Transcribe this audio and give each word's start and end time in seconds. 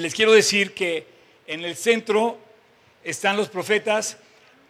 les 0.00 0.14
quiero 0.14 0.32
decir 0.32 0.74
que 0.74 1.06
en 1.46 1.64
el 1.64 1.76
centro 1.76 2.38
están 3.04 3.36
los 3.36 3.48
profetas. 3.48 4.16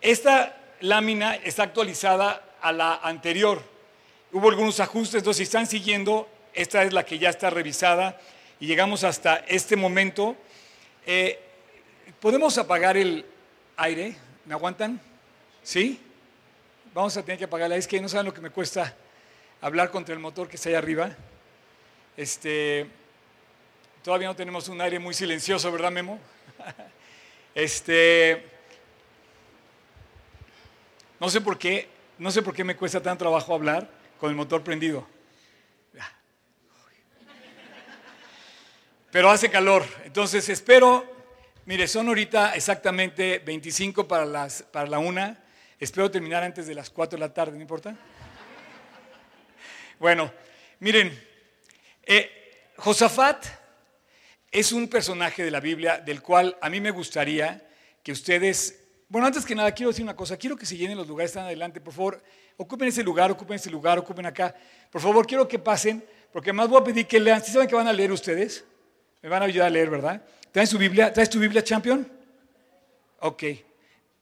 Esta 0.00 0.56
lámina 0.80 1.36
está 1.36 1.62
actualizada 1.62 2.42
a 2.60 2.72
la 2.72 2.96
anterior. 2.96 3.62
Hubo 4.32 4.48
algunos 4.48 4.80
ajustes, 4.80 5.16
entonces 5.16 5.38
si 5.38 5.42
están 5.44 5.66
siguiendo, 5.66 6.28
esta 6.54 6.82
es 6.82 6.92
la 6.92 7.04
que 7.04 7.18
ya 7.18 7.30
está 7.30 7.50
revisada 7.50 8.20
y 8.58 8.66
llegamos 8.66 9.04
hasta 9.04 9.36
este 9.46 9.76
momento. 9.76 10.36
Eh, 11.06 11.38
¿Podemos 12.20 12.58
apagar 12.58 12.96
el 12.96 13.24
aire? 13.76 14.16
¿Me 14.44 14.54
aguantan? 14.54 15.00
¿Sí? 15.62 16.00
Vamos 16.94 17.16
a 17.16 17.22
tener 17.22 17.38
que 17.38 17.44
apagarla. 17.44 17.76
Es 17.76 17.86
que 17.86 18.00
no 18.00 18.08
saben 18.08 18.26
lo 18.26 18.34
que 18.34 18.40
me 18.40 18.50
cuesta 18.50 18.94
hablar 19.60 19.90
contra 19.90 20.14
el 20.14 20.20
motor 20.20 20.48
que 20.48 20.56
está 20.56 20.68
ahí 20.68 20.74
arriba. 20.74 21.10
Este, 22.16 22.86
todavía 24.02 24.28
no 24.28 24.36
tenemos 24.36 24.68
un 24.68 24.80
aire 24.80 24.98
muy 24.98 25.14
silencioso, 25.14 25.70
¿verdad, 25.72 25.90
Memo? 25.90 26.18
Este, 27.54 28.46
no 31.20 31.28
sé 31.28 31.42
por 31.42 31.58
qué, 31.58 31.86
no 32.16 32.30
sé 32.30 32.40
por 32.40 32.54
qué 32.54 32.64
me 32.64 32.76
cuesta 32.76 33.02
tan 33.02 33.18
trabajo 33.18 33.52
hablar 33.52 33.90
con 34.18 34.30
el 34.30 34.36
motor 34.36 34.64
prendido. 34.64 35.06
Pero 39.10 39.28
hace 39.28 39.50
calor, 39.50 39.84
entonces 40.04 40.48
espero, 40.48 41.04
mire, 41.66 41.86
son 41.86 42.08
ahorita 42.08 42.54
exactamente 42.54 43.38
25 43.40 44.08
para, 44.08 44.24
las, 44.24 44.62
para 44.62 44.88
la 44.88 44.98
una, 44.98 45.44
espero 45.78 46.10
terminar 46.10 46.42
antes 46.42 46.66
de 46.66 46.74
las 46.74 46.88
4 46.88 47.18
de 47.18 47.20
la 47.20 47.34
tarde, 47.34 47.52
¿no 47.52 47.60
importa? 47.60 47.94
Bueno, 49.98 50.32
miren, 50.80 51.22
eh, 52.04 52.72
Josafat 52.78 53.61
es 54.52 54.70
un 54.70 54.86
personaje 54.86 55.42
de 55.42 55.50
la 55.50 55.60
Biblia 55.60 55.98
del 55.98 56.20
cual 56.20 56.56
a 56.60 56.68
mí 56.68 56.78
me 56.78 56.90
gustaría 56.90 57.66
que 58.02 58.12
ustedes, 58.12 58.84
bueno, 59.08 59.26
antes 59.26 59.46
que 59.46 59.54
nada 59.54 59.72
quiero 59.72 59.90
decir 59.90 60.04
una 60.04 60.14
cosa, 60.14 60.36
quiero 60.36 60.56
que 60.56 60.66
se 60.66 60.76
llenen 60.76 60.98
los 60.98 61.08
lugares, 61.08 61.30
están 61.30 61.46
adelante, 61.46 61.80
por 61.80 61.94
favor, 61.94 62.22
ocupen 62.58 62.88
ese 62.88 63.02
lugar, 63.02 63.30
ocupen 63.30 63.56
ese 63.56 63.70
lugar, 63.70 63.98
ocupen 63.98 64.26
acá, 64.26 64.54
por 64.90 65.00
favor, 65.00 65.26
quiero 65.26 65.48
que 65.48 65.58
pasen, 65.58 66.04
porque 66.30 66.52
más 66.52 66.68
voy 66.68 66.82
a 66.82 66.84
pedir 66.84 67.06
que 67.06 67.18
lean, 67.18 67.42
¿sí 67.42 67.50
saben 67.50 67.66
que 67.66 67.74
van 67.74 67.88
a 67.88 67.94
leer 67.94 68.12
ustedes? 68.12 68.64
Me 69.22 69.30
van 69.30 69.40
a 69.40 69.46
ayudar 69.46 69.68
a 69.68 69.70
leer, 69.70 69.88
¿verdad? 69.88 70.22
¿Traen 70.50 70.66
su 70.66 70.76
Biblia? 70.76 71.10
¿Traes 71.12 71.30
tu 71.30 71.38
Biblia, 71.38 71.64
champion? 71.64 72.06
Ok. 73.20 73.44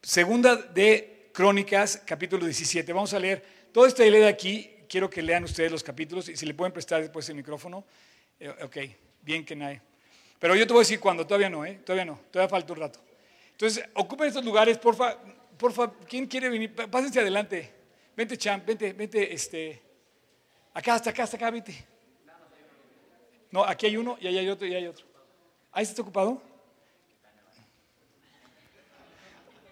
Segunda 0.01 0.55
de 0.55 1.29
Crónicas, 1.33 2.01
capítulo 2.05 2.45
17. 2.45 2.93
Vamos 2.93 3.13
a 3.13 3.19
leer 3.19 3.43
todo 3.73 3.85
esta 3.85 4.05
idea 4.05 4.21
de 4.21 4.27
aquí. 4.29 4.69
Quiero 4.87 5.09
que 5.09 5.21
lean 5.21 5.43
ustedes 5.43 5.71
los 5.71 5.83
capítulos 5.83 6.29
y 6.29 6.37
si 6.37 6.45
le 6.45 6.53
pueden 6.53 6.71
prestar 6.71 7.01
después 7.01 7.27
el 7.29 7.35
micrófono. 7.35 7.83
Eh, 8.39 8.49
ok, 8.63 8.77
bien 9.23 9.43
que 9.43 9.55
nadie. 9.55 9.81
Pero 10.41 10.55
yo 10.55 10.65
te 10.65 10.73
voy 10.73 10.79
a 10.79 10.85
decir 10.85 10.99
cuándo, 10.99 11.23
todavía 11.27 11.51
no, 11.51 11.63
¿eh? 11.63 11.81
Todavía 11.85 12.03
no, 12.03 12.19
todavía 12.31 12.49
falta 12.49 12.73
un 12.73 12.79
rato. 12.79 12.99
Entonces, 13.51 13.85
ocupen 13.93 14.27
estos 14.27 14.43
lugares, 14.43 14.75
porfa, 14.79 15.15
porfa, 15.55 15.91
¿quién 16.09 16.25
quiere 16.25 16.49
venir? 16.49 16.73
Pásense 16.73 17.19
adelante. 17.19 17.71
Vente, 18.17 18.35
champ, 18.35 18.65
vente, 18.65 18.91
vente, 18.91 19.31
este. 19.31 19.79
Acá, 20.73 20.95
hasta 20.95 21.11
acá, 21.11 21.23
hasta 21.25 21.37
acá, 21.37 21.51
vente. 21.51 21.85
No, 23.51 23.63
aquí 23.63 23.85
hay 23.85 23.97
uno 23.97 24.17
y 24.19 24.25
ahí 24.25 24.39
hay 24.39 24.49
otro 24.49 24.65
y 24.65 24.73
hay 24.73 24.87
otro. 24.87 25.05
¿Ahí 25.71 25.83
está 25.83 26.01
ocupado? 26.01 26.41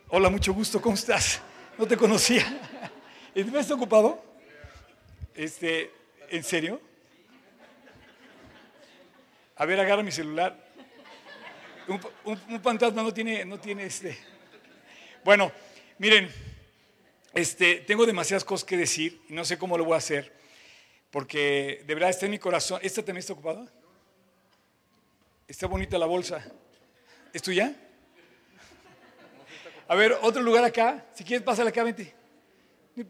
Hola, 0.09 0.29
mucho 0.29 0.53
gusto, 0.53 0.79
¿cómo 0.79 0.93
estás? 0.93 1.41
No 1.79 1.87
te 1.87 1.97
conocía. 1.97 2.45
¿Estás 3.33 3.71
ocupado? 3.71 4.23
Este, 5.33 5.91
¿En 6.29 6.43
serio? 6.43 6.79
A 9.59 9.65
ver, 9.65 9.77
agarra 9.77 10.01
mi 10.01 10.11
celular. 10.11 10.57
Un, 12.23 12.61
fantasma 12.61 13.03
no 13.03 13.13
tiene, 13.13 13.43
no 13.43 13.59
tiene 13.59 13.83
este. 13.83 14.17
Bueno, 15.21 15.51
miren, 15.97 16.31
este, 17.33 17.81
tengo 17.81 18.05
demasiadas 18.05 18.45
cosas 18.45 18.63
que 18.63 18.77
decir 18.77 19.21
y 19.27 19.33
no 19.33 19.43
sé 19.43 19.57
cómo 19.57 19.77
lo 19.77 19.83
voy 19.83 19.95
a 19.95 19.97
hacer 19.97 20.39
porque 21.11 21.83
de 21.85 21.93
verdad 21.93 22.09
está 22.09 22.25
en 22.25 22.31
mi 22.31 22.39
corazón. 22.39 22.79
¿Esta 22.81 23.03
también 23.03 23.19
está 23.19 23.33
ocupada? 23.33 23.69
Está 25.45 25.67
bonita 25.67 25.97
la 25.97 26.05
bolsa. 26.05 26.41
¿Es 27.33 27.41
tuya? 27.41 27.75
A 29.89 29.95
ver, 29.95 30.17
otro 30.21 30.41
lugar 30.41 30.63
acá. 30.63 31.05
Si 31.13 31.25
quieres, 31.25 31.43
pásale 31.43 31.69
acá, 31.69 31.83
vente. 31.83 32.13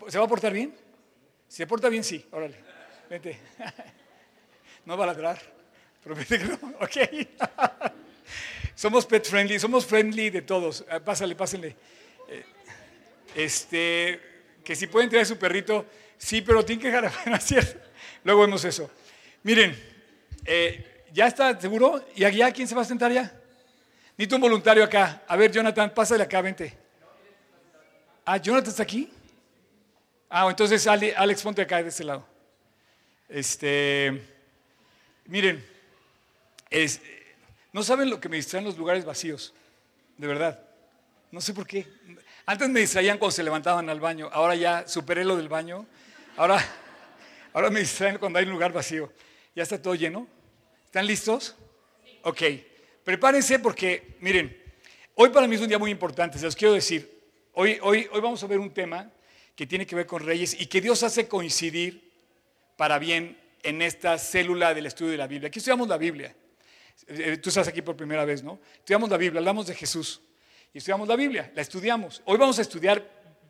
¿Se 0.07 0.17
va 0.17 0.25
a 0.25 0.27
portar 0.27 0.51
bien? 0.51 0.75
Si 1.47 1.57
se 1.57 1.67
porta 1.67 1.89
bien, 1.89 2.03
sí. 2.03 2.25
Órale, 2.31 2.55
vente. 3.07 3.39
No 4.85 4.97
va 4.97 5.03
a 5.03 5.07
ladrar. 5.07 5.58
Promete 6.03 6.39
que 6.39 6.45
no. 6.45 6.57
Ok. 6.81 6.97
Somos 8.75 9.05
pet 9.05 9.27
friendly, 9.27 9.59
somos 9.59 9.85
friendly 9.85 10.29
de 10.29 10.41
todos. 10.41 10.85
Ah, 10.89 10.99
pásale, 10.99 11.35
pásenle. 11.35 11.75
Eh, 12.27 12.45
este, 13.35 14.19
que 14.63 14.75
si 14.75 14.87
pueden 14.87 15.09
traer 15.09 15.25
su 15.25 15.37
perrito, 15.37 15.85
sí, 16.17 16.41
pero 16.41 16.63
tienen 16.63 16.81
que 16.81 16.89
dejar, 16.89 17.27
¿no 17.27 17.37
cierto? 17.39 17.79
Luego 18.23 18.41
vemos 18.41 18.63
eso. 18.63 18.89
Miren, 19.43 19.77
eh, 20.45 21.05
¿ya 21.11 21.27
está 21.27 21.59
seguro? 21.59 22.05
¿Y 22.15 22.23
allá 22.23 22.51
quién 22.51 22.67
se 22.67 22.75
va 22.75 22.83
a 22.83 22.85
sentar 22.85 23.11
ya? 23.11 23.33
Necesito 24.17 24.35
un 24.35 24.41
voluntario 24.41 24.83
acá. 24.83 25.23
A 25.27 25.35
ver, 25.35 25.51
Jonathan, 25.51 25.93
pásale 25.93 26.23
acá, 26.23 26.41
vente. 26.41 26.77
Ah, 28.25 28.37
Jonathan 28.37 28.69
está 28.69 28.83
aquí. 28.83 29.11
Ah, 30.29 30.47
entonces 30.49 30.85
Alex, 30.85 31.41
ponte 31.41 31.61
acá 31.61 31.81
de 31.81 31.89
este 31.89 32.03
lado. 32.03 32.25
Este, 33.27 34.21
miren, 35.25 35.65
no 37.73 37.83
saben 37.83 38.09
lo 38.09 38.19
que 38.19 38.29
me 38.29 38.37
distraen 38.37 38.65
los 38.65 38.77
lugares 38.77 39.05
vacíos, 39.05 39.53
de 40.17 40.27
verdad. 40.27 40.63
No 41.31 41.41
sé 41.41 41.53
por 41.53 41.67
qué. 41.67 41.85
Antes 42.45 42.69
me 42.69 42.79
distraían 42.79 43.17
cuando 43.17 43.31
se 43.31 43.43
levantaban 43.43 43.89
al 43.89 43.99
baño, 43.99 44.29
ahora 44.31 44.55
ya 44.55 44.87
superé 44.87 45.23
lo 45.23 45.37
del 45.37 45.49
baño. 45.49 45.85
Ahora 46.35 46.63
Ahora 47.53 47.69
me 47.69 47.79
distraen 47.79 48.17
cuando 48.17 48.39
hay 48.39 48.45
un 48.45 48.51
lugar 48.51 48.71
vacío. 48.71 49.11
¿Ya 49.55 49.63
está 49.63 49.81
todo 49.81 49.95
lleno? 49.95 50.27
¿Están 50.85 51.07
listos? 51.07 51.55
Ok. 52.23 52.41
Prepárense 53.03 53.59
porque, 53.59 54.17
miren, 54.19 54.55
hoy 55.15 55.29
para 55.29 55.47
mí 55.47 55.55
es 55.55 55.61
un 55.61 55.67
día 55.67 55.79
muy 55.79 55.89
importante, 55.89 56.37
se 56.37 56.45
los 56.45 56.55
quiero 56.55 56.73
decir. 56.73 57.19
Hoy, 57.53 57.79
hoy, 57.81 58.07
hoy 58.11 58.21
vamos 58.21 58.43
a 58.43 58.47
ver 58.47 58.59
un 58.59 58.71
tema 58.71 59.11
que 59.55 59.65
tiene 59.65 59.85
que 59.85 59.95
ver 59.95 60.05
con 60.05 60.23
reyes 60.23 60.59
y 60.59 60.67
que 60.67 60.79
Dios 60.79 61.01
hace 61.01 61.27
coincidir 61.27 62.11
para 62.77 62.99
bien 62.99 63.37
en 63.63 63.81
esta 63.81 64.17
célula 64.17 64.73
del 64.73 64.85
estudio 64.85 65.11
de 65.11 65.17
la 65.17 65.27
Biblia. 65.27 65.47
Aquí 65.47 65.59
estudiamos 65.59 65.87
la 65.87 65.97
Biblia. 65.97 66.35
Eh, 67.07 67.37
tú 67.37 67.49
estás 67.49 67.67
aquí 67.67 67.81
por 67.81 67.95
primera 67.95 68.25
vez, 68.25 68.43
¿no? 68.43 68.59
Estudiamos 68.75 69.09
la 69.09 69.17
Biblia, 69.17 69.39
hablamos 69.39 69.67
de 69.67 69.75
Jesús 69.75 70.21
y 70.73 70.77
estudiamos 70.77 71.07
la 71.07 71.15
Biblia, 71.15 71.51
la 71.55 71.61
estudiamos. 71.61 72.21
Hoy 72.25 72.37
vamos 72.37 72.59
a 72.59 72.61
estudiar 72.61 73.03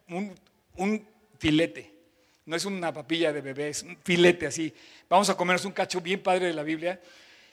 un, 0.08 0.34
un 0.78 1.08
filete 1.38 2.00
no 2.50 2.56
es 2.56 2.66
una 2.66 2.92
papilla 2.92 3.32
de 3.32 3.42
bebé, 3.42 3.70
es 3.70 3.84
un 3.84 3.96
filete 4.04 4.48
así. 4.48 4.74
Vamos 5.08 5.30
a 5.30 5.38
comernos 5.38 5.66
un 5.66 5.72
cacho 5.72 6.02
bien 6.02 6.20
padre 6.20 6.48
de 6.48 6.54
la 6.54 6.64
Biblia. 6.64 7.00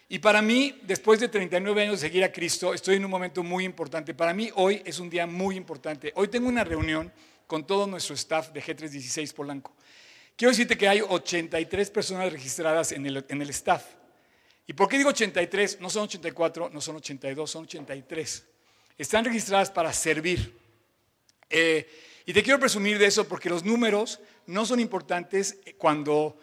Y 0.09 0.19
para 0.21 0.41
mí, 0.41 0.81
después 0.85 1.21
de 1.21 1.29
39 1.29 1.83
años 1.83 2.01
de 2.01 2.09
seguir 2.09 2.25
a 2.25 2.33
Cristo, 2.33 2.73
estoy 2.73 2.97
en 2.97 3.05
un 3.05 3.11
momento 3.11 3.43
muy 3.43 3.67
importante. 3.67 4.15
Para 4.15 4.33
mí 4.33 4.49
hoy 4.55 4.81
es 4.87 4.99
un 4.99 5.11
día 5.11 5.27
muy 5.27 5.55
importante. 5.55 6.15
Hoy 6.17 6.29
tengo 6.29 6.49
una 6.49 6.65
reunión 6.65 7.13
con 7.47 7.67
todo 7.67 7.87
nuestro 7.87 8.15
staff 8.15 8.53
de 8.53 8.63
G316 8.63 9.35
Polanco. 9.35 9.75
Quiero 10.35 10.53
decirte 10.53 10.79
que 10.79 10.89
hay 10.89 11.03
83 11.03 11.91
personas 11.91 12.33
registradas 12.33 12.91
en 12.93 13.05
el, 13.05 13.23
en 13.29 13.43
el 13.43 13.51
staff. 13.51 13.85
¿Y 14.67 14.73
por 14.73 14.89
qué 14.89 14.99
digo 14.99 15.11
83? 15.11 15.81
No 15.81 15.89
son 15.89 16.05
84, 16.05 16.71
no 16.73 16.81
son 16.81 16.97
82, 16.97 17.51
son 17.51 17.65
83. 17.65 18.45
Están 18.99 19.25
registradas 19.25 19.71
para 19.71 19.93
servir. 19.93 20.59
Eh, 21.49 21.89
y 22.25 22.33
te 22.33 22.43
quiero 22.43 22.59
presumir 22.59 22.99
de 22.99 23.07
eso 23.07 23.29
porque 23.29 23.49
los 23.49 23.65
números 23.65 24.19
no 24.47 24.67
son 24.67 24.81
importantes 24.81 25.59
cuando, 25.79 26.37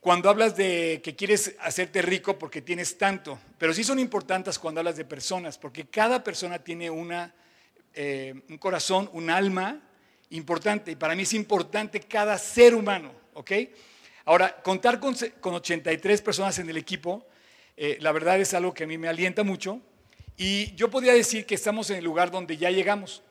cuando 0.00 0.30
hablas 0.30 0.56
de 0.56 1.02
que 1.04 1.14
quieres 1.14 1.54
hacerte 1.60 2.00
rico 2.00 2.38
porque 2.38 2.62
tienes 2.62 2.96
tanto, 2.96 3.38
pero 3.58 3.74
sí 3.74 3.84
son 3.84 3.98
importantes 3.98 4.58
cuando 4.58 4.80
hablas 4.80 4.96
de 4.96 5.04
personas, 5.04 5.58
porque 5.58 5.88
cada 5.88 6.24
persona 6.24 6.58
tiene 6.60 6.88
una, 6.88 7.34
eh, 7.92 8.42
un 8.48 8.56
corazón, 8.56 9.10
un 9.12 9.28
alma 9.28 9.82
importante. 10.30 10.92
Y 10.92 10.96
para 10.96 11.14
mí 11.14 11.24
es 11.24 11.34
importante 11.34 12.00
cada 12.00 12.38
ser 12.38 12.74
humano, 12.74 13.12
¿ok? 13.34 13.52
Ahora, 14.24 14.62
contar 14.62 15.00
con, 15.00 15.14
83 15.54 16.22
personas 16.22 16.58
en 16.58 16.68
el 16.68 16.76
equipo, 16.76 17.26
eh, 17.76 17.98
la 18.00 18.12
verdad 18.12 18.40
es 18.40 18.54
algo 18.54 18.74
que 18.74 18.84
a 18.84 18.86
mí 18.86 18.98
me 18.98 19.08
alienta 19.08 19.42
mucho. 19.42 19.80
Y 20.36 20.74
yo 20.74 20.90
podría 20.90 21.12
decir 21.12 21.46
que 21.46 21.54
estamos 21.54 21.90
en 21.90 21.96
el 21.96 22.04
lugar 22.04 22.30
donde 22.30 22.56
ya 22.56 22.70
llegamos. 22.70 23.22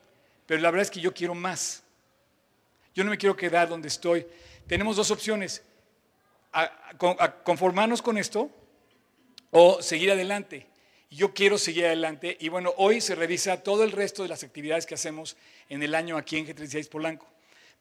Pero 0.46 0.62
la 0.62 0.72
verdad 0.72 0.84
es 0.84 0.92
que 0.92 1.00
yo 1.00 1.14
quiero 1.14 1.36
más. 1.36 1.84
Yo 2.96 3.04
no 3.04 3.12
me 3.12 3.18
quiero 3.18 3.36
quedar 3.36 3.70
donde 3.70 3.88
estoy. 3.88 4.26
Tenemos 4.68 4.96
dos 4.96 5.12
opciones. 5.12 5.64
conformarnos 7.44 8.02
con 8.02 8.18
esto 8.18 8.50
o 9.52 9.82
seguir 9.82 10.12
adelante. 10.12 10.68
Yo 11.12 11.34
quiero 11.34 11.58
seguir 11.58 11.86
adelante 11.86 12.38
y 12.40 12.50
bueno, 12.50 12.74
hoy 12.78 13.02
se 13.02 13.16
revisa 13.16 13.64
todo 13.64 13.84
el 13.84 13.92
resto 13.92 14.22
de 14.22 14.30
las 14.30 14.44
actividades 14.44 14.86
que 14.86 14.94
hacemos 14.94 15.38
en 15.68 15.82
el 15.82 15.96
año 15.96 16.18
aquí 16.18 16.38
en 16.38 16.46
G36 16.46 16.88
Polanco. 16.88 17.28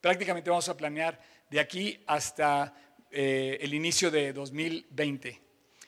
Prácticamente 0.00 0.48
vamos 0.48 0.68
a 0.70 0.76
planear 0.76 1.20
de 1.50 1.60
aquí 1.60 2.00
hasta 2.06 2.74
eh, 3.10 3.58
el 3.60 3.74
inicio 3.74 4.10
de 4.10 4.32
2020. 4.32 5.40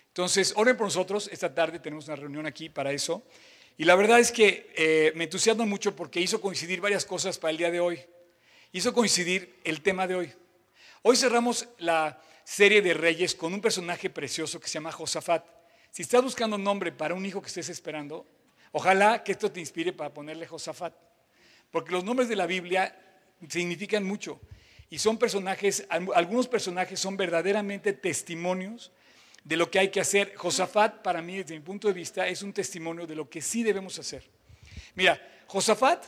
Entonces, 0.09 0.53
oren 0.57 0.77
por 0.77 0.87
nosotros. 0.87 1.29
Esta 1.33 1.55
tarde 1.55 1.79
tenemos 1.79 2.07
una 2.07 2.17
reunión 2.17 2.47
aquí 2.47 2.69
para 2.69 2.93
eso. 2.93 3.23
Y 3.77 3.85
la 3.85 3.95
verdad 3.95 4.21
es 4.21 4.33
que 4.33 4.73
eh, 4.77 5.13
me 5.15 5.25
entusiasma 5.25 5.65
mucho 5.65 5.97
porque 5.97 6.21
hizo 6.21 6.41
coincidir 6.41 6.81
varias 6.81 7.05
cosas 7.05 7.39
para 7.39 7.53
el 7.53 7.57
día 7.57 7.71
de 7.71 7.81
hoy. 7.81 8.01
Hizo 8.73 8.93
coincidir 8.93 9.59
el 9.65 9.81
tema 9.81 10.07
de 10.07 10.15
hoy. 10.15 10.33
Hoy 11.03 11.17
cerramos 11.17 11.69
la 11.79 12.21
serie 12.45 12.83
de 12.83 12.95
reyes 12.95 13.35
con 13.35 13.55
un 13.55 13.61
personaje 13.61 14.11
precioso 14.11 14.61
que 14.61 14.69
se 14.69 14.75
llama 14.75 14.93
Josafat. 14.93 15.45
Si 15.91 16.03
estás 16.03 16.23
buscando 16.23 16.57
un 16.57 16.65
nombre 16.65 16.93
para 16.93 17.15
un 17.15 17.25
hijo 17.25 17.41
que 17.41 17.49
estés 17.49 17.69
esperando, 17.69 18.27
ojalá 18.73 19.25
que 19.25 19.33
esto 19.33 19.51
te 19.51 19.61
inspire 19.61 19.93
para 19.93 20.13
ponerle 20.13 20.47
Josafat. 20.47 20.95
Porque 21.71 21.93
los 21.93 22.05
nombres 22.05 22.29
de 22.29 22.37
la 22.37 22.47
Biblia 22.47 22.95
significan 23.49 24.05
mucho. 24.05 24.41
Y 24.91 24.99
son 24.99 25.17
personajes, 25.19 25.87
algunos 25.89 26.49
personajes 26.49 26.99
son 26.99 27.17
verdaderamente 27.17 27.93
testimonios 27.93 28.91
de 29.45 29.57
lo 29.57 29.71
que 29.71 29.79
hay 29.79 29.89
que 29.89 30.01
hacer. 30.01 30.35
Josafat, 30.35 31.01
para 31.03 31.23
mí, 31.23 31.39
desde 31.39 31.55
mi 31.55 31.61
punto 31.61 31.87
de 31.87 31.95
vista, 31.95 32.27
es 32.27 32.43
un 32.43 32.53
testimonio 32.53 33.07
de 33.07 33.15
lo 33.15 33.31
que 33.31 33.41
sí 33.41 33.63
debemos 33.63 33.99
hacer. 34.01 34.29
Mira, 34.97 35.21
Josafat 35.47 36.05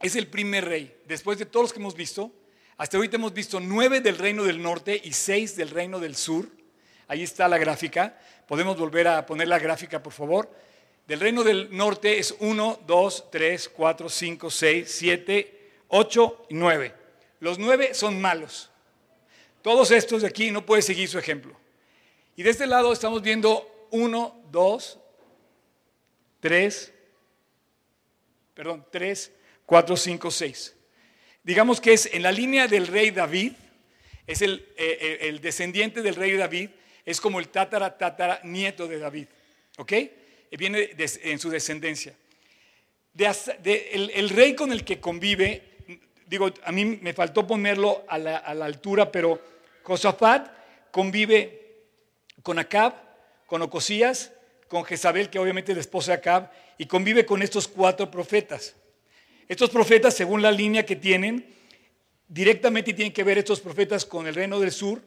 es 0.00 0.16
el 0.16 0.28
primer 0.28 0.64
rey. 0.64 0.96
Después 1.06 1.38
de 1.38 1.46
todos 1.46 1.64
los 1.64 1.72
que 1.74 1.78
hemos 1.78 1.94
visto, 1.94 2.32
hasta 2.78 2.96
ahorita 2.96 3.16
hemos 3.16 3.34
visto 3.34 3.60
nueve 3.60 4.00
del 4.00 4.18
reino 4.18 4.44
del 4.44 4.62
norte 4.62 5.00
y 5.04 5.12
seis 5.12 5.54
del 5.54 5.70
reino 5.70 6.00
del 6.00 6.16
sur. 6.16 6.48
Ahí 7.06 7.22
está 7.22 7.46
la 7.48 7.58
gráfica. 7.58 8.18
Podemos 8.48 8.78
volver 8.78 9.08
a 9.08 9.26
poner 9.26 9.48
la 9.48 9.58
gráfica, 9.58 10.02
por 10.02 10.12
favor. 10.12 10.50
Del 11.06 11.20
reino 11.20 11.44
del 11.44 11.68
norte 11.70 12.18
es 12.18 12.34
1, 12.38 12.80
2, 12.86 13.30
3, 13.30 13.68
4, 13.68 14.08
5, 14.08 14.50
6, 14.50 14.90
7, 14.90 15.70
8 15.88 16.46
y 16.48 16.54
9. 16.54 17.03
Los 17.40 17.58
nueve 17.58 17.94
son 17.94 18.20
malos. 18.20 18.70
Todos 19.62 19.90
estos 19.90 20.22
de 20.22 20.28
aquí 20.28 20.50
no 20.50 20.64
pueden 20.66 20.82
seguir 20.82 21.08
su 21.08 21.18
ejemplo. 21.18 21.56
Y 22.36 22.42
de 22.42 22.50
este 22.50 22.66
lado 22.66 22.92
estamos 22.92 23.22
viendo 23.22 23.88
1, 23.90 24.42
2, 24.50 24.98
3, 26.40 26.92
perdón, 28.54 28.86
3, 28.90 29.32
4, 29.64 29.96
5, 29.96 30.30
6. 30.30 30.76
Digamos 31.42 31.80
que 31.80 31.92
es 31.92 32.10
en 32.12 32.22
la 32.22 32.32
línea 32.32 32.66
del 32.66 32.86
rey 32.86 33.10
David, 33.10 33.52
es 34.26 34.42
el, 34.42 34.66
eh, 34.76 35.18
eh, 35.20 35.38
descendiente 35.40 36.02
del 36.02 36.14
rey 36.14 36.36
David, 36.36 36.70
es 37.04 37.20
como 37.20 37.38
el 37.38 37.48
tatara, 37.48 37.96
tatara, 37.96 38.40
nieto 38.44 38.88
de 38.88 38.98
David. 38.98 39.26
¿Ok? 39.78 39.92
viene 40.56 40.90
en 41.22 41.38
su 41.38 41.50
descendencia. 41.50 42.14
el, 43.16 44.28
rey 44.30 44.54
con 44.54 44.72
el 44.72 44.84
que 44.84 45.00
convive, 45.00 45.73
digo, 46.26 46.52
a 46.64 46.72
mí 46.72 46.84
me 46.84 47.12
faltó 47.12 47.46
ponerlo 47.46 48.04
a 48.08 48.18
la, 48.18 48.36
altura, 48.36 49.10
pero 49.10 49.40
Josafat 49.82 50.50
convive 50.90 51.84
con 52.42 52.58
Acab, 52.58 52.94
con 53.46 53.62
Ocosías, 53.62 54.32
con 54.68 54.84
Jezabel, 54.84 55.30
que 55.30 55.38
obviamente 55.38 55.72
es 55.72 55.76
la 55.76 55.82
esposa 55.82 56.12
de 56.12 56.18
Acab, 56.18 56.50
y 56.78 56.86
convive 56.86 57.24
con 57.24 57.42
estos 57.42 57.68
cuatro 57.68 58.10
profetas. 58.10 58.74
Estos 59.48 59.70
profetas, 59.70 60.14
según 60.14 60.42
la 60.42 60.50
línea 60.50 60.86
que 60.86 60.96
tienen, 60.96 61.46
directamente 62.28 62.94
tienen 62.94 63.12
que 63.12 63.24
ver 63.24 63.38
estos 63.38 63.60
profetas 63.60 64.04
con 64.04 64.26
el 64.26 64.34
reino 64.34 64.58
del 64.58 64.72
sur 64.72 65.02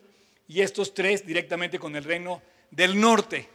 y 0.48 0.62
estos 0.62 0.94
tres 0.94 1.26
directamente 1.26 1.80
con 1.80 1.96
el 1.96 2.04
reino 2.04 2.42
del 2.72 3.00
norte. 3.00 3.50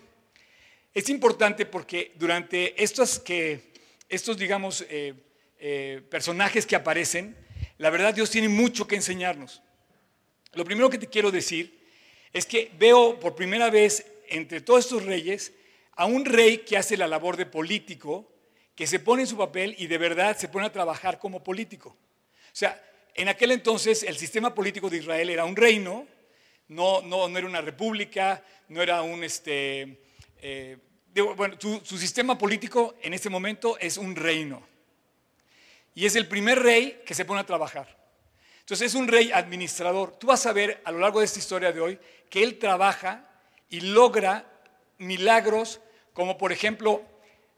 Es 0.93 1.08
importante 1.08 1.65
porque 1.65 2.12
durante 2.17 2.82
estos, 2.82 3.19
que, 3.19 3.73
estos 4.08 4.37
digamos, 4.37 4.85
eh, 4.91 5.15
eh, 5.58 6.03
personajes 6.11 6.67
que 6.67 6.76
aparecen, 6.76 7.37
la 7.82 7.90
verdad 7.90 8.14
Dios 8.14 8.31
tiene 8.31 8.49
mucho 8.49 8.87
que 8.87 8.94
enseñarnos. 8.94 9.61
Lo 10.52 10.64
primero 10.64 10.88
que 10.88 10.99
te 10.99 11.08
quiero 11.08 11.32
decir 11.32 11.84
es 12.32 12.46
que 12.46 12.70
veo 12.79 13.19
por 13.19 13.34
primera 13.34 13.70
vez 13.70 14.06
entre 14.29 14.61
todos 14.61 14.84
estos 14.84 15.05
reyes 15.05 15.52
a 15.96 16.06
un 16.06 16.25
rey 16.25 16.58
que 16.58 16.76
hace 16.76 16.96
la 16.96 17.08
labor 17.08 17.37
de 17.37 17.44
político, 17.44 18.31
que 18.76 18.87
se 18.87 19.00
pone 19.00 19.23
en 19.23 19.26
su 19.26 19.37
papel 19.37 19.75
y 19.79 19.88
de 19.88 19.99
verdad 19.99 20.37
se 20.37 20.46
pone 20.46 20.67
a 20.67 20.73
trabajar 20.73 21.19
como 21.19 21.43
político. 21.43 21.88
O 21.88 22.52
sea, 22.52 22.81
en 23.17 23.26
aquel 23.26 23.50
entonces 23.50 24.05
el 24.05 24.17
sistema 24.17 24.55
político 24.55 24.88
de 24.88 24.99
Israel 24.99 25.31
era 25.31 25.44
un 25.44 25.56
reino, 25.56 26.06
no, 26.69 27.02
no, 27.02 27.29
no 27.29 27.37
era 27.37 27.49
una 27.49 27.62
república, 27.62 28.44
no 28.69 28.81
era 28.81 29.02
un, 29.02 29.25
este, 29.25 29.99
eh, 30.40 30.76
bueno, 31.37 31.56
su, 31.58 31.99
sistema 31.99 32.38
político 32.38 32.94
en 33.02 33.12
este 33.12 33.29
momento 33.29 33.76
es 33.81 33.96
un 33.96 34.14
reino. 34.14 34.71
Y 35.94 36.06
es 36.06 36.17
el 36.17 36.29
primer 36.29 36.61
rey 36.61 37.03
que 37.05 37.15
se 37.15 37.25
pone 37.25 37.41
a 37.41 37.47
trabajar. 37.47 37.99
Entonces 38.61 38.89
es 38.89 38.94
un 38.94 39.09
rey 39.09 39.33
administrador. 39.33 40.17
Tú 40.17 40.29
vas 40.29 40.47
a 40.47 40.53
ver 40.53 40.81
a 40.85 40.93
lo 40.93 40.99
largo 40.99 41.19
de 41.19 41.27
esta 41.27 41.39
historia 41.39 41.73
de 41.73 41.81
hoy 41.81 41.99
que 42.31 42.43
él 42.43 42.59
trabaja 42.59 43.29
y 43.69 43.81
logra 43.81 44.47
milagros 44.99 45.81
como 46.12 46.37
por 46.37 46.53
ejemplo, 46.53 47.03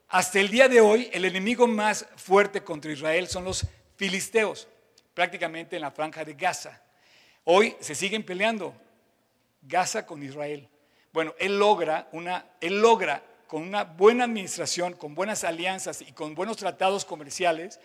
hasta 0.09 0.39
el 0.39 0.49
día 0.49 0.69
de 0.69 0.81
hoy 0.81 1.11
el 1.13 1.25
enemigo 1.25 1.67
más 1.67 2.07
fuerte 2.17 2.63
contra 2.63 2.93
Israel 2.93 3.27
son 3.27 3.45
los 3.45 3.67
filisteos, 3.97 4.69
prácticamente 5.13 5.77
en 5.77 5.83
la 5.83 5.91
franja 5.91 6.25
de 6.25 6.35
Gaza. 6.35 6.81
Hoy 7.45 7.77
se 7.81 7.95
siguen 7.95 8.23
peleando 8.23 8.75
Gaza 9.63 10.07
con 10.07 10.23
Israel. 10.23 10.69
Bueno, 11.13 11.35
él 11.39 11.59
logra, 11.59 12.09
una, 12.13 12.47
él 12.61 12.81
logra 12.81 13.23
con 13.47 13.63
una 13.63 13.85
buena 13.85 14.25
administración, 14.25 14.95
con 14.95 15.15
buenas 15.15 15.45
alianzas 15.45 16.01
y 16.01 16.13
con 16.13 16.35
buenos 16.35 16.57
tratados 16.57 17.05
comerciales, 17.05 17.81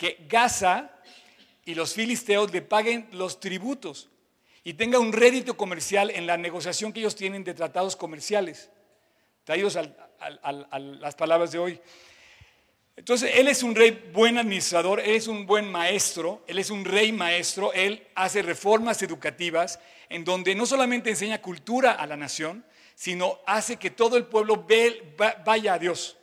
que 0.00 0.24
Gaza 0.26 0.90
y 1.66 1.74
los 1.74 1.92
filisteos 1.92 2.50
le 2.54 2.62
paguen 2.62 3.06
los 3.12 3.38
tributos 3.38 4.08
y 4.64 4.72
tenga 4.72 4.98
un 4.98 5.12
rédito 5.12 5.58
comercial 5.58 6.10
en 6.10 6.26
la 6.26 6.38
negociación 6.38 6.90
que 6.90 7.00
ellos 7.00 7.14
tienen 7.14 7.44
de 7.44 7.52
tratados 7.52 7.96
comerciales, 7.96 8.70
traídos 9.44 9.76
a 9.76 10.78
las 10.78 11.14
palabras 11.16 11.52
de 11.52 11.58
hoy. 11.58 11.80
Entonces, 12.96 13.32
él 13.34 13.46
es 13.48 13.62
un 13.62 13.74
rey 13.74 14.10
buen 14.14 14.38
administrador, 14.38 15.00
él 15.00 15.16
es 15.16 15.28
un 15.28 15.44
buen 15.44 15.70
maestro, 15.70 16.42
él 16.46 16.58
es 16.58 16.70
un 16.70 16.86
rey 16.86 17.12
maestro, 17.12 17.70
él 17.74 18.06
hace 18.14 18.40
reformas 18.40 19.02
educativas 19.02 19.80
en 20.08 20.24
donde 20.24 20.54
no 20.54 20.64
solamente 20.64 21.10
enseña 21.10 21.42
cultura 21.42 21.92
a 21.92 22.06
la 22.06 22.16
nación, 22.16 22.64
sino 22.94 23.38
hace 23.46 23.76
que 23.76 23.90
todo 23.90 24.16
el 24.16 24.24
pueblo 24.24 24.66
vaya 25.44 25.74
a 25.74 25.78
Dios. 25.78 26.16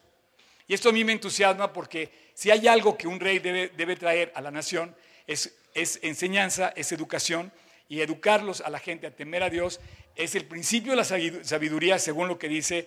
Y 0.67 0.73
esto 0.73 0.89
a 0.89 0.91
mí 0.91 1.03
me 1.03 1.13
entusiasma 1.13 1.71
porque 1.71 2.11
si 2.33 2.51
hay 2.51 2.67
algo 2.67 2.97
que 2.97 3.07
un 3.07 3.19
rey 3.19 3.39
debe, 3.39 3.95
traer 3.95 4.31
a 4.35 4.41
la 4.41 4.51
nación, 4.51 4.95
es, 5.25 5.53
enseñanza, 5.73 6.73
es 6.75 6.91
educación, 6.91 7.51
y 7.89 8.01
educarlos 8.01 8.59
a 8.59 8.69
la 8.69 8.79
gente 8.79 9.07
a 9.07 9.15
temer 9.15 9.43
a 9.43 9.49
Dios 9.49 9.79
es 10.13 10.35
el 10.35 10.43
principio 10.43 10.91
de 10.91 10.97
la 10.97 11.05
sabiduría, 11.05 11.97
según 11.99 12.27
lo 12.27 12.37
que 12.37 12.49
dice 12.49 12.85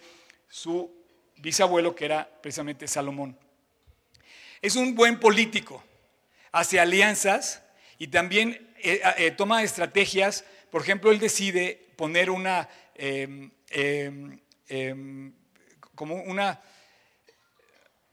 su 0.51 0.95
bisabuelo, 1.37 1.95
que 1.95 2.05
era 2.05 2.29
precisamente 2.43 2.87
Salomón. 2.87 3.39
Es 4.61 4.77
un 4.77 4.95
buen 4.95 5.19
político, 5.19 5.83
hace 6.53 6.79
alianzas 6.79 7.63
y 7.99 8.09
también 8.09 8.75
eh, 8.83 9.01
eh, 9.17 9.31
toma 9.31 9.63
estrategias. 9.63 10.45
Por 10.71 10.83
ejemplo, 10.83 11.13
él 11.13 11.19
decide 11.19 11.89
poner 11.97 12.29
una 12.29 12.69
em, 12.95 13.51
Em, 13.71 14.37
em, 14.69 15.33
como 15.95 16.17
una, 16.25 16.61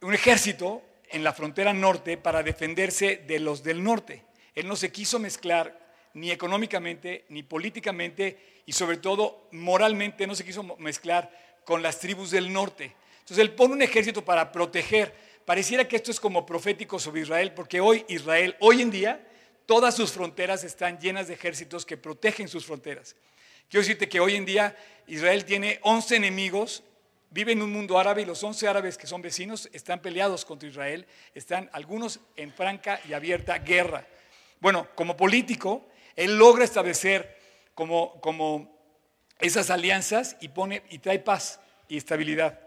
un 0.07 0.13
ejército 0.13 0.81
en 1.09 1.21
la 1.21 1.33
frontera 1.33 1.73
norte 1.73 2.15
para 2.15 2.41
defenderse 2.41 3.17
de 3.27 3.41
los 3.41 3.61
del 3.61 3.83
norte. 3.83 4.23
Él 4.55 4.65
no 4.65 4.77
se 4.77 4.89
quiso 4.89 5.19
mezclar 5.19 5.77
ni 6.13 6.31
económicamente, 6.31 7.25
ni 7.27 7.43
políticamente, 7.43 8.61
y 8.65 8.71
sobre 8.71 8.95
todo 8.95 9.49
moralmente 9.51 10.25
no 10.25 10.33
se 10.33 10.45
quiso 10.45 10.63
mezclar 10.77 11.59
con 11.65 11.83
las 11.83 11.99
tribus 11.99 12.31
del 12.31 12.53
norte. 12.53 12.95
Entonces 13.19 13.39
él 13.39 13.51
pone 13.51 13.73
un 13.73 13.81
ejército 13.81 14.23
para 14.23 14.49
proteger. 14.49 15.13
Pareciera 15.43 15.85
que 15.85 15.97
esto 15.97 16.11
es 16.11 16.21
como 16.21 16.45
profético 16.45 16.99
sobre 16.99 17.23
Israel, 17.23 17.51
porque 17.51 17.81
hoy 17.81 18.05
Israel, 18.07 18.55
hoy 18.61 18.81
en 18.81 18.91
día, 18.91 19.27
todas 19.65 19.93
sus 19.93 20.13
fronteras 20.13 20.63
están 20.63 20.99
llenas 20.99 21.27
de 21.27 21.33
ejércitos 21.33 21.85
que 21.85 21.97
protegen 21.97 22.47
sus 22.47 22.65
fronteras. 22.65 23.17
Quiero 23.69 23.81
decirte 23.81 24.07
que 24.07 24.21
hoy 24.21 24.35
en 24.35 24.45
día 24.45 24.73
Israel 25.05 25.43
tiene 25.43 25.79
11 25.81 26.15
enemigos, 26.15 26.81
vive 27.29 27.51
en 27.51 27.61
un 27.61 27.71
mundo 27.71 27.99
árabe 27.99 28.21
y 28.21 28.25
los 28.25 28.43
11 28.43 28.67
árabes 28.67 28.97
que 28.97 29.07
son 29.07 29.21
vecinos 29.21 29.69
están 29.73 30.01
peleados 30.01 30.45
contra 30.45 30.69
Israel, 30.69 31.05
están 31.33 31.69
algunos 31.73 32.19
en 32.35 32.53
franca 32.53 32.99
y 33.07 33.13
abierta 33.13 33.59
guerra. 33.59 34.07
Bueno, 34.59 34.87
como 34.95 35.15
político, 35.15 35.87
él 36.15 36.37
logra 36.37 36.63
establecer 36.63 37.37
como, 37.75 38.19
como 38.21 38.75
esas 39.39 39.69
alianzas 39.69 40.35
y, 40.41 40.49
pone, 40.49 40.83
y 40.89 40.99
trae 40.99 41.19
paz 41.19 41.59
y 41.87 41.97
estabilidad. 41.97 42.59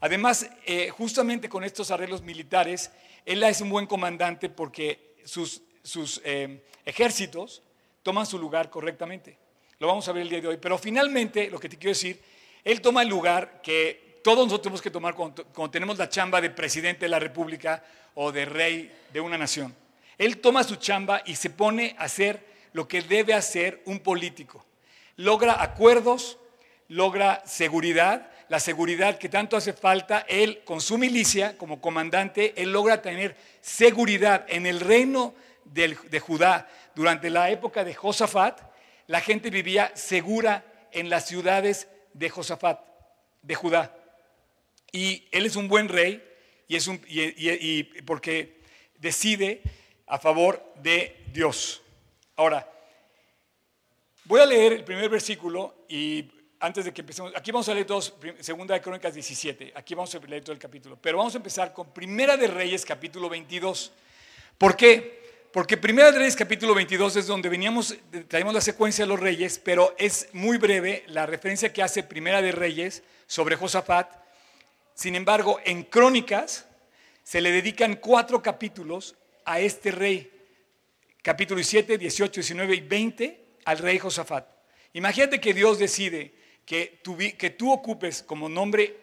Además, 0.00 0.48
eh, 0.66 0.90
justamente 0.90 1.48
con 1.48 1.64
estos 1.64 1.90
arreglos 1.90 2.22
militares, 2.22 2.90
él 3.24 3.42
es 3.42 3.60
un 3.60 3.70
buen 3.70 3.86
comandante 3.86 4.48
porque 4.48 5.16
sus, 5.24 5.62
sus 5.82 6.20
eh, 6.24 6.64
ejércitos 6.84 7.62
toman 8.02 8.26
su 8.26 8.38
lugar 8.38 8.70
correctamente. 8.70 9.38
Lo 9.78 9.86
vamos 9.86 10.08
a 10.08 10.12
ver 10.12 10.22
el 10.22 10.28
día 10.28 10.40
de 10.40 10.48
hoy. 10.48 10.56
Pero 10.56 10.78
finalmente, 10.78 11.50
lo 11.50 11.58
que 11.58 11.68
te 11.68 11.76
quiero 11.76 11.90
decir, 11.90 12.20
él 12.68 12.82
toma 12.82 13.00
el 13.00 13.08
lugar 13.08 13.62
que 13.62 14.20
todos 14.22 14.44
nosotros 14.44 14.62
tenemos 14.62 14.82
que 14.82 14.90
tomar 14.90 15.14
cuando, 15.14 15.70
tenemos 15.70 15.96
la 15.96 16.10
chamba 16.10 16.38
de 16.38 16.50
presidente 16.50 17.06
de 17.06 17.08
la 17.08 17.18
República 17.18 17.82
o 18.12 18.30
de 18.30 18.44
rey 18.44 18.94
de 19.10 19.22
una 19.22 19.38
nación. 19.38 19.74
Él 20.18 20.36
toma 20.36 20.62
su 20.64 20.76
chamba 20.76 21.22
y 21.24 21.36
se 21.36 21.48
pone 21.48 21.96
a 21.98 22.04
hacer 22.04 22.44
lo 22.74 22.86
que 22.86 23.00
debe 23.00 23.32
hacer 23.32 23.80
un 23.86 24.00
político. 24.00 24.66
Logra 25.16 25.62
acuerdos, 25.62 26.36
logra 26.88 27.42
seguridad, 27.46 28.30
la 28.50 28.60
seguridad 28.60 29.16
que 29.16 29.30
tanto 29.30 29.56
hace 29.56 29.72
falta. 29.72 30.26
Él, 30.28 30.60
con 30.66 30.82
su 30.82 30.98
milicia 30.98 31.56
como 31.56 31.80
comandante, 31.80 32.52
él 32.54 32.70
logra 32.70 33.00
tener 33.00 33.34
seguridad 33.62 34.44
en 34.46 34.66
el 34.66 34.80
reino 34.80 35.34
de 35.64 36.20
Judá. 36.20 36.68
Durante 36.94 37.30
la 37.30 37.48
época 37.48 37.82
de 37.82 37.94
Josafat, 37.94 38.60
la 39.06 39.22
gente 39.22 39.48
vivía 39.48 39.90
segura 39.94 40.66
en 40.92 41.08
las 41.08 41.26
ciudades 41.26 41.88
de 42.18 42.28
Josafat, 42.28 42.80
de 43.42 43.54
Judá. 43.54 43.94
Y 44.92 45.24
él 45.30 45.46
es 45.46 45.56
un 45.56 45.68
buen 45.68 45.88
rey 45.88 46.22
y, 46.66 46.76
es 46.76 46.86
un, 46.88 47.00
y 47.08 47.82
porque 48.02 48.60
decide 48.98 49.62
a 50.06 50.18
favor 50.18 50.62
de 50.82 51.24
Dios. 51.32 51.82
Ahora, 52.36 52.68
voy 54.24 54.40
a 54.40 54.46
leer 54.46 54.72
el 54.72 54.84
primer 54.84 55.08
versículo 55.08 55.84
y 55.88 56.30
antes 56.60 56.84
de 56.84 56.92
que 56.92 57.02
empecemos, 57.02 57.32
aquí 57.36 57.52
vamos 57.52 57.68
a 57.68 57.74
leer 57.74 57.86
dos, 57.86 58.14
segunda 58.40 58.74
de 58.74 58.80
Crónicas 58.80 59.14
17, 59.14 59.72
aquí 59.74 59.94
vamos 59.94 60.14
a 60.14 60.18
leer 60.18 60.42
todo 60.42 60.52
el 60.52 60.58
capítulo, 60.58 60.98
pero 61.00 61.18
vamos 61.18 61.34
a 61.34 61.38
empezar 61.38 61.72
con 61.72 61.92
Primera 61.92 62.36
de 62.36 62.48
Reyes 62.48 62.84
capítulo 62.84 63.28
22. 63.28 63.92
¿Por 64.56 64.76
qué? 64.76 65.27
Porque 65.58 65.76
Primera 65.76 66.12
de 66.12 66.20
Reyes 66.20 66.36
capítulo 66.36 66.72
22 66.72 67.16
es 67.16 67.26
donde 67.26 67.48
veníamos, 67.48 67.96
traemos 68.28 68.54
la 68.54 68.60
secuencia 68.60 69.04
de 69.04 69.08
los 69.08 69.18
reyes, 69.18 69.58
pero 69.58 69.92
es 69.98 70.28
muy 70.32 70.56
breve 70.56 71.02
la 71.08 71.26
referencia 71.26 71.72
que 71.72 71.82
hace 71.82 72.04
Primera 72.04 72.40
de 72.40 72.52
Reyes 72.52 73.02
sobre 73.26 73.56
Josafat. 73.56 74.08
Sin 74.94 75.16
embargo, 75.16 75.58
en 75.64 75.82
Crónicas 75.82 76.68
se 77.24 77.40
le 77.40 77.50
dedican 77.50 77.96
cuatro 77.96 78.40
capítulos 78.40 79.16
a 79.44 79.58
este 79.58 79.90
rey. 79.90 80.30
Capítulo 81.22 81.60
7, 81.60 81.98
18, 81.98 82.34
19 82.34 82.76
y 82.76 82.80
20 82.80 83.44
al 83.64 83.78
rey 83.78 83.98
Josafat. 83.98 84.46
Imagínate 84.92 85.40
que 85.40 85.54
Dios 85.54 85.80
decide 85.80 86.34
que 86.64 87.00
tú, 87.02 87.72
ocupes 87.72 88.22
como 88.22 88.48
nombre 88.48 88.96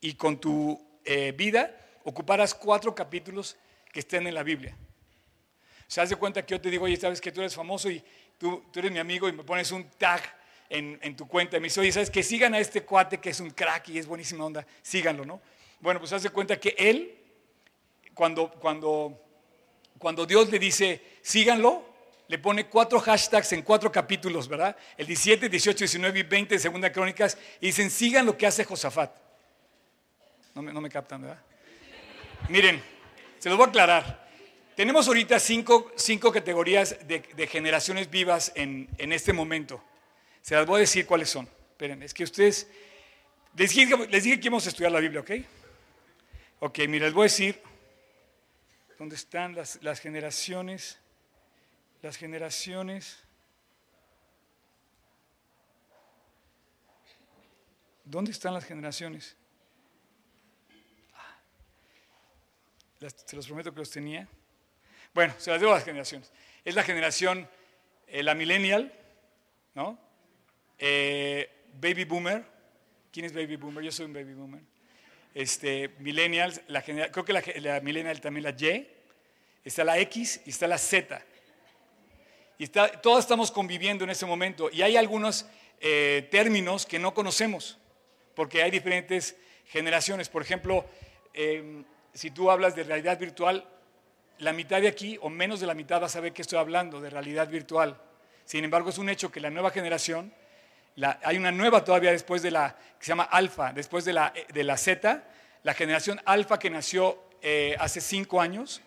y 0.00 0.14
con 0.14 0.40
tu 0.40 0.82
eh, 1.04 1.34
vida, 1.36 1.78
ocuparas 2.04 2.54
cuatro 2.54 2.94
capítulos 2.94 3.58
que 3.92 4.00
estén 4.00 4.26
en 4.26 4.32
la 4.32 4.42
Biblia. 4.42 4.78
Se 5.86 6.00
hace 6.00 6.16
cuenta 6.16 6.44
que 6.44 6.52
yo 6.52 6.60
te 6.60 6.70
digo, 6.70 6.84
oye, 6.84 6.96
sabes 6.96 7.20
que 7.20 7.30
tú 7.30 7.40
eres 7.40 7.54
famoso 7.54 7.90
y 7.90 8.02
tú, 8.38 8.64
tú 8.72 8.78
eres 8.80 8.90
mi 8.90 8.98
amigo 8.98 9.28
y 9.28 9.32
me 9.32 9.44
pones 9.44 9.70
un 9.72 9.88
tag 9.90 10.22
en, 10.68 10.98
en, 11.02 11.16
tu 11.16 11.28
cuenta 11.28 11.56
y 11.56 11.60
me 11.60 11.66
dice, 11.66 11.80
oye, 11.80 11.92
sabes 11.92 12.10
que 12.10 12.22
sigan 12.22 12.54
a 12.54 12.58
este 12.58 12.82
cuate 12.82 13.18
que 13.18 13.30
es 13.30 13.40
un 13.40 13.50
crack 13.50 13.88
y 13.90 13.98
es 13.98 14.06
buenísima 14.06 14.44
onda, 14.44 14.66
síganlo, 14.82 15.24
¿no? 15.24 15.40
Bueno, 15.80 16.00
pues 16.00 16.12
hace 16.12 16.30
cuenta 16.30 16.58
que 16.58 16.74
él, 16.78 17.14
cuando, 18.14 18.50
cuando, 18.50 19.20
cuando 19.98 20.24
Dios 20.24 20.50
le 20.50 20.58
dice, 20.58 21.02
síganlo, 21.22 21.94
le 22.28 22.38
pone 22.38 22.66
cuatro 22.66 22.98
hashtags 23.00 23.52
en 23.52 23.62
cuatro 23.62 23.92
capítulos, 23.92 24.48
¿verdad? 24.48 24.76
El 24.96 25.06
17, 25.06 25.48
18, 25.48 25.78
19 25.78 26.18
y 26.18 26.22
20 26.22 26.54
de 26.54 26.58
Segunda 26.58 26.90
Crónicas, 26.90 27.36
y 27.60 27.66
dicen, 27.66 27.90
sigan 27.90 28.24
lo 28.24 28.36
que 28.36 28.46
hace 28.46 28.64
Josafat. 28.64 29.14
No 30.54 30.62
me, 30.62 30.72
no 30.72 30.80
me 30.80 30.88
captan, 30.88 31.20
¿verdad? 31.20 31.42
Miren, 32.48 32.82
se 33.38 33.48
los 33.48 33.58
voy 33.58 33.66
a 33.66 33.68
aclarar. 33.68 34.23
Tenemos 34.76 35.06
ahorita 35.06 35.38
cinco, 35.38 35.92
cinco 35.96 36.32
categorías 36.32 36.96
de, 37.06 37.46
generaciones 37.46 38.10
vivas 38.10 38.52
en, 38.54 38.88
en, 38.98 39.12
este 39.12 39.32
momento. 39.32 39.82
Se 40.42 40.54
las 40.54 40.66
voy 40.66 40.78
a 40.78 40.80
decir 40.80 41.06
cuáles 41.06 41.30
son. 41.30 41.48
Esperen, 41.70 42.02
es 42.02 42.12
que 42.12 42.24
ustedes, 42.24 42.68
les 43.56 43.72
dije, 43.74 44.40
que 44.40 44.46
íbamos 44.46 44.66
a 44.66 44.68
estudiar 44.68 44.92
la 44.92 45.00
Biblia, 45.00 45.20
¿ok? 45.20 45.30
Ok, 46.60 46.78
mira, 46.88 47.06
les 47.06 47.14
voy 47.14 47.22
a 47.22 47.24
decir 47.24 47.60
dónde 48.98 49.16
están 49.16 49.54
las, 49.54 49.78
las 49.82 50.00
generaciones 50.00 50.98
las 52.04 52.18
generaciones. 52.18 53.18
¿Dónde 58.04 58.30
están 58.30 58.52
las 58.52 58.64
generaciones? 58.64 59.36
se 63.26 63.36
los 63.36 63.46
prometo 63.46 63.72
que 63.72 63.80
los 63.80 63.90
tenía. 63.90 64.28
Bueno, 65.14 65.32
se 65.38 65.52
las 65.52 65.60
debo 65.60 65.72
a 65.72 65.76
las 65.76 65.84
generaciones. 65.84 66.32
Es 66.64 66.74
la 66.74 66.82
generación, 66.82 67.48
eh, 68.08 68.24
la 68.24 68.34
millennial, 68.34 68.92
¿no? 69.74 69.96
Eh, 70.76 71.48
baby 71.80 72.04
boomer. 72.04 72.44
¿Quién 73.12 73.26
es 73.26 73.32
baby 73.32 73.54
boomer? 73.54 73.84
Yo 73.84 73.92
soy 73.92 74.06
un 74.06 74.12
baby 74.12 74.34
boomer. 74.34 74.60
Este, 75.32 75.90
millennials, 76.00 76.62
la 76.66 76.82
creo 76.82 77.24
que 77.24 77.32
la, 77.32 77.42
la 77.60 77.80
millennial 77.80 78.20
también 78.20 78.42
la 78.42 78.50
Y. 78.50 78.88
Está 79.64 79.84
la 79.84 79.98
X 80.00 80.42
y 80.44 80.50
está 80.50 80.66
la 80.66 80.78
Z. 80.78 81.24
Y 82.58 82.66
todos 82.66 83.20
estamos 83.20 83.52
conviviendo 83.52 84.02
en 84.02 84.10
ese 84.10 84.26
momento. 84.26 84.68
Y 84.72 84.82
hay 84.82 84.96
algunos 84.96 85.46
eh, 85.80 86.28
términos 86.30 86.86
que 86.86 86.98
no 86.98 87.14
conocemos, 87.14 87.78
porque 88.34 88.62
hay 88.62 88.70
diferentes 88.72 89.36
generaciones. 89.66 90.28
Por 90.28 90.42
ejemplo, 90.42 90.84
em, 91.32 91.84
si 92.12 92.30
tú 92.30 92.50
hablas 92.50 92.74
de 92.74 92.82
realidad 92.82 93.18
virtual, 93.18 93.68
la 94.38 94.52
mitad 94.52 94.80
de 94.80 94.88
aquí 94.88 95.18
o 95.20 95.30
menos 95.30 95.60
de 95.60 95.66
la 95.66 95.74
mitad 95.74 96.00
va 96.02 96.06
a 96.06 96.10
saber 96.10 96.32
que 96.32 96.42
estoy 96.42 96.58
hablando 96.58 97.00
de 97.00 97.10
realidad 97.10 97.48
virtual. 97.48 97.96
Sin 98.44 98.64
embargo, 98.64 98.90
es 98.90 98.98
un 98.98 99.08
hecho 99.08 99.30
que 99.30 99.40
la 99.40 99.50
nueva 99.50 99.70
generación, 99.70 100.32
hay 101.22 101.36
una 101.36 101.50
nueva 101.50 101.84
todavía 101.84 102.10
después 102.10 102.42
de 102.42 102.50
la, 102.50 102.76
que 102.98 103.04
se 103.04 103.08
llama 103.08 103.24
alfa, 103.24 103.72
después 103.72 104.04
de 104.04 104.12
la, 104.12 104.32
de 104.52 104.64
la 104.64 104.76
Z, 104.76 105.24
la 105.62 105.74
generación 105.74 106.20
alfa 106.24 106.58
que 106.58 106.70
nació 106.70 107.18
eh, 107.42 107.74
hace 107.78 108.00
cinco 108.00 108.40
años, 108.40 108.82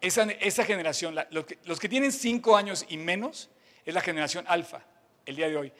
esa, 0.00 0.64
generación, 0.64 1.14
los, 1.30 1.78
que, 1.78 1.88
tienen 1.88 2.12
cinco 2.12 2.56
años 2.56 2.86
y 2.88 2.96
menos, 2.96 3.50
es 3.84 3.94
la 3.94 4.00
generación 4.00 4.44
alfa, 4.48 4.82
el 5.26 5.36
día 5.36 5.48
de 5.48 5.56
hoy. 5.56 5.72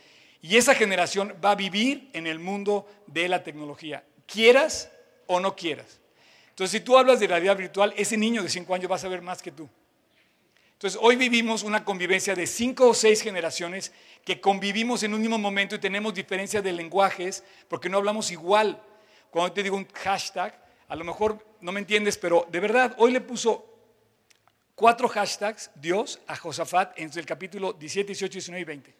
Y 0.42 0.56
esa 0.56 0.74
generación 0.74 1.34
va 1.42 1.52
a 1.52 1.54
vivir 1.54 2.10
en 2.12 2.26
el 2.26 2.38
mundo 2.38 2.86
de 3.06 3.28
la 3.28 3.42
tecnología, 3.42 4.04
quieras 4.26 4.90
o 5.26 5.40
no 5.40 5.56
quieras. 5.56 6.00
Entonces, 6.60 6.78
si 6.78 6.84
tú 6.84 6.98
hablas 6.98 7.18
de 7.18 7.26
realidad 7.26 7.56
virtual, 7.56 7.94
ese 7.96 8.18
niño 8.18 8.42
de 8.42 8.50
cinco 8.50 8.74
años 8.74 8.90
va 8.90 8.96
a 8.96 8.98
saber 8.98 9.22
más 9.22 9.40
que 9.40 9.50
tú. 9.50 9.66
Entonces, 10.74 11.00
hoy 11.02 11.16
vivimos 11.16 11.62
una 11.62 11.86
convivencia 11.86 12.34
de 12.34 12.46
cinco 12.46 12.90
o 12.90 12.92
seis 12.92 13.22
generaciones 13.22 13.92
que 14.26 14.42
convivimos 14.42 15.02
en 15.02 15.14
un 15.14 15.22
mismo 15.22 15.38
momento 15.38 15.74
y 15.74 15.78
tenemos 15.78 16.12
diferencias 16.12 16.62
de 16.62 16.74
lenguajes 16.74 17.44
porque 17.66 17.88
no 17.88 17.96
hablamos 17.96 18.30
igual. 18.30 18.78
Cuando 19.30 19.54
te 19.54 19.62
digo 19.62 19.74
un 19.74 19.88
hashtag, 19.88 20.62
a 20.86 20.96
lo 20.96 21.02
mejor 21.02 21.42
no 21.62 21.72
me 21.72 21.80
entiendes, 21.80 22.18
pero 22.18 22.46
de 22.50 22.60
verdad, 22.60 22.94
hoy 22.98 23.12
le 23.12 23.22
puso 23.22 23.64
cuatro 24.74 25.08
hashtags 25.08 25.70
Dios 25.76 26.20
a 26.26 26.36
Josafat 26.36 26.92
en 27.00 27.10
el 27.14 27.24
capítulo 27.24 27.72
17, 27.72 28.08
18, 28.08 28.32
19 28.34 28.60
y 28.60 28.64
20. 28.64 28.94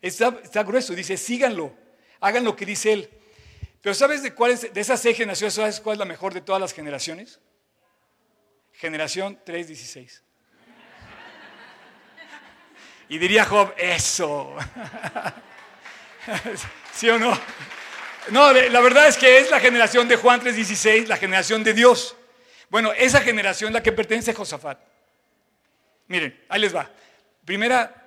Está, 0.00 0.62
grueso, 0.62 0.94
dice, 0.94 1.18
síganlo, 1.18 1.74
hagan 2.20 2.42
lo 2.42 2.56
que 2.56 2.64
dice 2.64 2.94
él. 2.94 3.10
Pero 3.86 3.94
¿sabes 3.94 4.20
de 4.24 4.34
cuál 4.34 4.50
es, 4.50 4.74
de 4.74 4.80
esas 4.80 5.00
seis 5.00 5.16
generaciones, 5.16 5.54
sabes 5.54 5.80
cuál 5.80 5.94
es 5.94 5.98
la 6.00 6.06
mejor 6.06 6.34
de 6.34 6.40
todas 6.40 6.60
las 6.60 6.72
generaciones? 6.72 7.38
Generación 8.72 9.38
316. 9.44 10.24
Y 13.08 13.18
diría 13.18 13.44
Job, 13.44 13.72
eso. 13.76 14.56
¿Sí 16.92 17.08
o 17.08 17.16
no? 17.16 17.40
No, 18.30 18.52
la 18.52 18.80
verdad 18.80 19.06
es 19.06 19.16
que 19.16 19.38
es 19.38 19.52
la 19.52 19.60
generación 19.60 20.08
de 20.08 20.16
Juan 20.16 20.40
3:16, 20.40 21.06
la 21.06 21.16
generación 21.16 21.62
de 21.62 21.72
Dios. 21.72 22.16
Bueno, 22.68 22.92
esa 22.92 23.20
generación 23.20 23.72
la 23.72 23.84
que 23.84 23.92
pertenece 23.92 24.32
a 24.32 24.34
Josafat. 24.34 24.80
Miren, 26.08 26.44
ahí 26.48 26.60
les 26.60 26.74
va. 26.74 26.90
Primera 27.44 28.05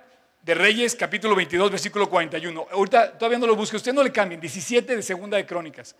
de 0.50 0.56
Reyes, 0.56 0.96
capítulo 0.96 1.36
22, 1.36 1.70
versículo 1.70 2.10
41. 2.10 2.70
Ahorita 2.72 3.16
todavía 3.16 3.38
no 3.38 3.46
lo 3.46 3.56
busque, 3.56 3.78
usted 3.78 3.94
no 3.94 4.02
le 4.02 4.12
cambien. 4.12 4.42
17 4.42 4.96
de 4.96 5.04
Segunda 5.04 5.38
de 5.38 5.46
Crónicas. 5.46 5.96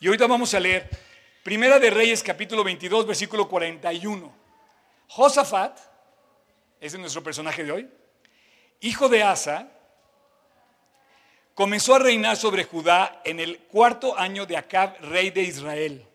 Y 0.00 0.06
ahorita 0.06 0.26
vamos 0.26 0.54
a 0.54 0.60
leer 0.60 0.88
Primera 1.42 1.78
de 1.78 1.90
Reyes, 1.90 2.22
capítulo 2.22 2.64
22, 2.64 3.06
versículo 3.06 3.46
41. 3.46 4.34
Josafat, 5.06 5.78
ese 6.80 6.96
es 6.96 6.98
nuestro 6.98 7.22
personaje 7.22 7.62
de 7.62 7.72
hoy, 7.72 7.90
hijo 8.80 9.10
de 9.10 9.22
Asa, 9.22 9.68
comenzó 11.52 11.96
a 11.96 11.98
reinar 11.98 12.38
sobre 12.38 12.64
Judá 12.64 13.20
en 13.22 13.38
el 13.38 13.58
cuarto 13.58 14.18
año 14.18 14.46
de 14.46 14.56
Acab, 14.56 14.96
rey 15.02 15.28
de 15.28 15.42
Israel. 15.42 16.06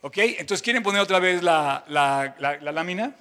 ¿Ok? 0.00 0.16
Entonces, 0.16 0.62
¿quieren 0.62 0.82
poner 0.82 1.02
otra 1.02 1.18
vez 1.18 1.42
la, 1.42 1.84
la 1.88 2.72
lámina? 2.72 3.14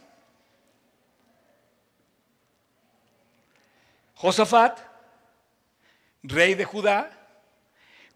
Josafat, 4.18 4.80
rey 6.24 6.56
de 6.56 6.66
Judá, 6.66 7.12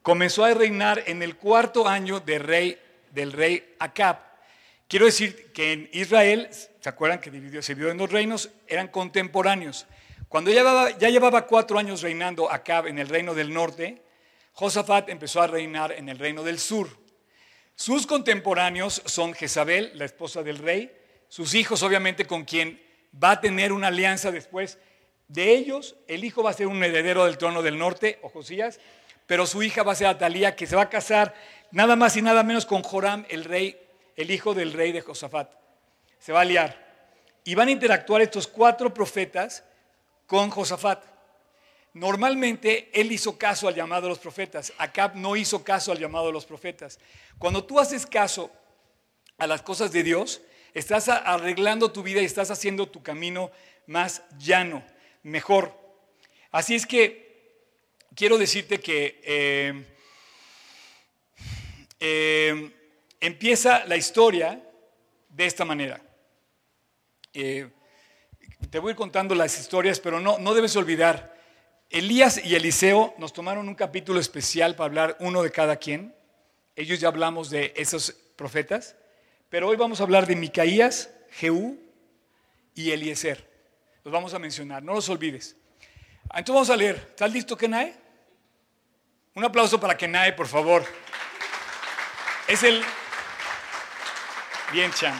comenzó 0.01 0.43
a 0.43 0.53
reinar 0.53 1.03
en 1.05 1.21
el 1.21 1.37
cuarto 1.37 1.87
año 1.87 2.23
rey, 2.25 2.79
del 3.11 3.31
rey 3.31 3.75
Acab. 3.77 4.17
Quiero 4.87 5.05
decir 5.05 5.53
que 5.53 5.73
en 5.73 5.89
Israel, 5.93 6.49
¿se 6.51 6.89
acuerdan 6.89 7.19
que 7.19 7.29
se 7.61 7.75
dividió 7.75 7.91
en 7.91 7.97
dos 7.97 8.11
reinos? 8.11 8.49
Eran 8.67 8.87
contemporáneos. 8.87 9.85
Cuando 10.27 10.49
ya 10.49 10.57
llevaba, 10.57 10.97
ya 10.97 11.09
llevaba 11.09 11.45
cuatro 11.45 11.77
años 11.77 12.01
reinando 12.01 12.51
Acab 12.51 12.87
en 12.87 12.97
el 12.97 13.07
reino 13.07 13.35
del 13.35 13.53
norte, 13.53 14.01
Josafat 14.53 15.07
empezó 15.07 15.39
a 15.39 15.47
reinar 15.47 15.91
en 15.91 16.09
el 16.09 16.17
reino 16.17 16.41
del 16.41 16.57
sur. 16.57 16.89
Sus 17.75 18.07
contemporáneos 18.07 19.03
son 19.05 19.35
Jezabel, 19.35 19.91
la 19.93 20.05
esposa 20.05 20.41
del 20.41 20.57
rey, 20.57 20.91
sus 21.29 21.53
hijos 21.53 21.83
obviamente 21.83 22.25
con 22.25 22.43
quien 22.43 22.81
va 23.23 23.31
a 23.31 23.41
tener 23.41 23.71
una 23.71 23.87
alianza 23.87 24.31
después 24.31 24.79
De 25.31 25.53
ellos, 25.53 25.95
el 26.09 26.25
hijo 26.25 26.43
va 26.43 26.49
a 26.49 26.53
ser 26.53 26.67
un 26.67 26.83
heredero 26.83 27.23
del 27.23 27.37
trono 27.37 27.61
del 27.61 27.77
norte, 27.77 28.19
o 28.21 28.27
Josías, 28.27 28.81
pero 29.25 29.47
su 29.47 29.63
hija 29.63 29.81
va 29.81 29.93
a 29.93 29.95
ser 29.95 30.07
Atalía, 30.07 30.57
que 30.57 30.67
se 30.67 30.75
va 30.75 30.81
a 30.81 30.89
casar 30.89 31.33
nada 31.71 31.95
más 31.95 32.17
y 32.17 32.21
nada 32.21 32.43
menos 32.43 32.65
con 32.65 32.83
Joram, 32.83 33.25
el 33.29 33.45
rey, 33.45 33.79
el 34.17 34.29
hijo 34.29 34.53
del 34.53 34.73
rey 34.73 34.91
de 34.91 34.99
Josafat. 34.99 35.49
Se 36.19 36.33
va 36.33 36.41
a 36.41 36.43
liar. 36.43 36.85
Y 37.45 37.55
van 37.55 37.69
a 37.69 37.71
interactuar 37.71 38.21
estos 38.21 38.45
cuatro 38.45 38.93
profetas 38.93 39.63
con 40.27 40.49
Josafat. 40.49 41.01
Normalmente 41.93 42.89
él 42.93 43.09
hizo 43.13 43.37
caso 43.37 43.69
al 43.69 43.75
llamado 43.75 44.01
de 44.01 44.09
los 44.09 44.19
profetas. 44.19 44.73
Acab 44.79 45.15
no 45.15 45.37
hizo 45.37 45.63
caso 45.63 45.93
al 45.93 45.99
llamado 45.99 46.25
de 46.25 46.33
los 46.33 46.45
profetas. 46.45 46.99
Cuando 47.37 47.63
tú 47.63 47.79
haces 47.79 48.05
caso 48.05 48.51
a 49.37 49.47
las 49.47 49.61
cosas 49.61 49.93
de 49.93 50.03
Dios, 50.03 50.41
estás 50.73 51.07
arreglando 51.07 51.89
tu 51.89 52.03
vida 52.03 52.21
y 52.21 52.25
estás 52.25 52.51
haciendo 52.51 52.89
tu 52.89 53.01
camino 53.01 53.49
más 53.87 54.23
llano, 54.37 54.83
mejor. 55.23 55.73
Así 56.51 56.75
es 56.75 56.85
que 56.85 57.21
quiero 58.15 58.37
decirte 58.37 58.79
que 58.79 59.21
eh, 59.23 59.85
eh, 61.99 62.71
empieza 63.19 63.85
la 63.85 63.97
historia 63.97 64.61
de 65.29 65.45
esta 65.45 65.65
manera. 65.65 66.01
Eh, 67.33 67.69
te 68.69 68.79
voy 68.79 68.89
a 68.89 68.91
ir 68.91 68.97
contando 68.97 69.35
las 69.35 69.59
historias, 69.59 69.99
pero 69.99 70.19
no, 70.19 70.37
no 70.39 70.53
debes 70.53 70.75
olvidar, 70.75 71.31
Elías 71.89 72.39
y 72.43 72.55
Eliseo 72.55 73.13
nos 73.17 73.33
tomaron 73.33 73.67
un 73.67 73.75
capítulo 73.75 74.19
especial 74.19 74.75
para 74.75 74.85
hablar 74.85 75.17
uno 75.19 75.43
de 75.43 75.51
cada 75.51 75.75
quien. 75.75 76.15
Ellos 76.75 77.01
ya 77.01 77.09
hablamos 77.09 77.49
de 77.49 77.73
esos 77.75 78.13
profetas, 78.37 78.95
pero 79.49 79.67
hoy 79.67 79.75
vamos 79.75 79.99
a 79.99 80.03
hablar 80.03 80.25
de 80.25 80.37
Micaías, 80.37 81.09
Jehú 81.31 81.77
y 82.73 82.91
Eliezer. 82.91 83.50
Los 84.03 84.11
vamos 84.11 84.33
a 84.33 84.39
mencionar, 84.39 84.81
no 84.83 84.93
los 84.93 85.07
olvides. 85.09 85.55
Entonces 86.23 86.53
vamos 86.53 86.69
a 86.69 86.77
leer. 86.77 86.95
¿Estás 86.95 87.31
listo, 87.31 87.57
Kenae? 87.57 87.93
Un 89.35 89.43
aplauso 89.43 89.79
para 89.79 89.95
Kenae, 89.95 90.33
por 90.33 90.47
favor. 90.47 90.83
Es 92.47 92.63
el... 92.63 92.83
Bien, 94.71 94.91
Chan. 94.91 95.19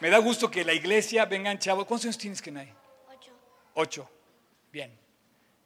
Me 0.00 0.10
da 0.10 0.18
gusto 0.18 0.50
que 0.50 0.64
la 0.64 0.74
iglesia 0.74 1.24
vengan 1.24 1.58
chavos. 1.58 1.86
¿Cuántos 1.86 2.06
años 2.06 2.18
tienes, 2.18 2.42
Kenai? 2.42 2.72
Ocho. 3.08 3.32
Ocho. 3.74 4.10
Bien. 4.70 4.96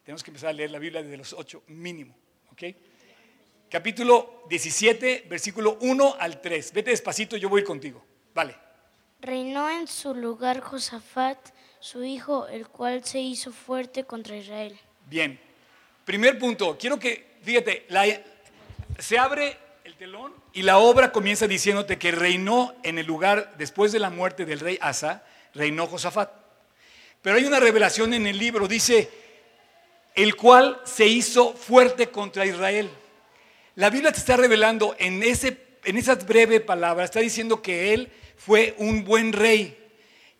Tenemos 0.04 0.22
que 0.22 0.30
empezar 0.30 0.50
a 0.50 0.52
leer 0.52 0.70
la 0.70 0.78
Biblia 0.78 1.02
desde 1.02 1.16
los 1.16 1.32
ocho 1.32 1.62
mínimo. 1.66 2.16
¿Ok? 2.52 2.62
Capítulo 3.68 4.44
17, 4.48 5.26
versículo 5.28 5.78
1 5.80 6.16
al 6.18 6.40
3. 6.40 6.72
Vete 6.72 6.90
despacito, 6.90 7.36
yo 7.36 7.48
voy 7.48 7.62
contigo. 7.62 8.04
Vale. 8.34 8.56
Reinó 9.20 9.68
en 9.68 9.86
su 9.86 10.14
lugar 10.14 10.60
Josafat, 10.60 11.38
su 11.80 12.04
hijo, 12.04 12.46
el 12.46 12.68
cual 12.68 13.04
se 13.04 13.18
hizo 13.18 13.52
fuerte 13.52 14.04
contra 14.04 14.36
Israel. 14.36 14.78
Bien. 15.06 15.40
Primer 16.04 16.38
punto. 16.38 16.76
Quiero 16.78 16.98
que, 16.98 17.38
fíjate, 17.42 17.86
la, 17.88 18.04
se 18.98 19.18
abre 19.18 19.56
el 19.84 19.94
telón 19.94 20.34
y 20.52 20.62
la 20.62 20.78
obra 20.78 21.10
comienza 21.10 21.46
diciéndote 21.46 21.98
que 21.98 22.12
reinó 22.12 22.74
en 22.82 22.98
el 22.98 23.06
lugar, 23.06 23.54
después 23.56 23.92
de 23.92 23.98
la 23.98 24.10
muerte 24.10 24.44
del 24.44 24.60
rey 24.60 24.78
Asa, 24.80 25.24
reinó 25.54 25.86
Josafat. 25.86 26.30
Pero 27.22 27.36
hay 27.36 27.44
una 27.44 27.60
revelación 27.60 28.12
en 28.12 28.26
el 28.26 28.38
libro, 28.38 28.68
dice, 28.68 29.10
el 30.14 30.36
cual 30.36 30.80
se 30.84 31.06
hizo 31.06 31.54
fuerte 31.54 32.08
contra 32.08 32.44
Israel. 32.44 32.90
La 33.76 33.88
Biblia 33.88 34.12
te 34.12 34.18
está 34.18 34.36
revelando 34.36 34.96
en, 34.98 35.22
ese, 35.22 35.78
en 35.84 35.96
esas 35.96 36.26
breves 36.26 36.60
palabras, 36.60 37.06
está 37.06 37.20
diciendo 37.20 37.62
que 37.62 37.94
él 37.94 38.10
fue 38.36 38.74
un 38.78 39.04
buen 39.04 39.32
rey 39.32 39.79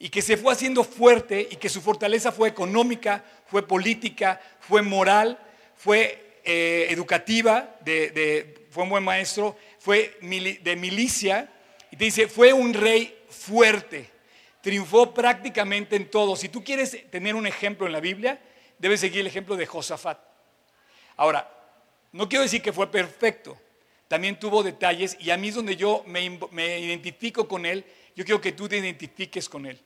y 0.03 0.09
que 0.09 0.23
se 0.23 0.39
fue 0.39 0.55
haciendo 0.55 0.83
fuerte 0.83 1.47
y 1.49 1.57
que 1.57 1.69
su 1.69 1.83
fortaleza 1.83 2.33
fue 2.33 2.49
económica, 2.49 3.23
fue 3.47 3.69
política, 3.69 4.41
fue 4.59 4.81
moral, 4.81 5.39
fue 5.77 6.41
eh, 6.43 6.87
educativa, 6.89 7.77
fue 8.71 8.83
un 8.83 8.89
buen 8.89 9.05
maestro, 9.05 9.59
fue 9.79 10.17
de 10.23 10.77
milicia, 10.77 11.53
y 11.91 11.97
te 11.97 12.05
dice, 12.07 12.29
fue 12.29 12.55
un 12.55 12.73
rey 12.73 13.25
fuerte, 13.29 14.09
triunfó 14.63 15.13
prácticamente 15.13 15.97
en 15.97 16.11
todo. 16.11 16.35
Si 16.35 16.49
tú 16.49 16.65
quieres 16.65 17.11
tener 17.11 17.35
un 17.35 17.47
ejemplo 17.47 17.87
en 17.87 17.93
la 17.93 18.01
Biblia, 18.01 18.41
debes 18.79 19.01
seguir 19.01 19.21
el 19.21 19.27
ejemplo 19.27 19.55
de 19.55 19.67
Josafat. 19.67 20.19
Ahora, 21.19 21.47
no 22.13 22.27
quiero 22.27 22.43
decir 22.43 22.63
que 22.63 22.73
fue 22.73 22.91
perfecto, 22.91 23.59
también 24.09 24.39
tuvo 24.39 24.63
detalles 24.63 25.19
y 25.21 25.31
a 25.31 25.37
mí 25.37 25.49
es 25.49 25.57
donde 25.57 25.77
yo 25.77 26.05
me 26.07 26.81
identifico 26.81 27.47
con 27.47 27.67
él, 27.67 27.85
yo 28.17 28.25
quiero 28.25 28.41
que 28.41 28.53
tú 28.53 28.67
te 28.67 28.79
identifiques 28.79 29.47
con 29.47 29.67
él. 29.67 29.79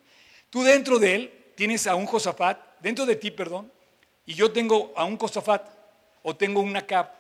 Tú 0.55 0.63
dentro 0.63 1.01
de 1.01 1.17
él 1.17 1.33
tienes 1.57 1.85
a 1.89 1.97
un 1.97 2.07
Josafat, 2.07 2.57
dentro 2.79 3.05
de 3.05 3.17
ti, 3.17 3.33
perdón, 3.33 3.73
y 4.25 4.35
yo 4.35 4.53
tengo 4.53 4.93
a 4.95 5.05
un 5.05 5.19
Josafat 5.19 5.67
o 6.23 6.37
tengo 6.37 6.61
una 6.61 6.87
cap 6.87 7.11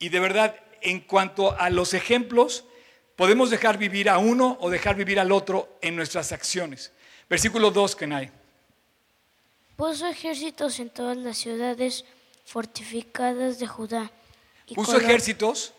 y 0.00 0.08
de 0.08 0.18
verdad, 0.18 0.56
en 0.80 0.98
cuanto 1.02 1.56
a 1.56 1.70
los 1.70 1.94
ejemplos, 1.94 2.64
podemos 3.14 3.48
dejar 3.48 3.78
vivir 3.78 4.10
a 4.10 4.18
uno 4.18 4.58
o 4.60 4.70
dejar 4.70 4.96
vivir 4.96 5.20
al 5.20 5.30
otro 5.30 5.78
en 5.82 5.94
nuestras 5.94 6.32
acciones. 6.32 6.90
Versículo 7.30 7.70
2, 7.70 7.94
Kenai. 7.94 8.32
Puso 9.76 10.08
ejércitos 10.08 10.80
en 10.80 10.90
todas 10.90 11.16
las 11.16 11.38
ciudades 11.38 12.04
fortificadas 12.44 13.60
de 13.60 13.68
Judá. 13.68 14.10
Puso 14.74 14.96
ejércitos 14.96 15.74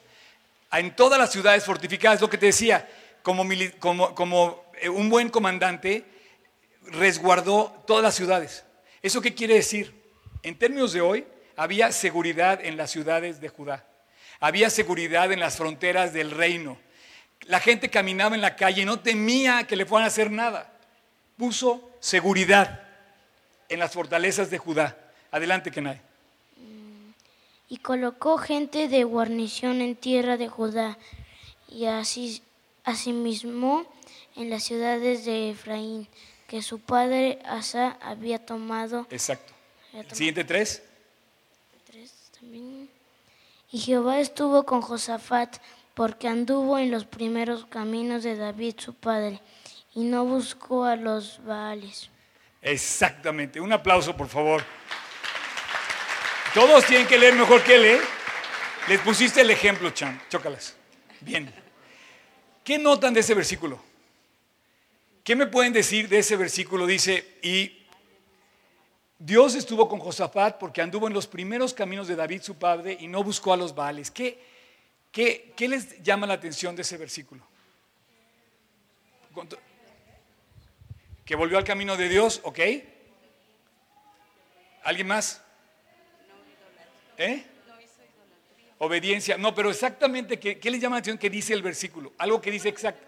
en 0.72 0.96
todas 0.96 1.20
las 1.20 1.30
ciudades 1.30 1.66
fortificadas, 1.66 2.22
lo 2.22 2.30
que 2.30 2.38
te 2.38 2.46
decía, 2.46 2.90
como, 3.22 3.46
como, 3.80 4.16
como 4.16 4.64
eh, 4.80 4.88
un 4.88 5.10
buen 5.10 5.28
comandante, 5.28 6.13
resguardó 6.86 7.84
todas 7.88 8.04
las 8.04 8.16
ciudades. 8.16 8.64
¿Eso 9.02 9.22
qué 9.22 9.34
quiere 9.34 9.56
decir? 9.56 9.94
En 10.44 10.58
términos 10.58 10.94
de 10.94 11.02
hoy, 11.02 11.26
había 11.56 11.92
seguridad 11.92 12.64
en 12.64 12.78
las 12.78 12.92
ciudades 12.92 13.40
de 13.42 13.50
Judá. 13.50 13.86
Había 14.40 14.70
seguridad 14.70 15.32
en 15.32 15.40
las 15.40 15.58
fronteras 15.58 16.14
del 16.14 16.32
reino. 16.32 16.78
La 17.46 17.60
gente 17.60 17.90
caminaba 17.90 18.36
en 18.36 18.42
la 18.42 18.56
calle 18.56 18.82
y 18.82 18.86
no 18.86 19.00
temía 19.00 19.66
que 19.68 19.76
le 19.76 19.86
fueran 19.86 20.06
a 20.06 20.08
hacer 20.08 20.32
nada. 20.32 20.72
Puso 21.38 21.92
seguridad 22.00 22.84
en 23.70 23.80
las 23.80 23.92
fortalezas 23.92 24.50
de 24.50 24.58
Judá. 24.58 24.98
Adelante, 25.32 25.72
Kenai. 25.72 26.02
Y 27.70 27.78
colocó 27.78 28.38
gente 28.38 28.88
de 28.88 29.04
guarnición 29.04 29.82
en 29.82 29.96
tierra 29.96 30.38
de 30.38 30.48
Judá 30.48 30.98
y 31.68 31.86
así, 31.86 32.44
asimismo 32.84 33.86
en 34.36 34.50
las 34.50 34.64
ciudades 34.64 35.26
de 35.26 35.52
Efraín, 35.52 36.08
que 36.48 36.62
su 36.62 36.80
padre 36.80 37.40
Asa 37.46 37.98
había 38.02 38.46
tomado. 38.46 39.08
Exacto. 39.10 39.54
Siguiente 40.12 40.44
tres. 40.44 40.84
Tres 41.86 42.32
también. 42.40 42.90
Y 43.72 43.80
Jehová 43.80 44.20
estuvo 44.20 44.64
con 44.64 44.82
Josafat, 44.82 45.58
porque 45.94 46.28
anduvo 46.28 46.78
en 46.78 46.92
los 46.92 47.06
primeros 47.06 47.66
caminos 47.66 48.24
de 48.24 48.36
David 48.36 48.76
su 48.80 48.94
padre, 48.94 49.42
y 49.94 50.04
no 50.04 50.26
buscó 50.26 50.86
a 50.86 50.96
los 50.96 51.44
Baales. 51.44 52.10
Exactamente. 52.62 53.60
Un 53.60 53.74
aplauso, 53.74 54.16
por 54.16 54.28
favor. 54.28 54.64
Todos 56.54 56.86
tienen 56.86 57.08
que 57.08 57.18
leer 57.18 57.36
mejor 57.36 57.64
que 57.64 57.76
él, 57.76 57.86
¿eh? 57.86 58.00
Les 58.88 59.00
pusiste 59.00 59.42
el 59.42 59.50
ejemplo, 59.50 59.90
Chan. 59.92 60.22
Chócalas. 60.30 60.76
Bien. 61.22 61.54
¿Qué 62.64 62.78
notan 62.78 63.14
de 63.14 63.20
ese 63.20 63.34
versículo? 63.34 63.80
¿Qué 65.24 65.38
me 65.38 65.48
pueden 65.48 65.72
decir 65.72 66.10
de 66.10 66.20
ese 66.20 66.36
versículo? 66.36 66.86
Dice, 66.86 67.38
y 67.42 67.86
Dios 69.18 69.56
estuvo 69.56 69.88
con 69.88 70.00
Josafat 70.00 70.58
porque 70.58 70.82
anduvo 70.82 71.08
en 71.08 71.14
los 71.14 71.28
primeros 71.28 71.74
caminos 71.74 72.10
de 72.10 72.18
David 72.18 72.42
su 72.42 72.56
padre 72.56 72.98
y 73.00 73.08
no 73.08 73.24
buscó 73.24 73.54
a 73.54 73.58
los 73.58 73.74
Baales. 73.74 74.12
¿Qué, 74.12 74.38
qué, 75.14 75.54
qué 75.56 75.70
les 75.70 76.04
llama 76.04 76.28
la 76.28 76.34
atención 76.34 76.76
de 76.76 76.82
ese 76.82 76.98
versículo? 76.98 77.42
Que 81.24 81.36
volvió 81.38 81.58
al 81.58 81.64
camino 81.64 81.96
de 81.96 82.10
Dios, 82.10 82.42
¿ok? 82.44 82.60
¿Alguien 84.84 85.08
más? 85.08 85.42
¿Eh? 87.18 87.46
Obediencia. 88.78 89.38
No, 89.38 89.56
pero 89.56 89.70
exactamente, 89.70 90.38
¿qué, 90.38 90.60
¿qué 90.60 90.70
les 90.70 90.82
llama 90.82 90.98
la 90.98 91.00
atención 91.00 91.18
que 91.18 91.30
dice 91.30 91.54
el 91.54 91.62
versículo? 91.62 92.12
Algo 92.18 92.42
que 92.42 92.52
dice 92.52 92.68
exacto. 92.68 93.08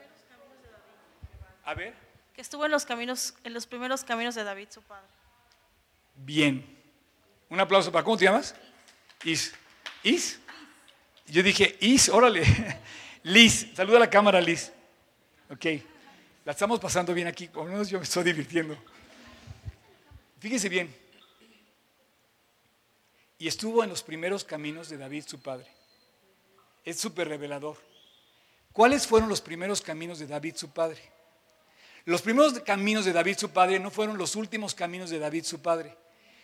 A 1.65 1.73
ver. 1.73 2.04
Que 2.35 2.41
estuvo 2.41 2.65
en 2.65 2.71
los 2.71 2.85
caminos, 2.85 3.33
en 3.43 3.53
los 3.53 3.65
primeros 3.65 4.03
caminos 4.03 4.35
de 4.35 4.43
David, 4.43 4.67
su 4.69 4.81
padre 4.81 5.07
bien. 6.15 6.65
Un 7.49 7.59
aplauso 7.59 7.91
para, 7.91 8.03
¿cómo 8.03 8.17
te 8.17 8.25
llamas? 8.25 8.55
Is. 9.23 9.53
¿Is? 10.03 10.39
Yo 11.27 11.43
dije, 11.43 11.77
Is, 11.79 12.09
órale. 12.09 12.43
Liz, 13.23 13.67
saluda 13.75 13.97
a 13.97 14.01
la 14.01 14.09
cámara, 14.09 14.39
Liz. 14.39 14.71
Ok, 15.49 15.65
la 16.43 16.51
estamos 16.51 16.79
pasando 16.79 17.13
bien 17.13 17.27
aquí, 17.27 17.47
por 17.47 17.65
lo 17.65 17.71
menos 17.71 17.89
yo 17.89 17.97
me 17.97 18.03
estoy 18.03 18.23
divirtiendo. 18.23 18.77
Fíjense 20.39 20.69
bien. 20.69 20.95
Y 23.37 23.47
estuvo 23.47 23.83
en 23.83 23.89
los 23.89 24.01
primeros 24.01 24.43
caminos 24.43 24.89
de 24.89 24.97
David, 24.97 25.25
su 25.27 25.41
padre. 25.41 25.67
Es 26.83 26.99
súper 26.99 27.27
revelador. 27.27 27.77
¿Cuáles 28.71 29.07
fueron 29.07 29.29
los 29.29 29.41
primeros 29.41 29.81
caminos 29.81 30.19
de 30.19 30.27
David, 30.27 30.55
su 30.55 30.69
padre? 30.69 31.01
Los 32.05 32.21
primeros 32.21 32.59
caminos 32.59 33.03
de 33.03 33.13
David, 33.13 33.37
su 33.37 33.49
padre, 33.49 33.79
no 33.79 33.89
fueron 33.89 34.17
los 34.17 34.35
últimos 34.35 34.75
caminos 34.75 35.09
de 35.09 35.17
David, 35.17 35.43
su 35.43 35.59
padre. 35.59 35.97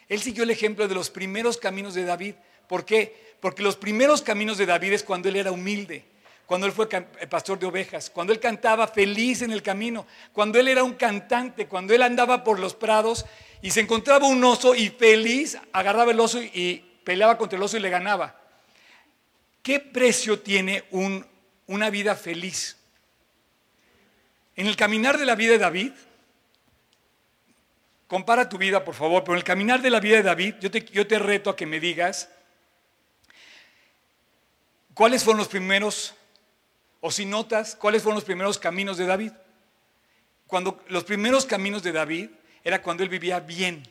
Él 0.07 0.19
siguió 0.19 0.43
el 0.43 0.49
ejemplo 0.49 0.87
de 0.87 0.95
los 0.95 1.11
primeros 1.11 1.57
caminos 1.57 1.93
de 1.93 2.03
David. 2.03 2.33
¿Por 2.67 2.83
qué? 2.83 3.35
Porque 3.39 3.61
los 3.61 3.77
primeros 3.77 4.23
caminos 4.23 4.57
de 4.57 4.65
David 4.65 4.93
es 4.93 5.03
cuando 5.03 5.29
él 5.29 5.35
era 5.35 5.51
humilde, 5.51 6.03
cuando 6.47 6.65
él 6.65 6.73
fue 6.73 6.89
eh, 6.91 7.27
pastor 7.27 7.59
de 7.59 7.67
ovejas, 7.67 8.09
cuando 8.09 8.33
él 8.33 8.39
cantaba 8.39 8.87
feliz 8.87 9.43
en 9.43 9.51
el 9.51 9.61
camino, 9.61 10.07
cuando 10.33 10.59
él 10.59 10.67
era 10.67 10.83
un 10.83 10.95
cantante, 10.95 11.67
cuando 11.67 11.93
él 11.93 12.01
andaba 12.01 12.43
por 12.43 12.59
los 12.59 12.73
prados 12.73 13.25
y 13.61 13.69
se 13.69 13.81
encontraba 13.81 14.27
un 14.27 14.43
oso 14.43 14.73
y 14.73 14.89
feliz 14.89 15.57
agarraba 15.71 16.11
el 16.11 16.19
oso 16.19 16.41
y 16.41 16.83
peleaba 17.03 17.37
contra 17.37 17.57
el 17.57 17.63
oso 17.63 17.77
y 17.77 17.81
le 17.81 17.89
ganaba. 17.89 18.35
¿Qué 19.61 19.79
precio 19.79 20.39
tiene 20.39 20.83
una 21.67 21.89
vida 21.91 22.15
feliz? 22.15 22.80
En 24.55 24.67
el 24.67 24.75
caminar 24.75 25.17
de 25.17 25.25
la 25.25 25.35
vida 25.35 25.53
de 25.53 25.57
David, 25.59 25.91
compara 28.07 28.49
tu 28.49 28.57
vida 28.57 28.83
por 28.83 28.93
favor, 28.93 29.23
pero 29.23 29.35
en 29.35 29.37
el 29.37 29.43
caminar 29.45 29.81
de 29.81 29.89
la 29.89 30.01
vida 30.01 30.17
de 30.17 30.23
David, 30.23 30.55
yo 30.59 31.07
te, 31.07 31.19
reto 31.19 31.49
a 31.49 31.55
que 31.55 31.65
me 31.65 31.79
digas 31.79 32.29
cuáles 34.93 35.23
fueron 35.23 35.37
los 35.37 35.47
primeros, 35.47 36.13
o 36.99 37.09
si 37.09 37.25
notas, 37.25 37.75
cuáles 37.75 38.03
fueron 38.03 38.15
los 38.15 38.25
primeros 38.25 38.59
caminos 38.59 38.97
de 38.97 39.05
David. 39.05 39.31
Cuando 40.45 40.83
los 40.89 41.05
primeros 41.05 41.45
caminos 41.45 41.83
de 41.83 41.93
David 41.93 42.29
era 42.65 42.81
cuando 42.81 43.03
él 43.03 43.09
vivía 43.09 43.39
bien. 43.39 43.87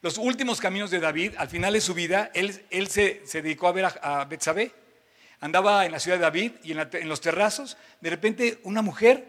Los 0.00 0.18
últimos 0.18 0.60
caminos 0.60 0.90
de 0.90 0.98
David, 0.98 1.34
al 1.38 1.48
final 1.48 1.74
de 1.74 1.80
su 1.80 1.94
vida, 1.94 2.32
él, 2.34 2.66
él 2.70 2.88
se, 2.88 3.22
dedicó 3.32 3.68
a 3.68 3.72
ver 3.72 3.84
a, 3.84 4.22
a 4.22 4.24
Betsabé. 4.24 4.81
Andaba 5.42 5.84
en 5.84 5.90
la 5.90 5.98
ciudad 5.98 6.18
de 6.18 6.22
David 6.22 6.52
y 6.62 6.70
en, 6.70 7.08
los 7.08 7.20
terrazos. 7.20 7.76
De 8.00 8.10
repente 8.10 8.60
una 8.62 8.80
mujer 8.80 9.26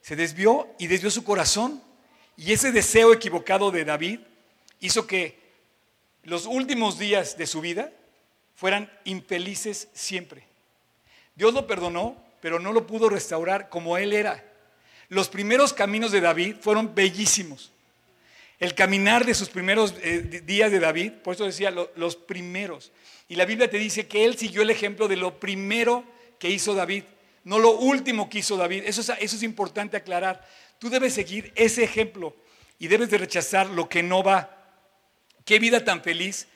se 0.00 0.14
desvió 0.14 0.68
y 0.78 0.86
desvió 0.86 1.10
su 1.10 1.24
corazón. 1.24 1.82
Y 2.36 2.52
ese 2.52 2.70
deseo 2.70 3.12
equivocado 3.12 3.72
de 3.72 3.84
David 3.84 4.20
hizo 4.78 5.08
que 5.08 5.36
los 6.22 6.46
últimos 6.46 6.96
días 6.96 7.36
de 7.36 7.48
su 7.48 7.60
vida 7.60 7.92
fueran 8.54 8.88
infelices 9.02 9.88
siempre. 9.94 10.44
Dios 11.34 11.52
lo 11.52 11.66
perdonó, 11.66 12.16
pero 12.40 12.60
no 12.60 12.72
lo 12.72 12.86
pudo 12.86 13.08
restaurar 13.08 13.68
como 13.68 13.98
él 13.98 14.12
era. 14.12 14.44
Los 15.08 15.28
primeros 15.28 15.72
caminos 15.72 16.12
de 16.12 16.20
David 16.20 16.54
fueron 16.60 16.94
bellísimos. 16.94 17.72
El 18.60 18.76
caminar 18.76 19.26
de 19.26 19.34
sus 19.34 19.48
primeros 19.48 19.92
eh, 20.02 20.40
días 20.44 20.70
de 20.70 20.78
David, 20.78 21.14
por 21.14 21.34
eso 21.34 21.44
decía 21.46 21.72
los 21.72 22.14
primeros. 22.14 22.92
Y 23.28 23.36
la 23.36 23.44
Biblia 23.44 23.68
te 23.68 23.78
dice 23.78 24.08
que 24.08 24.24
él 24.24 24.36
siguió 24.36 24.62
el 24.62 24.70
ejemplo 24.70 25.06
de 25.06 25.16
lo 25.16 25.38
primero 25.38 26.04
que 26.38 26.48
hizo 26.48 26.74
David, 26.74 27.04
no 27.44 27.58
lo 27.58 27.72
último 27.72 28.28
que 28.28 28.38
hizo 28.38 28.56
David. 28.56 28.84
Eso 28.86 29.00
es, 29.00 29.10
eso 29.20 29.36
es 29.36 29.42
importante 29.42 29.96
aclarar. 29.96 30.46
Tú 30.78 30.88
debes 30.88 31.14
seguir 31.14 31.52
ese 31.54 31.84
ejemplo 31.84 32.34
y 32.78 32.88
debes 32.88 33.10
de 33.10 33.18
rechazar 33.18 33.68
lo 33.68 33.88
que 33.88 34.02
no 34.02 34.22
va. 34.22 34.54
Qué 35.44 35.58
vida 35.58 35.84
tan 35.84 36.02
feliz 36.02 36.46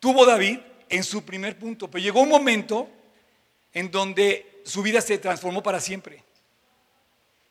tuvo 0.00 0.24
David 0.24 0.58
en 0.88 1.04
su 1.04 1.24
primer 1.24 1.58
punto, 1.58 1.90
pero 1.90 2.02
llegó 2.02 2.20
un 2.20 2.28
momento 2.28 2.88
en 3.72 3.90
donde 3.90 4.60
su 4.64 4.82
vida 4.82 5.00
se 5.00 5.18
transformó 5.18 5.62
para 5.62 5.80
siempre. 5.80 6.22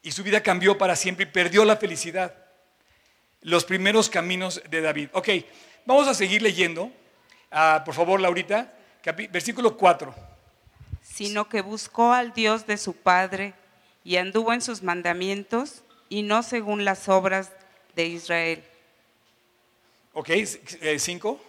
Y 0.01 0.11
su 0.11 0.23
vida 0.23 0.41
cambió 0.41 0.77
para 0.77 0.95
siempre 0.95 1.23
y 1.23 1.31
perdió 1.31 1.65
la 1.65 1.77
felicidad. 1.77 2.35
Los 3.41 3.65
primeros 3.65 4.09
caminos 4.09 4.61
de 4.69 4.81
David. 4.81 5.09
Ok, 5.13 5.29
vamos 5.85 6.07
a 6.07 6.13
seguir 6.13 6.41
leyendo. 6.41 6.91
Ah, 7.51 7.81
por 7.85 7.93
favor, 7.93 8.19
Laurita, 8.19 8.73
versículo 9.29 9.77
4. 9.77 10.13
Sino 11.01 11.47
que 11.47 11.61
buscó 11.61 12.13
al 12.13 12.33
Dios 12.33 12.67
de 12.67 12.77
su 12.77 12.93
Padre 12.93 13.53
y 14.03 14.17
anduvo 14.17 14.53
en 14.53 14.61
sus 14.61 14.83
mandamientos 14.83 15.83
y 16.09 16.23
no 16.23 16.43
según 16.43 16.85
las 16.85 17.09
obras 17.09 17.51
de 17.95 18.05
Israel. 18.05 18.63
Ok, 20.13 20.29
5. 20.97 21.39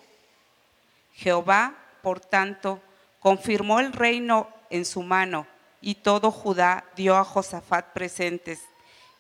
Jehová, 1.15 1.75
por 2.03 2.21
tanto, 2.21 2.81
confirmó 3.19 3.81
el 3.81 3.93
reino 3.93 4.49
en 4.71 4.85
su 4.85 5.03
mano, 5.03 5.47
y 5.81 5.97
todo 5.97 6.31
Judá 6.31 6.85
dio 6.97 7.17
a 7.17 7.25
Josafat 7.25 7.93
presentes, 7.93 8.61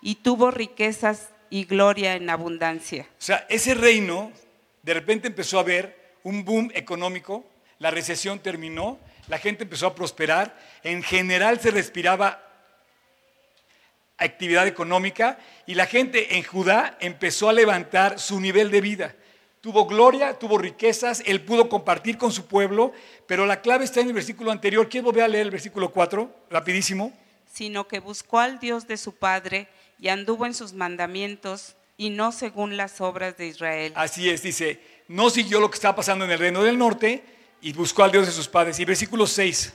y 0.00 0.16
tuvo 0.16 0.50
riquezas 0.50 1.30
y 1.50 1.64
gloria 1.64 2.14
en 2.14 2.30
abundancia. 2.30 3.06
O 3.18 3.22
sea, 3.22 3.46
ese 3.48 3.74
reino 3.74 4.30
de 4.82 4.94
repente 4.94 5.28
empezó 5.28 5.58
a 5.58 5.64
ver 5.64 5.97
un 6.22 6.44
boom 6.44 6.70
económico, 6.74 7.44
la 7.78 7.90
recesión 7.90 8.38
terminó, 8.40 8.98
la 9.28 9.38
gente 9.38 9.64
empezó 9.64 9.86
a 9.86 9.94
prosperar, 9.94 10.58
en 10.82 11.02
general 11.02 11.60
se 11.60 11.70
respiraba 11.70 12.44
actividad 14.16 14.66
económica 14.66 15.38
y 15.66 15.74
la 15.74 15.86
gente 15.86 16.36
en 16.36 16.42
Judá 16.42 16.96
empezó 17.00 17.48
a 17.48 17.52
levantar 17.52 18.18
su 18.18 18.40
nivel 18.40 18.70
de 18.70 18.80
vida 18.80 19.14
tuvo 19.60 19.86
gloria, 19.86 20.38
tuvo 20.38 20.58
riquezas, 20.58 21.22
él 21.26 21.42
pudo 21.42 21.68
compartir 21.68 22.16
con 22.16 22.32
su 22.32 22.46
pueblo, 22.46 22.92
pero 23.26 23.46
la 23.46 23.60
clave 23.60 23.84
está 23.84 24.00
en 24.00 24.08
el 24.08 24.12
versículo 24.12 24.50
anterior. 24.50 24.88
¿Quieres 24.88 25.04
volver 25.04 25.24
a 25.24 25.28
leer 25.28 25.46
el 25.46 25.50
versículo 25.50 25.90
4? 25.90 26.46
Rapidísimo. 26.50 27.12
Sino 27.52 27.88
que 27.88 27.98
buscó 27.98 28.38
al 28.38 28.60
Dios 28.60 28.86
de 28.86 28.96
su 28.96 29.14
padre 29.14 29.68
y 29.98 30.08
anduvo 30.08 30.46
en 30.46 30.54
sus 30.54 30.72
mandamientos 30.72 31.74
y 31.96 32.10
no 32.10 32.30
según 32.30 32.76
las 32.76 33.00
obras 33.00 33.36
de 33.36 33.48
Israel. 33.48 33.92
Así 33.96 34.30
es, 34.30 34.42
dice, 34.42 34.80
no 35.08 35.30
siguió 35.30 35.58
lo 35.58 35.70
que 35.70 35.76
estaba 35.76 35.96
pasando 35.96 36.24
en 36.24 36.30
el 36.30 36.38
reino 36.38 36.62
del 36.62 36.78
norte 36.78 37.24
y 37.60 37.72
buscó 37.72 38.04
al 38.04 38.12
Dios 38.12 38.26
de 38.26 38.32
sus 38.32 38.48
padres. 38.48 38.78
Y 38.78 38.84
versículo 38.84 39.26
6. 39.26 39.72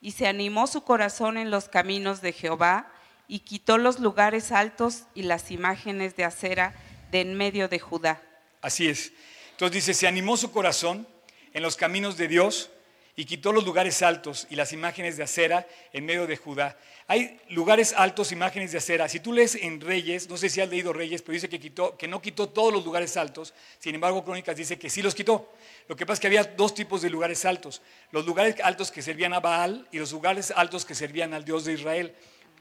Y 0.00 0.12
se 0.12 0.26
animó 0.26 0.66
su 0.66 0.84
corazón 0.84 1.38
en 1.38 1.50
los 1.50 1.68
caminos 1.68 2.20
de 2.20 2.32
Jehová 2.32 2.92
y 3.26 3.40
quitó 3.40 3.78
los 3.78 3.98
lugares 3.98 4.52
altos 4.52 5.04
y 5.14 5.22
las 5.22 5.50
imágenes 5.50 6.14
de 6.14 6.24
acera 6.24 6.74
de 7.10 7.22
en 7.22 7.34
medio 7.34 7.68
de 7.68 7.78
Judá. 7.78 8.22
Así 8.60 8.88
es. 8.88 9.12
Entonces 9.52 9.74
dice, 9.74 9.94
se 9.94 10.06
animó 10.06 10.36
su 10.36 10.52
corazón 10.52 11.08
en 11.52 11.62
los 11.62 11.76
caminos 11.76 12.16
de 12.16 12.28
Dios 12.28 12.70
y 13.18 13.24
quitó 13.24 13.50
los 13.50 13.64
lugares 13.64 14.02
altos 14.02 14.46
y 14.50 14.56
las 14.56 14.74
imágenes 14.74 15.16
de 15.16 15.22
acera 15.22 15.66
en 15.94 16.04
medio 16.04 16.26
de 16.26 16.36
Judá. 16.36 16.76
Hay 17.06 17.40
lugares 17.48 17.94
altos, 17.96 18.30
imágenes 18.30 18.72
de 18.72 18.78
acera. 18.78 19.08
Si 19.08 19.20
tú 19.20 19.32
lees 19.32 19.54
en 19.54 19.80
Reyes, 19.80 20.28
no 20.28 20.36
sé 20.36 20.50
si 20.50 20.60
has 20.60 20.68
leído 20.68 20.92
Reyes, 20.92 21.22
pero 21.22 21.32
dice 21.32 21.48
que, 21.48 21.58
que 21.58 22.08
no 22.08 22.20
quitó 22.20 22.50
todos 22.50 22.74
los 22.74 22.84
lugares 22.84 23.16
altos. 23.16 23.54
Sin 23.78 23.94
embargo, 23.94 24.22
Crónicas 24.22 24.54
dice 24.54 24.78
que 24.78 24.90
sí 24.90 25.00
los 25.00 25.14
quitó. 25.14 25.50
Lo 25.88 25.96
que 25.96 26.04
pasa 26.04 26.14
es 26.14 26.20
que 26.20 26.26
había 26.26 26.44
dos 26.44 26.74
tipos 26.74 27.00
de 27.00 27.08
lugares 27.08 27.46
altos. 27.46 27.80
Los 28.10 28.26
lugares 28.26 28.56
altos 28.62 28.90
que 28.90 29.00
servían 29.00 29.32
a 29.32 29.40
Baal 29.40 29.88
y 29.90 29.98
los 29.98 30.12
lugares 30.12 30.52
altos 30.54 30.84
que 30.84 30.94
servían 30.94 31.32
al 31.32 31.44
Dios 31.44 31.64
de 31.64 31.72
Israel. 31.72 32.14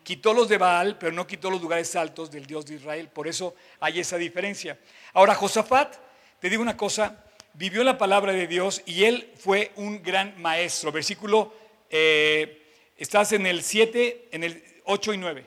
Quitó 0.04 0.34
los 0.34 0.48
de 0.48 0.58
Baal, 0.58 0.98
pero 0.98 1.12
no 1.12 1.28
quitó 1.28 1.50
los 1.50 1.62
lugares 1.62 1.94
altos 1.98 2.32
del 2.32 2.46
Dios 2.46 2.66
de 2.66 2.76
Israel. 2.76 3.10
Por 3.10 3.28
eso 3.28 3.56
hay 3.82 4.00
esa 4.00 4.16
diferencia. 4.16 4.80
Ahora, 5.14 5.36
Josafat, 5.36 5.96
te 6.40 6.50
digo 6.50 6.62
una 6.62 6.78
cosa, 6.78 7.26
vivió 7.58 7.84
la 7.84 7.98
palabra 7.98 8.34
de 8.34 8.48
Dios 8.48 8.82
y 8.86 9.06
él 9.06 9.32
fue 9.38 9.72
un 9.76 10.04
gran 10.04 10.40
maestro. 10.42 10.92
Versículo, 10.92 11.54
eh, 11.90 12.62
estás 12.98 13.32
en 13.32 13.46
el 13.46 13.64
7, 13.64 14.30
en 14.32 14.44
el 14.44 14.64
8 14.86 15.14
y 15.14 15.18
9. 15.18 15.46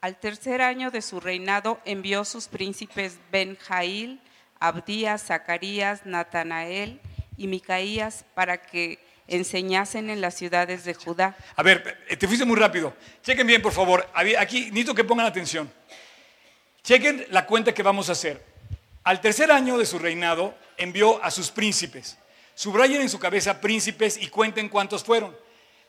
Al 0.00 0.20
tercer 0.20 0.60
año 0.60 0.90
de 0.90 1.00
su 1.00 1.18
reinado 1.18 1.80
envió 1.86 2.26
sus 2.26 2.48
príncipes 2.48 3.18
Ben-Jail, 3.32 4.20
Abdías, 4.60 5.24
Zacarías, 5.24 6.04
Natanael 6.04 7.00
y 7.38 7.46
Micaías 7.46 8.26
para 8.34 8.60
que 8.60 8.98
enseñasen 9.26 10.10
en 10.10 10.20
las 10.20 10.34
ciudades 10.34 10.84
de 10.84 10.92
Judá. 10.92 11.34
A 11.56 11.62
ver, 11.62 12.06
te 12.18 12.26
fuiste 12.26 12.44
muy 12.44 12.56
rápido. 12.56 12.94
Chequen 13.22 13.46
bien, 13.46 13.62
por 13.62 13.72
favor. 13.72 14.06
Aquí 14.12 14.66
necesito 14.66 14.94
que 14.94 15.04
pongan 15.04 15.24
atención. 15.24 15.72
Chequen 16.84 17.26
la 17.30 17.46
cuenta 17.46 17.72
que 17.72 17.82
vamos 17.82 18.10
a 18.10 18.12
hacer. 18.12 18.44
Al 19.02 19.20
tercer 19.20 19.50
año 19.50 19.78
de 19.78 19.86
su 19.86 19.98
reinado 19.98 20.54
envió 20.76 21.22
a 21.24 21.30
sus 21.30 21.50
príncipes. 21.50 22.18
Subrayen 22.54 23.00
en 23.00 23.08
su 23.08 23.18
cabeza 23.18 23.60
príncipes 23.60 24.18
y 24.18 24.28
cuenten 24.28 24.68
cuántos 24.68 25.02
fueron. 25.02 25.36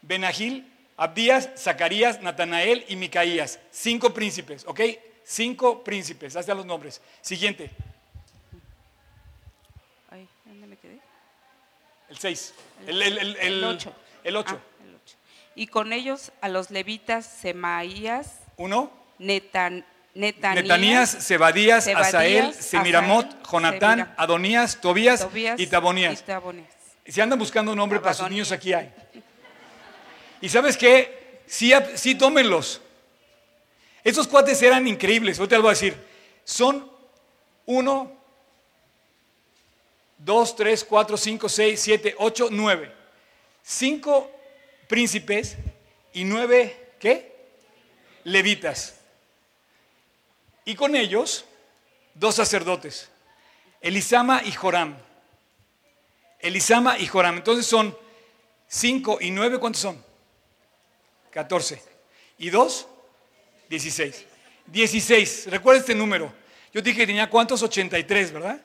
Benagil, 0.01 0.71
Abdías, 0.97 1.49
Zacarías, 1.57 2.21
Natanael 2.21 2.85
y 2.87 2.95
Micaías. 2.95 3.59
Cinco 3.71 4.13
príncipes, 4.13 4.63
¿ok? 4.65 4.79
Cinco 5.25 5.83
príncipes. 5.83 6.35
Hazte 6.35 6.55
los 6.55 6.65
nombres. 6.65 7.01
Siguiente. 7.21 7.69
El 12.09 12.17
6. 12.17 12.53
El 12.87 13.63
8. 13.63 13.93
El 14.23 14.35
8. 14.37 14.55
Ah, 14.57 14.95
y 15.55 15.67
con 15.67 15.91
ellos 15.91 16.31
a 16.41 16.49
los 16.49 16.71
levitas 16.71 17.25
Semaías. 17.25 18.39
Uno. 18.57 18.91
Netan, 19.17 19.85
Netanías, 20.15 20.63
Netanías 20.63 21.09
Sebadías, 21.09 21.87
Asael, 21.89 22.53
Semiramot, 22.53 23.27
Jonatán, 23.51 24.13
Adonías, 24.17 24.79
Tobías, 24.79 25.27
y 25.57 25.67
Tabonías. 25.67 26.23
Si 27.05 27.21
andan 27.21 27.37
buscando 27.37 27.71
un 27.71 27.77
nombre 27.77 27.99
para 27.99 28.13
sus 28.13 28.29
niños, 28.29 28.51
aquí 28.51 28.73
hay. 28.73 28.91
Y 30.39 30.49
sabes 30.49 30.77
qué? 30.77 31.41
Sí, 31.45 31.73
sí 31.95 32.15
tómenlos. 32.15 32.81
Estos 34.03 34.27
cuates 34.27 34.61
eran 34.61 34.87
increíbles. 34.87 35.37
Ahorita 35.37 35.57
les 35.57 35.61
voy 35.61 35.69
a 35.69 35.73
decir. 35.73 35.97
Son 36.45 36.89
uno, 37.65 38.11
2, 40.19 40.55
3, 40.55 40.83
4, 40.85 41.17
5, 41.17 41.49
6, 41.49 41.79
7, 41.79 42.15
8, 42.17 42.47
9. 42.51 42.91
Cinco 43.63 44.31
príncipes 44.87 45.57
y 46.13 46.23
nueve, 46.23 46.93
¿qué? 46.99 47.35
Levitas. 48.23 49.01
Y 50.65 50.75
con 50.75 50.95
ellos, 50.95 51.45
dos 52.15 52.35
sacerdotes, 52.35 53.09
Elisama 53.81 54.41
y 54.43 54.51
Joram. 54.51 54.97
Elisama 56.39 56.97
y 56.97 57.05
Joram. 57.05 57.37
Entonces 57.37 57.67
son 57.67 57.95
cinco 58.67 59.19
y 59.21 59.29
nueve, 59.31 59.59
¿cuántos 59.59 59.83
son? 59.83 60.03
14. 61.31 61.81
¿Y 62.39 62.49
dos? 62.49 62.87
16. 63.69 64.25
16. 64.67 65.47
Recuerda 65.47 65.81
este 65.81 65.93
número. 65.93 66.33
Yo 66.73 66.81
dije 66.81 67.01
que 67.01 67.07
tenía 67.07 67.29
cuántos? 67.29 67.61
83, 67.61 68.31
¿verdad? 68.31 68.61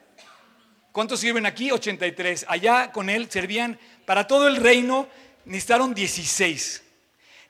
¿Cuántos 0.93 1.21
sirven 1.21 1.47
aquí? 1.47 1.71
83. 1.71 2.47
Allá 2.49 2.91
con 2.93 3.11
él 3.11 3.31
servían 3.31 3.79
para 4.07 4.27
todo 4.27 4.49
el 4.49 4.57
reino, 4.57 5.09
necesitaron 5.45 5.95
16. 5.95 6.83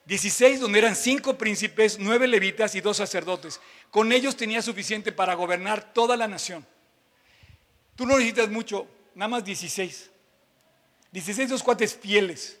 16 0.05 0.59
donde 0.59 0.79
eran 0.79 0.95
cinco 0.95 1.37
príncipes, 1.37 1.97
nueve 1.99 2.27
levitas 2.27 2.75
y 2.75 2.81
dos 2.81 2.97
sacerdotes. 2.97 3.59
Con 3.91 4.11
ellos 4.11 4.37
tenía 4.37 4.61
suficiente 4.61 5.11
para 5.11 5.33
gobernar 5.33 5.93
toda 5.93 6.17
la 6.17 6.27
nación. 6.27 6.65
Tú 7.95 8.05
no 8.05 8.13
necesitas 8.17 8.49
mucho, 8.49 8.87
nada 9.13 9.27
más 9.27 9.43
16. 9.43 10.09
16 11.11 11.49
dos 11.49 11.61
cuates 11.61 11.93
fieles. 11.93 12.57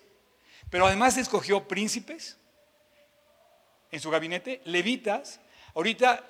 Pero 0.69 0.85
además 0.85 1.17
escogió 1.17 1.67
príncipes 1.67 2.37
en 3.91 3.99
su 3.99 4.09
gabinete, 4.09 4.61
levitas. 4.65 5.39
Ahorita, 5.73 6.23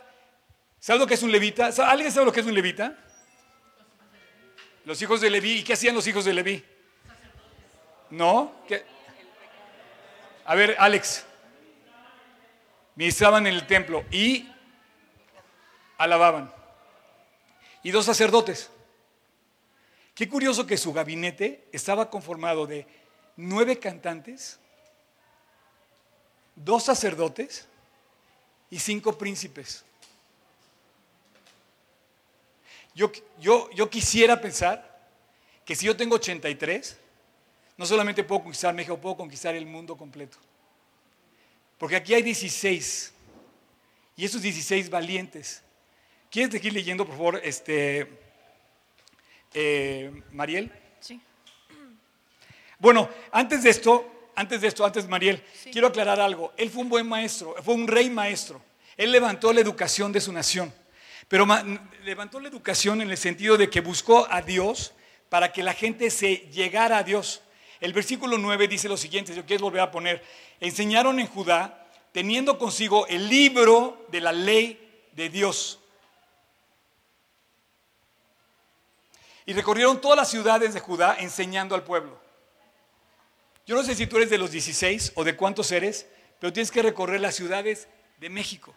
¿sabes 0.79 0.99
lo 0.99 1.07
que 1.07 1.15
es 1.15 1.23
un 1.23 1.31
levita? 1.31 1.71
¿Alguien 1.87 2.11
sabe 2.11 2.27
lo 2.27 2.31
que 2.31 2.39
es 2.39 2.45
un 2.45 2.53
levita? 2.53 2.95
Los 4.85 5.01
hijos 5.01 5.21
de 5.21 5.29
Leví. 5.29 5.59
¿Y 5.59 5.63
qué 5.63 5.73
hacían 5.73 5.93
los 5.93 6.07
hijos 6.07 6.25
de 6.25 6.33
Leví? 6.33 6.63
¿No? 8.09 8.51
A 10.45 10.55
ver, 10.55 10.75
Alex. 10.79 11.25
Ministraban 12.95 13.47
en 13.47 13.53
el 13.53 13.67
templo 13.67 14.05
y 14.11 14.47
alababan. 16.01 16.51
Y 17.83 17.91
dos 17.91 18.05
sacerdotes. 18.05 18.69
Qué 20.15 20.27
curioso 20.27 20.65
que 20.65 20.77
su 20.77 20.91
gabinete 20.91 21.67
estaba 21.71 22.09
conformado 22.09 22.65
de 22.65 22.87
nueve 23.37 23.77
cantantes, 23.79 24.59
dos 26.55 26.83
sacerdotes 26.83 27.67
y 28.71 28.79
cinco 28.79 29.15
príncipes. 29.17 29.85
Yo, 32.95 33.11
yo, 33.39 33.69
yo 33.71 33.89
quisiera 33.89 34.41
pensar 34.41 34.99
que 35.63 35.75
si 35.75 35.85
yo 35.85 35.95
tengo 35.95 36.15
83, 36.15 36.97
no 37.77 37.85
solamente 37.85 38.23
puedo 38.23 38.41
conquistar 38.41 38.73
México, 38.73 38.97
puedo 38.97 39.17
conquistar 39.17 39.55
el 39.55 39.67
mundo 39.67 39.95
completo. 39.95 40.37
Porque 41.77 41.95
aquí 41.95 42.13
hay 42.15 42.23
16. 42.23 43.13
Y 44.17 44.25
esos 44.25 44.41
16 44.41 44.89
valientes. 44.89 45.63
¿Quieres 46.31 46.53
seguir 46.53 46.71
leyendo, 46.71 47.05
por 47.05 47.17
favor, 47.17 47.41
este, 47.43 48.07
eh, 49.53 50.23
Mariel? 50.31 50.71
Sí. 51.01 51.19
Bueno, 52.79 53.09
antes 53.33 53.63
de 53.63 53.69
esto, 53.69 54.29
antes 54.33 54.61
de 54.61 54.69
esto, 54.69 54.85
antes 54.85 55.09
Mariel, 55.09 55.43
quiero 55.73 55.87
aclarar 55.87 56.21
algo. 56.21 56.53
Él 56.55 56.69
fue 56.69 56.83
un 56.83 56.89
buen 56.89 57.05
maestro, 57.05 57.53
fue 57.61 57.73
un 57.73 57.85
rey 57.85 58.09
maestro. 58.09 58.61
Él 58.95 59.11
levantó 59.11 59.51
la 59.51 59.59
educación 59.59 60.13
de 60.13 60.21
su 60.21 60.31
nación. 60.31 60.73
Pero 61.27 61.45
levantó 62.05 62.39
la 62.39 62.47
educación 62.47 63.01
en 63.01 63.11
el 63.11 63.17
sentido 63.17 63.57
de 63.57 63.69
que 63.69 63.81
buscó 63.81 64.25
a 64.31 64.41
Dios 64.41 64.93
para 65.27 65.51
que 65.51 65.63
la 65.63 65.73
gente 65.73 66.09
se 66.09 66.47
llegara 66.53 66.99
a 66.99 67.03
Dios. 67.03 67.41
El 67.81 67.91
versículo 67.91 68.37
9 68.37 68.69
dice 68.69 68.87
lo 68.87 68.95
siguiente, 68.95 69.35
yo 69.35 69.45
quiero 69.45 69.65
volver 69.65 69.81
a 69.81 69.91
poner, 69.91 70.23
enseñaron 70.61 71.19
en 71.19 71.27
Judá 71.27 71.89
teniendo 72.13 72.57
consigo 72.57 73.05
el 73.07 73.27
libro 73.27 74.05
de 74.09 74.21
la 74.21 74.31
ley 74.31 75.09
de 75.11 75.27
Dios. 75.27 75.80
Y 79.45 79.53
recorrieron 79.53 79.99
todas 79.99 80.17
las 80.17 80.29
ciudades 80.29 80.73
de 80.73 80.79
Judá 80.79 81.15
enseñando 81.19 81.75
al 81.75 81.83
pueblo. 81.83 82.19
Yo 83.65 83.75
no 83.75 83.83
sé 83.83 83.95
si 83.95 84.07
tú 84.07 84.17
eres 84.17 84.29
de 84.29 84.37
los 84.37 84.51
16 84.51 85.13
o 85.15 85.23
de 85.23 85.35
cuántos 85.35 85.71
eres, 85.71 86.07
pero 86.39 86.51
tienes 86.51 86.71
que 86.71 86.81
recorrer 86.81 87.21
las 87.21 87.35
ciudades 87.35 87.87
de 88.19 88.29
México. 88.29 88.73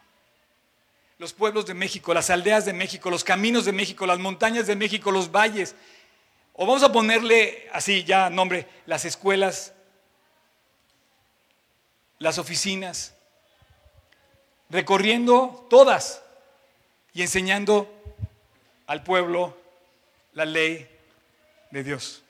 Los 1.17 1.33
pueblos 1.33 1.65
de 1.65 1.73
México, 1.73 2.13
las 2.13 2.29
aldeas 2.29 2.65
de 2.65 2.73
México, 2.73 3.09
los 3.09 3.23
caminos 3.23 3.65
de 3.65 3.71
México, 3.71 4.05
las 4.05 4.19
montañas 4.19 4.67
de 4.67 4.75
México, 4.75 5.11
los 5.11 5.31
valles, 5.31 5.75
o 6.53 6.65
vamos 6.65 6.83
a 6.83 6.91
ponerle 6.91 7.67
así 7.73 8.03
ya 8.03 8.29
nombre, 8.29 8.67
las 8.85 9.05
escuelas, 9.05 9.73
las 12.19 12.37
oficinas, 12.37 13.13
recorriendo 14.69 15.67
todas 15.69 16.21
y 17.13 17.21
enseñando 17.21 17.91
al 18.87 19.03
pueblo 19.03 19.57
la 20.35 20.45
ley 20.45 20.87
de 21.71 21.83
Dios. 21.83 22.23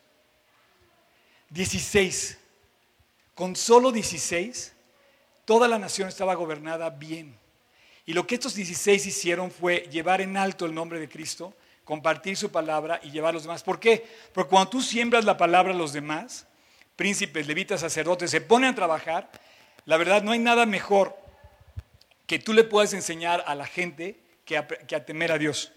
16. 1.49 2.37
Con 3.33 3.55
solo 3.55 3.91
16, 3.91 4.73
toda 5.43 5.67
la 5.67 5.77
nación 5.77 6.07
estaba 6.07 6.35
gobernada 6.35 6.89
bien. 6.89 7.37
Y 8.05 8.13
lo 8.13 8.25
que 8.25 8.35
estos 8.35 8.55
16 8.55 9.05
hicieron 9.07 9.51
fue 9.51 9.89
llevar 9.91 10.21
en 10.21 10.37
alto 10.37 10.65
el 10.65 10.73
nombre 10.73 10.99
de 10.99 11.09
Cristo 11.09 11.53
compartir 11.83 12.37
su 12.37 12.51
palabra 12.51 12.99
y 13.03 13.11
llevar 13.11 13.29
a 13.29 13.33
los 13.33 13.43
demás. 13.43 13.63
¿Por 13.63 13.79
qué? 13.79 14.05
Porque 14.33 14.49
cuando 14.49 14.69
tú 14.69 14.81
siembras 14.81 15.25
la 15.25 15.37
palabra 15.37 15.73
a 15.73 15.77
los 15.77 15.93
demás, 15.93 16.47
príncipes, 16.95 17.47
levitas, 17.47 17.81
sacerdotes, 17.81 18.31
se 18.31 18.41
ponen 18.41 18.71
a 18.71 18.75
trabajar, 18.75 19.29
la 19.85 19.97
verdad 19.97 20.23
no 20.23 20.31
hay 20.31 20.39
nada 20.39 20.65
mejor 20.65 21.15
que 22.25 22.39
tú 22.39 22.53
le 22.53 22.63
puedas 22.63 22.93
enseñar 22.93 23.43
a 23.45 23.53
la 23.53 23.67
gente 23.67 24.19
que 24.45 24.57
a, 24.57 24.67
que 24.67 24.95
a 24.95 25.05
temer 25.05 25.31
a 25.31 25.37
Dios. 25.37 25.71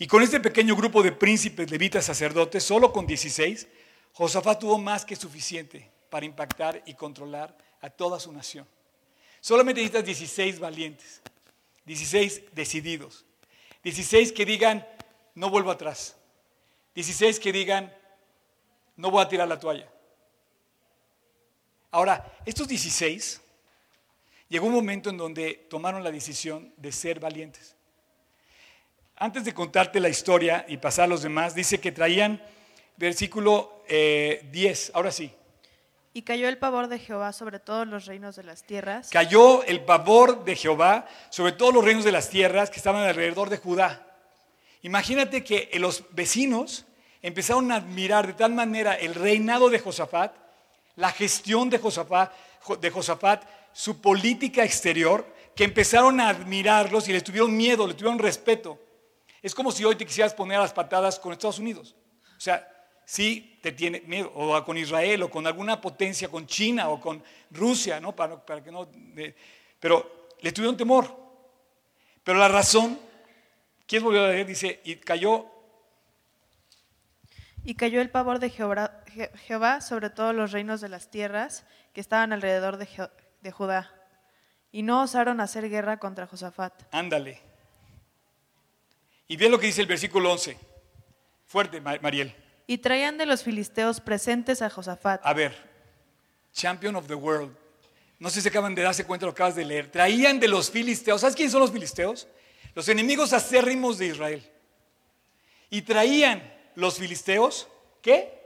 Y 0.00 0.06
con 0.06 0.22
este 0.22 0.40
pequeño 0.40 0.74
grupo 0.74 1.02
de 1.02 1.12
príncipes, 1.12 1.70
levitas, 1.70 2.06
sacerdotes, 2.06 2.64
solo 2.64 2.90
con 2.90 3.06
16, 3.06 3.68
Josafat 4.14 4.58
tuvo 4.58 4.78
más 4.78 5.04
que 5.04 5.14
suficiente 5.14 5.90
para 6.08 6.24
impactar 6.24 6.82
y 6.86 6.94
controlar 6.94 7.54
a 7.82 7.90
toda 7.90 8.18
su 8.18 8.32
nación. 8.32 8.66
Solamente 9.42 9.82
necesitas 9.82 10.06
16 10.06 10.58
valientes, 10.58 11.20
16 11.84 12.44
decididos, 12.54 13.26
16 13.84 14.32
que 14.32 14.46
digan, 14.46 14.88
no 15.34 15.50
vuelvo 15.50 15.70
atrás. 15.70 16.16
16 16.94 17.38
que 17.38 17.52
digan, 17.52 17.94
no 18.96 19.10
voy 19.10 19.22
a 19.22 19.28
tirar 19.28 19.48
la 19.48 19.60
toalla. 19.60 19.92
Ahora, 21.90 22.38
estos 22.46 22.66
16, 22.66 23.42
llegó 24.48 24.66
un 24.66 24.72
momento 24.72 25.10
en 25.10 25.18
donde 25.18 25.66
tomaron 25.68 26.02
la 26.02 26.10
decisión 26.10 26.72
de 26.78 26.90
ser 26.90 27.20
valientes. 27.20 27.76
Antes 29.22 29.44
de 29.44 29.52
contarte 29.52 30.00
la 30.00 30.08
historia 30.08 30.64
y 30.66 30.78
pasar 30.78 31.04
a 31.04 31.08
los 31.08 31.20
demás, 31.20 31.54
dice 31.54 31.78
que 31.78 31.92
traían 31.92 32.40
versículo 32.96 33.82
10, 33.86 33.90
eh, 33.90 34.92
ahora 34.94 35.12
sí. 35.12 35.30
Y 36.14 36.22
cayó 36.22 36.48
el 36.48 36.56
pavor 36.56 36.88
de 36.88 36.98
Jehová 36.98 37.34
sobre 37.34 37.58
todos 37.58 37.86
los 37.86 38.06
reinos 38.06 38.34
de 38.36 38.44
las 38.44 38.62
tierras. 38.64 39.10
Cayó 39.10 39.62
el 39.64 39.84
pavor 39.84 40.44
de 40.44 40.56
Jehová 40.56 41.06
sobre 41.28 41.52
todos 41.52 41.74
los 41.74 41.84
reinos 41.84 42.04
de 42.04 42.12
las 42.12 42.30
tierras 42.30 42.70
que 42.70 42.78
estaban 42.78 43.04
alrededor 43.04 43.50
de 43.50 43.58
Judá. 43.58 44.06
Imagínate 44.80 45.44
que 45.44 45.68
los 45.74 46.02
vecinos 46.12 46.86
empezaron 47.20 47.70
a 47.72 47.76
admirar 47.76 48.26
de 48.26 48.32
tal 48.32 48.54
manera 48.54 48.94
el 48.94 49.14
reinado 49.14 49.68
de 49.68 49.80
Josafat, 49.80 50.32
la 50.96 51.12
gestión 51.12 51.68
de 51.68 51.76
Josafat, 51.76 52.32
de 52.80 52.90
Josafat, 52.90 53.44
su 53.74 54.00
política 54.00 54.64
exterior, 54.64 55.26
que 55.54 55.64
empezaron 55.64 56.20
a 56.20 56.30
admirarlos 56.30 57.06
y 57.06 57.12
les 57.12 57.22
tuvieron 57.22 57.54
miedo, 57.54 57.86
les 57.86 57.98
tuvieron 57.98 58.18
respeto. 58.18 58.78
Es 59.42 59.54
como 59.54 59.72
si 59.72 59.84
hoy 59.84 59.96
te 59.96 60.06
quisieras 60.06 60.34
poner 60.34 60.58
a 60.58 60.62
las 60.62 60.72
patadas 60.72 61.18
con 61.18 61.32
Estados 61.32 61.58
Unidos. 61.58 61.94
O 62.36 62.40
sea, 62.40 62.66
sí 63.04 63.58
te 63.62 63.72
tiene 63.72 64.00
miedo, 64.02 64.30
o 64.34 64.64
con 64.64 64.76
Israel, 64.76 65.22
o 65.22 65.30
con 65.30 65.46
alguna 65.46 65.80
potencia, 65.80 66.28
con 66.28 66.46
China, 66.46 66.88
o 66.88 67.00
con 67.00 67.22
Rusia, 67.50 68.00
¿no? 68.00 68.14
Para, 68.14 68.44
para 68.44 68.62
que 68.62 68.70
no 68.70 68.88
pero 69.78 70.28
les 70.40 70.52
tuvieron 70.52 70.76
temor. 70.76 71.18
Pero 72.22 72.38
la 72.38 72.48
razón 72.48 72.98
¿Quién 73.90 74.04
volvió 74.04 74.24
a 74.24 74.28
leer? 74.28 74.46
Dice, 74.46 74.80
y 74.84 74.94
cayó. 74.94 75.46
Y 77.64 77.74
cayó 77.74 78.00
el 78.00 78.08
pavor 78.08 78.38
de 78.38 78.48
Jehová, 78.48 79.80
sobre 79.80 80.10
todos 80.10 80.32
los 80.32 80.52
reinos 80.52 80.80
de 80.80 80.88
las 80.88 81.10
tierras 81.10 81.66
que 81.92 82.00
estaban 82.00 82.32
alrededor 82.32 82.76
de, 82.76 83.50
Judá. 83.50 83.92
Y 84.70 84.84
no 84.84 85.02
osaron 85.02 85.40
hacer 85.40 85.68
guerra 85.68 85.98
contra 85.98 86.28
Josafat. 86.28 86.84
Ándale. 86.92 87.40
Y 89.30 89.36
ve 89.36 89.48
lo 89.48 89.60
que 89.60 89.66
dice 89.68 89.80
el 89.80 89.86
versículo 89.86 90.32
11. 90.32 90.58
Fuerte, 91.46 91.80
Mariel. 91.80 92.34
Y 92.66 92.78
traían 92.78 93.16
de 93.16 93.26
los 93.26 93.44
filisteos 93.44 94.00
presentes 94.00 94.60
a 94.60 94.68
Josafat. 94.68 95.20
A 95.24 95.32
ver, 95.32 95.54
champion 96.52 96.96
of 96.96 97.06
the 97.06 97.14
world. 97.14 97.56
No 98.18 98.28
sé 98.28 98.40
si 98.42 98.48
acaban 98.48 98.74
de 98.74 98.82
darse 98.82 99.04
cuenta 99.06 99.26
lo 99.26 99.32
que 99.32 99.36
acabas 99.36 99.54
de 99.54 99.64
leer. 99.64 99.88
Traían 99.88 100.40
de 100.40 100.48
los 100.48 100.68
filisteos. 100.68 101.20
¿Sabes 101.20 101.36
quiénes 101.36 101.52
son 101.52 101.60
los 101.60 101.70
filisteos? 101.70 102.26
los 102.74 102.88
enemigos 102.88 103.32
acérrimos 103.32 103.98
de 103.98 104.06
Israel. 104.06 104.52
Y 105.70 105.82
traían 105.82 106.42
los 106.74 106.98
filisteos, 106.98 107.68
¿qué? 108.02 108.36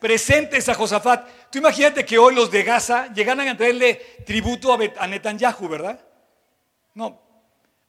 Presentes 0.00 0.68
a 0.68 0.74
Josafat. 0.74 1.52
Tú 1.52 1.58
imagínate 1.58 2.04
que 2.04 2.18
hoy 2.18 2.34
los 2.34 2.50
de 2.50 2.64
Gaza 2.64 3.12
llegaran 3.12 3.46
a 3.46 3.56
traerle 3.56 3.94
tributo 4.26 4.72
a 4.72 5.06
Netanyahu, 5.06 5.68
¿verdad? 5.68 6.04
No. 6.94 7.29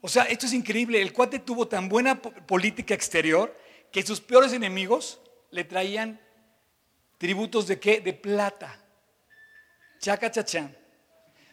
O 0.01 0.09
sea, 0.09 0.23
esto 0.23 0.45
es 0.47 0.53
increíble. 0.53 1.01
El 1.01 1.13
cuate 1.13 1.39
tuvo 1.39 1.67
tan 1.67 1.87
buena 1.87 2.21
po- 2.21 2.31
política 2.31 2.93
exterior 2.93 3.55
que 3.91 4.03
sus 4.03 4.19
peores 4.19 4.51
enemigos 4.53 5.19
le 5.51 5.63
traían 5.63 6.19
tributos 7.17 7.67
de 7.67 7.79
qué? 7.79 8.01
De 8.01 8.13
plata. 8.13 8.79
Chaca 9.99 10.31
chachán. 10.31 10.75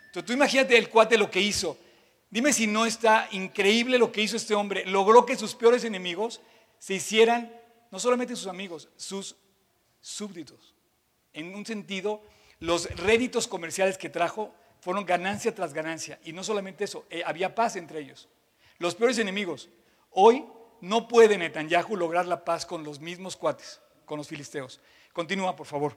Entonces 0.06 0.24
tú 0.24 0.32
imagínate 0.32 0.78
el 0.78 0.88
cuate 0.88 1.18
lo 1.18 1.30
que 1.30 1.40
hizo. 1.40 1.76
Dime 2.30 2.52
si 2.52 2.66
no 2.66 2.86
está 2.86 3.28
increíble 3.32 3.98
lo 3.98 4.10
que 4.12 4.22
hizo 4.22 4.36
este 4.36 4.54
hombre. 4.54 4.86
Logró 4.86 5.26
que 5.26 5.36
sus 5.36 5.54
peores 5.54 5.84
enemigos 5.84 6.40
se 6.78 6.94
hicieran 6.94 7.52
no 7.90 7.98
solamente 7.98 8.34
sus 8.36 8.46
amigos, 8.46 8.88
sus 8.96 9.36
súbditos. 10.00 10.74
En 11.34 11.54
un 11.54 11.66
sentido, 11.66 12.22
los 12.60 12.88
réditos 12.96 13.46
comerciales 13.46 13.98
que 13.98 14.08
trajo 14.08 14.54
fueron 14.80 15.04
ganancia 15.04 15.54
tras 15.54 15.74
ganancia. 15.74 16.18
Y 16.24 16.32
no 16.32 16.42
solamente 16.44 16.84
eso, 16.84 17.04
eh, 17.10 17.22
había 17.26 17.54
paz 17.54 17.76
entre 17.76 18.00
ellos. 18.00 18.28
Los 18.78 18.94
peores 18.94 19.18
enemigos. 19.18 19.68
Hoy 20.10 20.44
no 20.80 21.08
puede 21.08 21.36
Netanyahu 21.38 21.96
lograr 21.96 22.26
la 22.26 22.44
paz 22.44 22.64
con 22.64 22.84
los 22.84 23.00
mismos 23.00 23.36
cuates, 23.36 23.80
con 24.04 24.18
los 24.18 24.28
filisteos. 24.28 24.80
Continúa, 25.12 25.56
por 25.56 25.66
favor. 25.66 25.96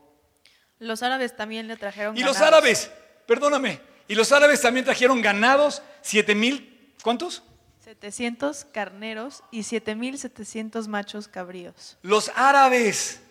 Los 0.80 1.04
árabes 1.04 1.36
también 1.36 1.67
le 1.67 1.78
trajeron 1.78 2.17
Y 2.17 2.22
los 2.24 2.34
ganados. 2.34 2.54
árabes, 2.58 2.91
perdóname, 3.28 3.80
y 4.08 4.15
los 4.15 4.32
árabes 4.32 4.62
también 4.62 4.84
trajeron 4.84 5.22
ganados, 5.22 5.84
siete 6.02 6.34
mil, 6.34 6.96
¿cuántos? 7.04 7.44
700 7.84 8.65
carneros 8.65 9.44
y 9.52 9.63
7700 9.63 10.88
machos 10.88 11.28
cabríos. 11.28 11.98
Los 12.02 12.32
árabes, 12.36 13.22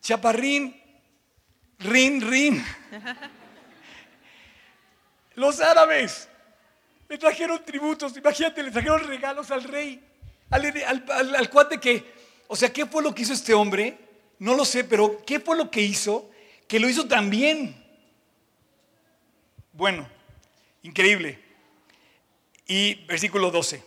chaparrín, 0.00 0.80
rin, 1.78 2.20
rin. 2.22 2.64
Los 5.34 5.60
árabes 5.60 6.28
le 7.10 7.18
trajeron 7.18 7.62
tributos, 7.64 8.16
imagínate, 8.16 8.62
le 8.62 8.70
trajeron 8.70 9.04
regalos 9.06 9.50
al 9.50 9.64
rey, 9.64 10.00
al, 10.48 10.64
al- 10.86 11.04
al- 11.10 11.34
al 11.34 11.50
cuate 11.50 11.78
que, 11.78 12.04
o 12.46 12.54
sea, 12.56 12.72
¿qué 12.72 12.86
fue 12.86 13.02
lo 13.02 13.12
que 13.14 13.22
hizo 13.22 13.32
este 13.32 13.52
hombre? 13.52 13.98
No 14.38 14.54
lo 14.54 14.64
sé, 14.64 14.84
pero 14.84 15.20
¿qué 15.26 15.40
fue 15.40 15.56
lo 15.56 15.70
que 15.70 15.82
hizo? 15.82 16.30
Que 16.68 16.78
lo 16.80 16.88
hizo 16.88 17.06
tan 17.08 17.28
bien. 17.28 17.76
Bueno, 19.72 20.08
increíble. 20.82 21.38
Y 22.66 22.94
versículo 23.06 23.50
12. 23.50 23.82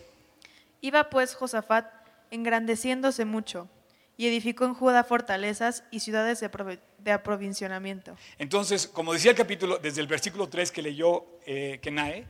Iba 0.82 1.10
pues 1.10 1.34
Josafat 1.34 1.86
engrandeciéndose 2.30 3.24
mucho 3.26 3.70
y 4.18 4.28
edificó 4.28 4.66
en 4.66 4.74
Judá 4.74 5.04
fortalezas 5.06 5.86
y 5.92 6.02
ciudades 6.02 6.42
de, 6.42 6.52
aprove- 6.52 6.80
de 7.00 7.12
aprovisionamiento. 7.14 8.18
Entonces, 8.38 8.86
como 8.88 9.14
decía 9.14 9.32
el 9.32 9.38
capítulo, 9.38 9.78
desde 9.78 10.02
el 10.02 10.08
versículo 10.08 10.50
3 10.50 10.72
que 10.72 10.82
leyó 10.82 11.26
eh, 11.46 11.80
Kenae, 11.82 12.26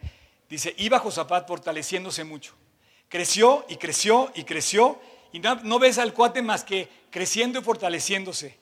dice, 0.54 0.74
iba 0.78 1.00
Josafat 1.00 1.48
fortaleciéndose 1.48 2.24
mucho. 2.24 2.54
Creció 3.10 3.66
y 3.70 3.76
creció 3.78 4.32
y 4.36 4.44
creció 4.44 5.00
y 5.32 5.40
no, 5.40 5.56
no 5.64 5.80
ves 5.80 5.98
al 5.98 6.14
cuate 6.14 6.42
más 6.42 6.64
que 6.64 6.90
creciendo 7.10 7.60
y 7.60 7.64
fortaleciéndose. 7.64 8.58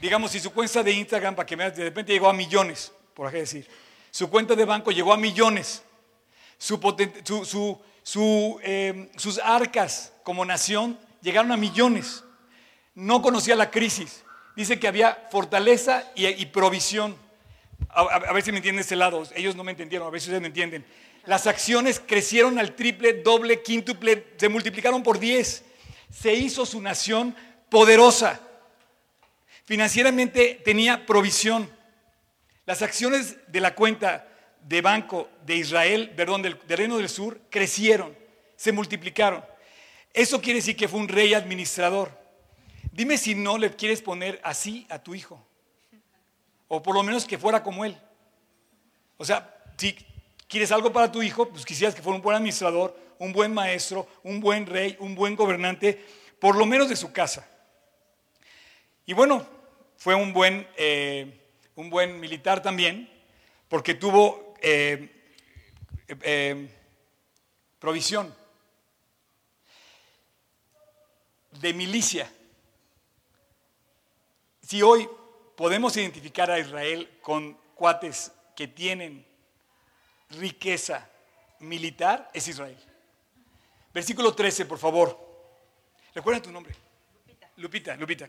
Digamos, 0.00 0.30
si 0.32 0.40
su 0.40 0.50
cuenta 0.52 0.82
de 0.82 0.92
Instagram, 0.92 1.34
para 1.34 1.46
que 1.46 1.56
veas, 1.56 1.76
de 1.76 1.84
repente 1.84 2.12
llegó 2.12 2.28
a 2.28 2.32
millones, 2.32 2.92
por 3.14 3.26
así 3.28 3.36
decir. 3.38 3.68
Su 4.10 4.28
cuenta 4.30 4.54
de 4.54 4.64
banco 4.64 4.90
llegó 4.90 5.12
a 5.12 5.16
millones. 5.16 5.82
Su 6.58 6.80
su- 7.24 7.80
su- 8.02 8.60
eh, 8.62 9.10
sus 9.16 9.38
arcas 9.38 10.12
como 10.22 10.44
nación 10.44 10.98
llegaron 11.20 11.52
a 11.52 11.56
millones. 11.56 12.24
No 12.94 13.22
conocía 13.22 13.54
la 13.56 13.70
crisis. 13.70 14.24
Dice 14.56 14.78
que 14.78 14.88
había 14.88 15.28
fortaleza 15.30 16.10
y, 16.14 16.44
provisión. 16.46 17.16
A 17.88 18.32
ver 18.32 18.42
si 18.42 18.52
me 18.52 18.58
entienden 18.58 18.80
este 18.80 18.96
lado. 18.96 19.22
Ellos 19.34 19.56
no 19.56 19.64
me 19.64 19.70
entendieron, 19.72 20.06
a 20.06 20.10
ver 20.10 20.20
si 20.20 20.26
ustedes 20.28 20.42
me 20.42 20.48
entienden. 20.48 20.84
Las 21.24 21.46
acciones 21.46 22.00
crecieron 22.00 22.58
al 22.58 22.74
triple, 22.74 23.14
doble, 23.14 23.62
quíntuple, 23.62 24.32
se 24.36 24.48
multiplicaron 24.48 25.02
por 25.02 25.18
10. 25.18 25.64
Se 26.10 26.34
hizo 26.34 26.66
su 26.66 26.80
nación 26.80 27.34
poderosa. 27.68 28.40
Financieramente 29.64 30.60
tenía 30.64 31.06
provisión. 31.06 31.70
Las 32.66 32.82
acciones 32.82 33.36
de 33.48 33.60
la 33.60 33.74
cuenta 33.74 34.28
de 34.62 34.80
banco 34.80 35.28
de 35.44 35.56
Israel, 35.56 36.12
perdón, 36.16 36.42
del, 36.42 36.58
Reino 36.68 36.98
del 36.98 37.08
Sur, 37.08 37.40
crecieron, 37.50 38.16
se 38.56 38.72
multiplicaron. 38.72 39.44
Eso 40.12 40.40
quiere 40.40 40.58
decir 40.58 40.76
que 40.76 40.88
fue 40.88 41.00
un 41.00 41.08
rey 41.08 41.34
administrador. 41.34 42.10
Dime 42.92 43.16
si 43.16 43.34
no 43.34 43.58
le 43.58 43.74
quieres 43.74 44.02
poner 44.02 44.40
así 44.44 44.86
a 44.90 44.98
tu 44.98 45.14
hijo. 45.14 45.44
O 46.68 46.82
por 46.82 46.94
lo 46.94 47.02
menos 47.02 47.24
que 47.24 47.38
fuera 47.38 47.62
como 47.62 47.84
él. 47.84 47.96
O 49.16 49.24
sea, 49.24 49.56
si 49.76 49.96
quieres 50.52 50.70
algo 50.70 50.92
para 50.92 51.10
tu 51.10 51.22
hijo, 51.22 51.48
pues 51.48 51.64
quisieras 51.64 51.94
que 51.94 52.02
fuera 52.02 52.16
un 52.16 52.22
buen 52.22 52.36
administrador, 52.36 52.94
un 53.18 53.32
buen 53.32 53.54
maestro, 53.54 54.06
un 54.22 54.38
buen 54.38 54.66
rey, 54.66 54.98
un 55.00 55.14
buen 55.14 55.34
gobernante, 55.34 55.98
por 56.38 56.56
lo 56.56 56.66
menos 56.66 56.90
de 56.90 56.96
su 56.96 57.10
casa. 57.10 57.48
Y 59.06 59.14
bueno, 59.14 59.46
fue 59.96 60.14
un 60.14 60.34
buen, 60.34 60.68
eh, 60.76 61.40
un 61.74 61.88
buen 61.88 62.20
militar 62.20 62.60
también, 62.60 63.08
porque 63.66 63.94
tuvo 63.94 64.52
eh, 64.60 65.08
eh, 66.06 66.68
provisión 67.78 68.34
de 71.62 71.72
milicia. 71.72 72.30
Si 74.60 74.82
hoy 74.82 75.08
podemos 75.56 75.96
identificar 75.96 76.50
a 76.50 76.58
Israel 76.58 77.08
con 77.22 77.54
cuates 77.74 78.32
que 78.54 78.68
tienen 78.68 79.31
riqueza 80.32 81.08
militar, 81.60 82.30
es 82.34 82.48
Israel. 82.48 82.78
Versículo 83.92 84.34
13, 84.34 84.66
por 84.66 84.78
favor. 84.78 85.18
Recuerda 86.14 86.42
tu 86.42 86.50
nombre. 86.50 86.74
Lupita, 87.56 87.96
Lupita. 87.96 88.28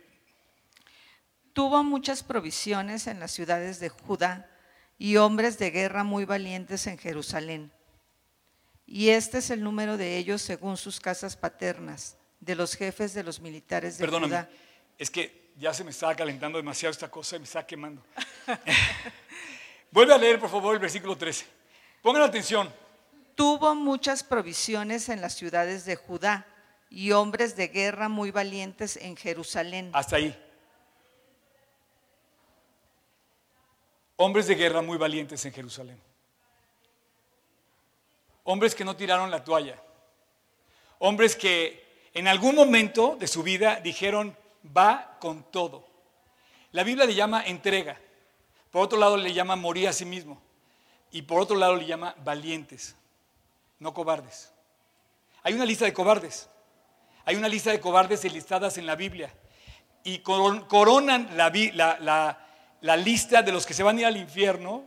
Tuvo 1.53 1.83
muchas 1.83 2.23
provisiones 2.23 3.07
en 3.07 3.19
las 3.19 3.31
ciudades 3.31 3.79
de 3.79 3.89
Judá 3.89 4.49
y 4.97 5.17
hombres 5.17 5.57
de 5.59 5.71
guerra 5.71 6.03
muy 6.03 6.25
valientes 6.25 6.87
en 6.87 6.97
Jerusalén. 6.97 7.71
Y 8.85 9.09
este 9.09 9.37
es 9.37 9.49
el 9.49 9.63
número 9.63 9.97
de 9.97 10.17
ellos 10.17 10.41
según 10.41 10.77
sus 10.77 10.99
casas 10.99 11.37
paternas, 11.37 12.17
de 12.39 12.55
los 12.55 12.75
jefes 12.75 13.13
de 13.13 13.23
los 13.23 13.39
militares 13.39 13.97
de 13.97 14.03
Perdóname, 14.03 14.35
Judá. 14.35 14.49
es 14.97 15.09
que 15.09 15.53
ya 15.57 15.73
se 15.73 15.83
me 15.83 15.91
estaba 15.91 16.15
calentando 16.15 16.57
demasiado 16.57 16.91
esta 16.91 17.09
cosa 17.09 17.37
y 17.37 17.39
me 17.39 17.45
está 17.45 17.65
quemando. 17.65 18.03
Vuelve 19.91 20.13
a 20.13 20.17
leer, 20.17 20.39
por 20.39 20.49
favor, 20.49 20.73
el 20.73 20.81
versículo 20.81 21.17
13. 21.17 21.45
Pongan 22.03 22.23
atención. 22.23 22.69
Tuvo 23.33 23.73
muchas 23.75 24.25
provisiones 24.25 25.07
en 25.07 25.21
las 25.21 25.35
ciudades 25.35 25.85
de 25.85 25.95
Judá 25.95 26.45
y 26.89 27.13
hombres 27.13 27.55
de 27.55 27.69
guerra 27.69 28.09
muy 28.09 28.29
valientes 28.29 28.97
en 28.97 29.15
Jerusalén. 29.15 29.89
Hasta 29.93 30.17
ahí. 30.17 30.37
Hombres 34.17 34.47
de 34.47 34.55
guerra 34.55 34.81
muy 34.81 34.97
valientes 34.97 35.45
en 35.45 35.53
Jerusalén. 35.53 35.99
Hombres 38.43 38.75
que 38.75 38.83
no 38.83 38.97
tiraron 38.97 39.31
la 39.31 39.41
toalla. 39.41 39.81
Hombres 40.99 41.37
que 41.37 42.09
en 42.13 42.27
algún 42.27 42.53
momento 42.53 43.15
de 43.17 43.27
su 43.27 43.43
vida 43.43 43.79
dijeron, 43.79 44.37
va 44.75 45.17
con 45.21 45.49
todo. 45.51 45.87
La 46.73 46.83
Biblia 46.83 47.05
le 47.05 47.15
llama 47.15 47.45
entrega. 47.45 47.97
Por 48.71 48.83
otro 48.83 48.99
lado 48.99 49.15
le 49.15 49.33
llama 49.33 49.55
morir 49.55 49.87
a 49.87 49.93
sí 49.93 50.03
mismo. 50.03 50.41
Y 51.13 51.21
por 51.21 51.39
otro 51.39 51.55
lado 51.55 51.75
le 51.75 51.85
llama 51.85 52.15
valientes, 52.25 52.95
no 53.79 53.93
cobardes. 53.93 54.51
Hay 55.43 55.53
una 55.53 55.63
lista 55.65 55.85
de 55.85 55.93
cobardes. 55.93 56.49
Hay 57.23 57.35
una 57.35 57.47
lista 57.47 57.69
de 57.71 57.79
cobardes 57.79 58.25
enlistadas 58.25 58.77
en 58.77 58.85
la 58.85 58.95
Biblia. 58.95 59.33
Y 60.03 60.19
coron- 60.19 60.65
coronan 60.65 61.29
la, 61.37 61.49
la- 61.73 61.97
la- 61.99 62.47
la 62.81 62.97
lista 62.97 63.41
de 63.41 63.51
los 63.53 63.65
que 63.65 63.73
se 63.73 63.83
van 63.83 63.97
a 63.97 63.99
ir 64.01 64.05
al 64.07 64.17
infierno. 64.17 64.83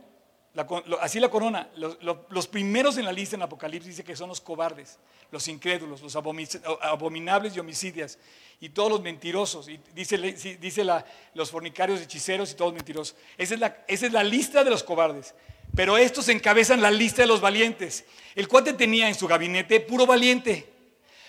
lo- 0.85 0.99
así 1.01 1.19
la 1.19 1.29
corona. 1.29 1.69
Los, 1.75 2.01
lo- 2.03 2.25
los 2.29 2.47
primeros 2.47 2.97
en 2.97 3.05
la 3.05 3.11
lista 3.13 3.35
en 3.35 3.43
Apocalipsis 3.43 3.89
dice 3.95 4.03
que 4.03 4.15
son 4.15 4.27
los 4.27 4.41
cobardes, 4.41 4.97
los 5.31 5.47
incrédulos, 5.47 6.01
los 6.01 6.15
abomi- 6.15 6.59
abominables 6.81 7.55
y 7.55 7.59
homicidias. 7.59 8.17
Y 8.59 8.69
todos 8.69 8.89
los 8.91 9.01
mentirosos. 9.01 9.69
Y 9.69 9.79
dice, 9.93 10.17
dice 10.17 10.83
los 11.35 11.51
fornicarios, 11.51 12.01
hechiceros 12.01 12.51
y 12.51 12.55
todos 12.55 12.73
mentirosos. 12.73 13.15
Esa 13.37 13.55
es, 13.55 13.61
esa 13.87 14.05
es 14.07 14.11
la 14.11 14.23
lista 14.23 14.63
de 14.63 14.71
los 14.71 14.83
cobardes. 14.83 15.33
Pero 15.75 15.97
estos 15.97 16.29
encabezan 16.29 16.81
la 16.81 16.91
lista 16.91 17.21
de 17.21 17.27
los 17.27 17.41
valientes. 17.41 18.05
El 18.35 18.47
cuate 18.47 18.73
tenía 18.73 19.07
en 19.07 19.15
su 19.15 19.27
gabinete 19.27 19.79
puro 19.79 20.05
valiente. 20.05 20.67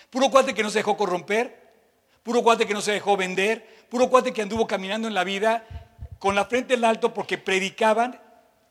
Puro 0.09 0.29
cuate 0.29 0.53
que 0.53 0.63
no 0.63 0.69
se 0.69 0.79
dejó 0.79 0.97
corromper, 0.97 1.71
puro 2.23 2.41
cuate 2.41 2.65
que 2.65 2.73
no 2.73 2.81
se 2.81 2.91
dejó 2.91 3.15
vender, 3.15 3.85
puro 3.89 4.09
cuate 4.09 4.33
que 4.33 4.41
anduvo 4.41 4.65
caminando 4.65 5.07
en 5.07 5.13
la 5.13 5.23
vida 5.23 5.67
con 6.19 6.35
la 6.35 6.45
frente 6.45 6.73
en 6.73 6.85
alto 6.85 7.13
porque 7.13 7.37
predicaban 7.37 8.21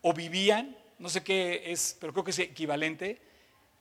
o 0.02 0.12
vivían, 0.12 0.76
no 0.98 1.08
sé 1.08 1.22
qué 1.22 1.72
es, 1.72 1.96
pero 2.00 2.12
creo 2.12 2.24
que 2.24 2.30
es 2.30 2.38
equivalente, 2.38 3.20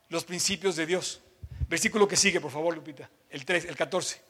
los 0.10 0.24
principios 0.24 0.76
de 0.76 0.86
Dios. 0.86 1.22
Versículo 1.68 2.08
que 2.08 2.16
sigue, 2.16 2.40
por 2.40 2.52
favor, 2.52 2.74
Lupita, 2.76 3.10
el 3.30 3.44
3, 3.44 3.66
el 3.66 3.76
14. 3.76 4.22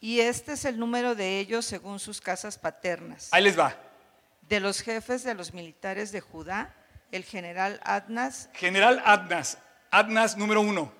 Y 0.00 0.20
este 0.20 0.52
es 0.52 0.64
el 0.64 0.78
número 0.78 1.14
de 1.14 1.40
ellos 1.40 1.66
según 1.66 1.98
sus 1.98 2.20
casas 2.20 2.56
paternas. 2.56 3.28
Ahí 3.32 3.42
les 3.42 3.58
va. 3.58 3.76
De 4.48 4.60
los 4.60 4.80
jefes 4.80 5.24
de 5.24 5.34
los 5.34 5.52
militares 5.52 6.12
de 6.12 6.20
Judá, 6.20 6.74
el 7.12 7.24
general 7.24 7.80
Adnas, 7.84 8.48
General 8.54 9.02
Adnas, 9.04 9.58
Adnas 9.90 10.36
número 10.36 10.60
uno. 10.60 10.92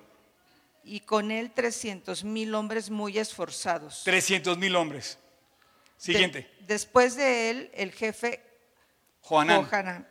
y 0.83 1.01
con 1.01 1.31
él 1.31 1.51
300 1.51 2.23
mil 2.23 2.53
hombres 2.55 2.89
muy 2.89 3.17
esforzados. 3.17 4.01
300 4.03 4.57
mil 4.57 4.75
hombres. 4.75 5.17
Siguiente. 5.97 6.39
De- 6.59 6.65
después 6.67 7.15
de 7.15 7.49
él, 7.51 7.71
el 7.73 7.91
jefe 7.91 8.41
Joanán. 9.21 9.63
Johanán, 9.65 10.07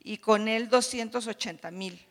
y 0.00 0.18
con 0.18 0.48
él 0.48 0.68
280 0.68 1.70
mil. 1.70 2.04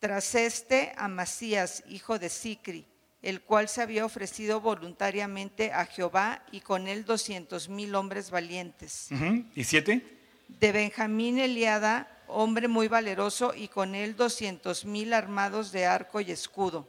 Tras 0.00 0.34
este, 0.34 0.92
Amasías, 0.96 1.82
hijo 1.88 2.18
de 2.18 2.28
Sicri, 2.28 2.86
el 3.22 3.40
cual 3.40 3.68
se 3.68 3.80
había 3.82 4.04
ofrecido 4.04 4.60
voluntariamente 4.60 5.72
a 5.72 5.86
Jehová, 5.86 6.44
y 6.52 6.60
con 6.60 6.86
él 6.88 7.04
200 7.04 7.68
mil 7.68 7.94
hombres 7.94 8.30
valientes. 8.30 9.08
¿Y 9.54 9.64
siete? 9.64 10.02
De 10.48 10.72
Benjamín 10.72 11.38
Eliada, 11.38 12.08
hombre 12.28 12.68
muy 12.68 12.88
valeroso, 12.88 13.54
y 13.54 13.68
con 13.68 13.94
él 13.94 14.16
200 14.16 14.84
mil 14.84 15.12
armados 15.12 15.72
de 15.72 15.86
arco 15.86 16.20
y 16.20 16.30
escudo. 16.30 16.88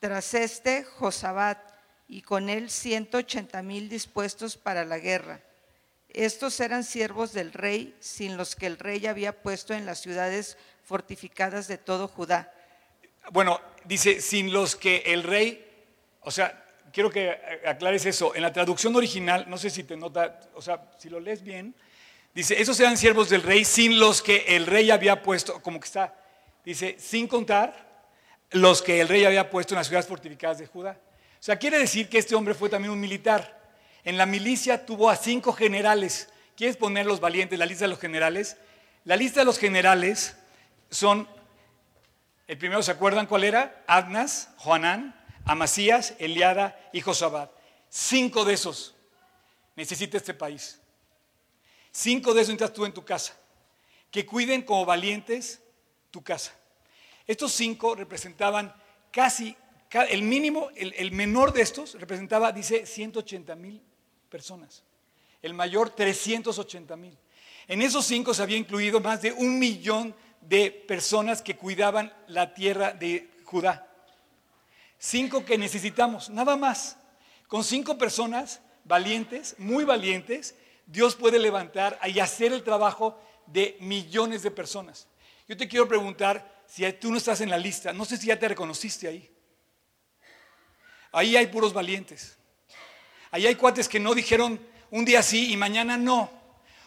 Tras 0.00 0.34
este, 0.34 0.84
Josabat, 0.84 1.58
y 2.08 2.22
con 2.22 2.48
él 2.48 2.70
180 2.70 3.62
mil 3.62 3.88
dispuestos 3.88 4.56
para 4.56 4.84
la 4.84 4.98
guerra. 4.98 5.40
Estos 6.08 6.58
eran 6.60 6.84
siervos 6.84 7.32
del 7.32 7.52
rey, 7.52 7.94
sin 8.00 8.38
los 8.38 8.56
que 8.56 8.66
el 8.66 8.78
rey 8.78 9.06
había 9.06 9.42
puesto 9.42 9.74
en 9.74 9.84
las 9.84 10.00
ciudades 10.00 10.56
fortificadas 10.82 11.68
de 11.68 11.76
todo 11.76 12.08
Judá. 12.08 12.52
Bueno, 13.30 13.60
dice, 13.84 14.22
sin 14.22 14.52
los 14.52 14.74
que 14.74 15.02
el 15.06 15.22
rey, 15.22 15.66
o 16.22 16.30
sea, 16.30 16.64
quiero 16.92 17.10
que 17.10 17.38
aclares 17.66 18.06
eso. 18.06 18.34
En 18.34 18.40
la 18.40 18.54
traducción 18.54 18.96
original, 18.96 19.44
no 19.48 19.58
sé 19.58 19.68
si 19.68 19.84
te 19.84 19.98
nota, 19.98 20.40
o 20.54 20.62
sea, 20.62 20.90
si 20.98 21.10
lo 21.10 21.20
lees 21.20 21.42
bien, 21.42 21.74
dice, 22.38 22.62
esos 22.62 22.78
eran 22.78 22.96
siervos 22.96 23.28
del 23.28 23.42
rey 23.42 23.64
sin 23.64 23.98
los 23.98 24.22
que 24.22 24.44
el 24.54 24.66
rey 24.66 24.92
había 24.92 25.24
puesto, 25.24 25.60
como 25.60 25.80
que 25.80 25.86
está, 25.86 26.14
dice, 26.64 26.94
sin 26.96 27.26
contar 27.26 28.06
los 28.52 28.80
que 28.80 29.00
el 29.00 29.08
rey 29.08 29.24
había 29.24 29.50
puesto 29.50 29.74
en 29.74 29.78
las 29.78 29.88
ciudades 29.88 30.06
fortificadas 30.06 30.58
de 30.58 30.68
Judá. 30.68 31.00
O 31.32 31.42
sea, 31.42 31.58
quiere 31.58 31.80
decir 31.80 32.08
que 32.08 32.18
este 32.18 32.36
hombre 32.36 32.54
fue 32.54 32.68
también 32.68 32.92
un 32.92 33.00
militar. 33.00 33.60
En 34.04 34.16
la 34.16 34.24
milicia 34.24 34.86
tuvo 34.86 35.10
a 35.10 35.16
cinco 35.16 35.52
generales. 35.52 36.28
¿Quieres 36.56 36.76
poner 36.76 37.06
los 37.06 37.18
valientes, 37.18 37.58
la 37.58 37.66
lista 37.66 37.86
de 37.86 37.88
los 37.88 37.98
generales? 37.98 38.56
La 39.02 39.16
lista 39.16 39.40
de 39.40 39.44
los 39.44 39.58
generales 39.58 40.36
son 40.90 41.28
el 42.46 42.56
primero, 42.56 42.84
¿se 42.84 42.92
acuerdan 42.92 43.26
cuál 43.26 43.42
era? 43.42 43.82
Adnas, 43.88 44.50
Joanán, 44.58 45.20
Amasías, 45.44 46.14
Eliada 46.20 46.78
y 46.92 47.00
Josabad. 47.00 47.50
Cinco 47.88 48.44
de 48.44 48.54
esos 48.54 48.94
necesita 49.74 50.16
este 50.16 50.34
país. 50.34 50.80
Cinco 52.00 52.32
de 52.32 52.42
esos 52.42 52.52
necesitas 52.54 52.72
tú 52.72 52.84
en 52.86 52.92
tu 52.92 53.04
casa. 53.04 53.36
Que 54.08 54.24
cuiden 54.24 54.62
como 54.62 54.86
valientes 54.86 55.60
tu 56.12 56.22
casa. 56.22 56.54
Estos 57.26 57.50
cinco 57.52 57.96
representaban 57.96 58.72
casi, 59.10 59.56
ca- 59.88 60.04
el 60.04 60.22
mínimo, 60.22 60.68
el, 60.76 60.94
el 60.96 61.10
menor 61.10 61.52
de 61.52 61.62
estos 61.62 61.94
representaba, 61.98 62.52
dice, 62.52 62.86
180 62.86 63.56
mil 63.56 63.82
personas. 64.30 64.84
El 65.42 65.54
mayor, 65.54 65.90
380 65.90 66.94
mil. 66.94 67.18
En 67.66 67.82
esos 67.82 68.04
cinco 68.06 68.32
se 68.32 68.42
había 68.42 68.56
incluido 68.56 69.00
más 69.00 69.20
de 69.20 69.32
un 69.32 69.58
millón 69.58 70.14
de 70.40 70.70
personas 70.70 71.42
que 71.42 71.56
cuidaban 71.56 72.12
la 72.28 72.54
tierra 72.54 72.92
de 72.92 73.28
Judá. 73.42 73.92
Cinco 75.00 75.44
que 75.44 75.58
necesitamos, 75.58 76.30
nada 76.30 76.56
más. 76.56 76.96
Con 77.48 77.64
cinco 77.64 77.98
personas 77.98 78.60
valientes, 78.84 79.56
muy 79.58 79.82
valientes, 79.82 80.54
Dios 80.88 81.14
puede 81.14 81.38
levantar 81.38 82.00
y 82.06 82.18
hacer 82.18 82.50
el 82.50 82.62
trabajo 82.62 83.20
de 83.44 83.76
millones 83.80 84.42
de 84.42 84.50
personas. 84.50 85.06
Yo 85.46 85.54
te 85.54 85.68
quiero 85.68 85.86
preguntar 85.86 86.64
si 86.66 86.90
tú 86.94 87.10
no 87.10 87.18
estás 87.18 87.42
en 87.42 87.50
la 87.50 87.58
lista, 87.58 87.92
no 87.92 88.06
sé 88.06 88.16
si 88.16 88.28
ya 88.28 88.38
te 88.38 88.48
reconociste 88.48 89.06
ahí. 89.06 89.30
Ahí 91.12 91.36
hay 91.36 91.46
puros 91.48 91.74
valientes. 91.74 92.38
Ahí 93.30 93.46
hay 93.46 93.54
cuates 93.54 93.86
que 93.86 94.00
no 94.00 94.14
dijeron 94.14 94.58
un 94.90 95.04
día 95.04 95.22
sí 95.22 95.52
y 95.52 95.58
mañana 95.58 95.98
no. 95.98 96.30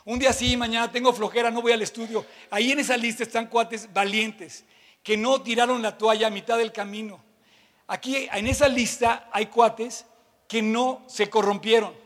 Un 0.03 0.17
día 0.17 0.33
sí 0.33 0.53
y 0.53 0.57
mañana 0.57 0.91
tengo 0.91 1.13
flojera, 1.13 1.51
no 1.51 1.61
voy 1.61 1.73
al 1.73 1.83
estudio. 1.83 2.25
Ahí 2.49 2.71
en 2.71 2.79
esa 2.79 2.97
lista 2.97 3.21
están 3.21 3.45
cuates 3.47 3.93
valientes 3.93 4.65
que 5.03 5.15
no 5.15 5.43
tiraron 5.43 5.83
la 5.83 5.95
toalla 5.95 6.25
a 6.27 6.31
mitad 6.31 6.57
del 6.57 6.71
camino. 6.71 7.23
Aquí 7.85 8.27
en 8.31 8.47
esa 8.47 8.67
lista 8.67 9.29
hay 9.31 9.45
cuates 9.45 10.07
que 10.47 10.63
no 10.63 11.03
se 11.07 11.29
corrompieron. 11.29 12.00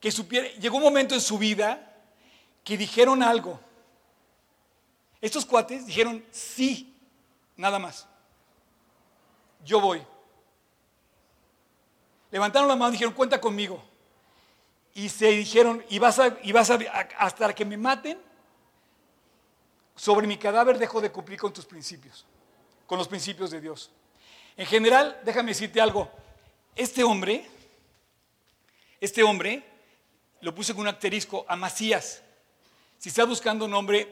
Que 0.00 0.10
supieron, 0.10 0.50
llegó 0.60 0.76
un 0.76 0.82
momento 0.82 1.14
en 1.14 1.20
su 1.20 1.38
vida 1.38 1.96
que 2.64 2.76
dijeron 2.76 3.22
algo. 3.22 3.58
Estos 5.20 5.44
cuates 5.44 5.86
dijeron 5.86 6.24
sí, 6.30 6.94
nada 7.56 7.78
más. 7.78 8.06
Yo 9.64 9.80
voy. 9.80 10.02
Levantaron 12.30 12.68
la 12.68 12.76
mano 12.76 12.90
y 12.90 12.92
dijeron, 12.92 13.14
cuenta 13.14 13.40
conmigo. 13.40 13.82
Y 14.94 15.08
se 15.08 15.28
dijeron, 15.28 15.84
y 15.88 15.98
vas 15.98 16.18
a, 16.18 16.38
y 16.42 16.52
vas 16.52 16.70
a, 16.70 16.78
hasta 17.18 17.54
que 17.54 17.64
me 17.64 17.76
maten, 17.76 18.20
sobre 19.98 20.26
mi 20.26 20.36
cadáver 20.36 20.78
dejo 20.78 21.00
de 21.00 21.10
cumplir 21.10 21.40
con 21.40 21.52
tus 21.52 21.64
principios, 21.64 22.24
con 22.86 22.98
los 22.98 23.08
principios 23.08 23.50
de 23.50 23.60
Dios. 23.60 23.90
En 24.56 24.66
general, 24.66 25.20
déjame 25.24 25.50
decirte 25.50 25.80
algo, 25.80 26.10
este 26.76 27.02
hombre, 27.02 27.46
este 29.00 29.22
hombre, 29.22 29.64
lo 30.40 30.54
puse 30.54 30.72
con 30.72 30.82
un 30.82 30.88
asterisco, 30.88 31.44
a 31.48 31.56
Macías. 31.56 32.22
Si 32.98 33.08
estás 33.08 33.28
buscando 33.28 33.64
un 33.64 33.70
nombre, 33.70 34.06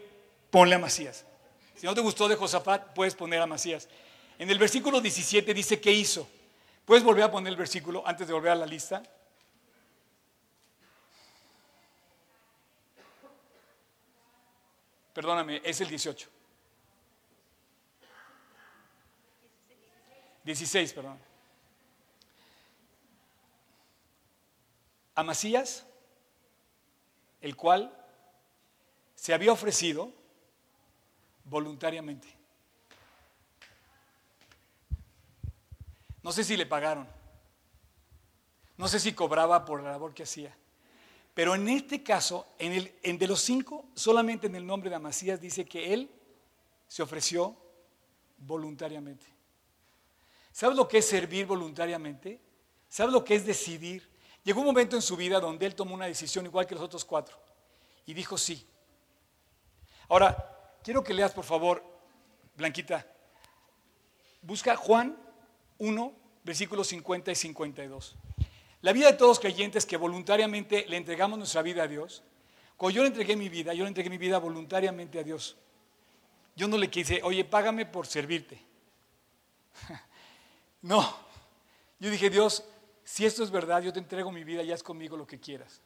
ponle 0.50 0.74
a 0.74 0.78
Macías. 0.78 1.24
Si 1.76 1.86
no 1.86 1.94
te 1.94 2.00
gustó 2.00 2.28
de 2.28 2.36
Josafat, 2.36 2.94
puedes 2.94 3.14
poner 3.14 3.40
a 3.40 3.46
Macías. 3.46 3.88
En 4.38 4.50
el 4.50 4.58
versículo 4.58 5.00
17 5.00 5.54
dice, 5.54 5.80
¿qué 5.80 5.92
hizo? 5.92 6.28
¿Puedes 6.84 7.02
volver 7.02 7.24
a 7.24 7.30
poner 7.30 7.50
el 7.50 7.56
versículo 7.56 8.06
antes 8.06 8.26
de 8.26 8.32
volver 8.32 8.52
a 8.52 8.54
la 8.54 8.66
lista? 8.66 9.02
Perdóname, 15.12 15.62
es 15.64 15.80
el 15.80 15.88
18. 15.88 16.28
16, 20.44 20.92
perdón. 20.92 21.18
Amasías, 25.14 25.85
el 27.40 27.56
cual 27.56 27.92
se 29.14 29.34
había 29.34 29.52
ofrecido 29.52 30.12
voluntariamente. 31.44 32.28
No 36.22 36.32
sé 36.32 36.44
si 36.44 36.56
le 36.56 36.66
pagaron. 36.66 37.06
No 38.76 38.88
sé 38.88 39.00
si 39.00 39.12
cobraba 39.12 39.64
por 39.64 39.82
la 39.82 39.92
labor 39.92 40.12
que 40.12 40.24
hacía. 40.24 40.54
Pero 41.34 41.54
en 41.54 41.68
este 41.68 42.02
caso, 42.02 42.46
en 42.58 42.72
el, 42.72 43.18
de 43.18 43.26
los 43.26 43.40
cinco, 43.40 43.84
solamente 43.94 44.46
en 44.46 44.56
el 44.56 44.66
nombre 44.66 44.90
de 44.90 44.96
Amasías 44.96 45.40
dice 45.40 45.66
que 45.66 45.92
él 45.92 46.10
se 46.88 47.02
ofreció 47.02 47.56
voluntariamente. 48.38 49.26
¿Sabes 50.50 50.76
lo 50.76 50.88
que 50.88 50.98
es 50.98 51.08
servir 51.08 51.46
voluntariamente? 51.46 52.40
¿Sabes 52.88 53.12
lo 53.12 53.22
que 53.22 53.34
es 53.34 53.44
decidir? 53.44 54.08
Llegó 54.46 54.60
un 54.60 54.66
momento 54.66 54.94
en 54.94 55.02
su 55.02 55.16
vida 55.16 55.40
donde 55.40 55.66
él 55.66 55.74
tomó 55.74 55.92
una 55.92 56.06
decisión 56.06 56.46
igual 56.46 56.68
que 56.68 56.76
los 56.76 56.84
otros 56.84 57.04
cuatro 57.04 57.36
y 58.06 58.14
dijo 58.14 58.38
sí. 58.38 58.64
Ahora, 60.08 60.78
quiero 60.84 61.02
que 61.02 61.12
leas 61.12 61.32
por 61.32 61.44
favor, 61.44 61.82
Blanquita, 62.56 63.04
busca 64.42 64.76
Juan 64.76 65.16
1, 65.78 66.12
versículos 66.44 66.86
50 66.86 67.32
y 67.32 67.34
52. 67.34 68.14
La 68.82 68.92
vida 68.92 69.10
de 69.10 69.18
todos 69.18 69.40
creyentes 69.40 69.84
que 69.84 69.96
voluntariamente 69.96 70.86
le 70.86 70.96
entregamos 70.96 71.38
nuestra 71.38 71.62
vida 71.62 71.82
a 71.82 71.88
Dios, 71.88 72.22
cuando 72.76 72.94
yo 72.94 73.02
le 73.02 73.08
entregué 73.08 73.34
mi 73.34 73.48
vida, 73.48 73.74
yo 73.74 73.82
le 73.82 73.88
entregué 73.88 74.10
mi 74.10 74.18
vida 74.18 74.38
voluntariamente 74.38 75.18
a 75.18 75.24
Dios. 75.24 75.56
Yo 76.54 76.68
no 76.68 76.78
le 76.78 76.88
quise, 76.88 77.20
oye, 77.24 77.44
págame 77.44 77.84
por 77.84 78.06
servirte. 78.06 78.64
No, 80.82 81.16
yo 81.98 82.10
dije, 82.10 82.30
Dios, 82.30 82.62
si 83.06 83.24
esto 83.24 83.44
es 83.44 83.52
verdad, 83.52 83.80
yo 83.82 83.92
te 83.92 84.00
entrego 84.00 84.32
mi 84.32 84.42
vida 84.42 84.64
y 84.64 84.72
haz 84.72 84.82
conmigo 84.82 85.16
lo 85.16 85.28
que 85.28 85.38
quieras. 85.38 85.80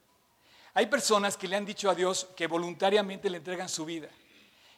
Hay 0.72 0.86
personas 0.86 1.36
que 1.36 1.46
le 1.46 1.56
han 1.56 1.66
dicho 1.66 1.90
a 1.90 1.94
Dios 1.94 2.28
que 2.34 2.46
voluntariamente 2.46 3.28
le 3.28 3.36
entregan 3.36 3.68
su 3.68 3.84
vida. 3.84 4.08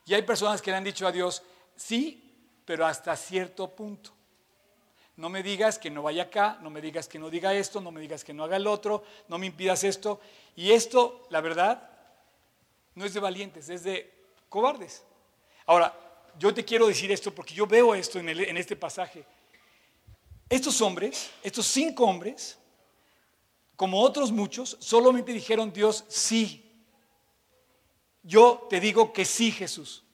Y 0.05 0.14
hay 0.14 0.22
personas 0.22 0.61
que 0.61 0.72
le 0.72 0.78
han 0.78 0.82
dicho 0.82 1.07
a 1.07 1.12
Dios, 1.12 1.45
sí, 1.76 2.34
pero 2.64 2.84
hasta 2.84 3.14
cierto 3.14 3.68
punto. 3.68 4.11
No 5.14 5.28
me 5.28 5.45
digas 5.45 5.78
que 5.78 5.88
no 5.88 6.03
vaya 6.03 6.24
acá, 6.24 6.59
no 6.61 6.68
me 6.68 6.80
digas 6.80 7.07
que 7.07 7.20
no 7.20 7.30
diga 7.30 7.55
esto, 7.55 7.80
no 7.80 7.93
me 7.93 8.01
digas 8.01 8.24
que 8.24 8.34
no 8.34 8.43
haga 8.43 8.57
el 8.57 8.66
otro, 8.66 9.05
no 9.28 9.38
me 9.38 9.47
impidas 9.47 9.84
esto. 9.84 10.20
Y 10.57 10.72
esto, 10.72 11.28
la 11.30 11.40
verdad, 11.40 11.90
no 12.97 13.05
es 13.05 13.14
de 13.14 13.20
valientes, 13.20 13.68
es 13.68 13.84
de 13.84 14.12
cobardes. 14.49 15.05
Ahora, 15.66 15.97
yo 16.40 16.53
te 16.53 16.64
quiero 16.64 16.88
decir 16.88 17.12
esto 17.12 17.32
porque 17.32 17.55
yo 17.55 17.68
veo 17.68 17.95
esto 17.95 18.18
en, 18.18 18.57
este 18.57 18.74
pasaje. 18.74 19.24
Estos 20.53 20.82
hombres, 20.82 21.30
estos 21.42 21.66
cinco 21.66 22.05
hombres, 22.05 22.59
como 23.74 24.03
otros 24.03 24.30
muchos, 24.30 24.76
solamente 24.80 25.32
dijeron 25.32 25.72
Dios 25.72 26.05
sí. 26.09 26.70
Yo 28.22 28.66
te 28.68 28.78
digo 28.78 29.14
que 29.14 29.24
sí, 29.24 29.50
Jesús. 29.50 30.05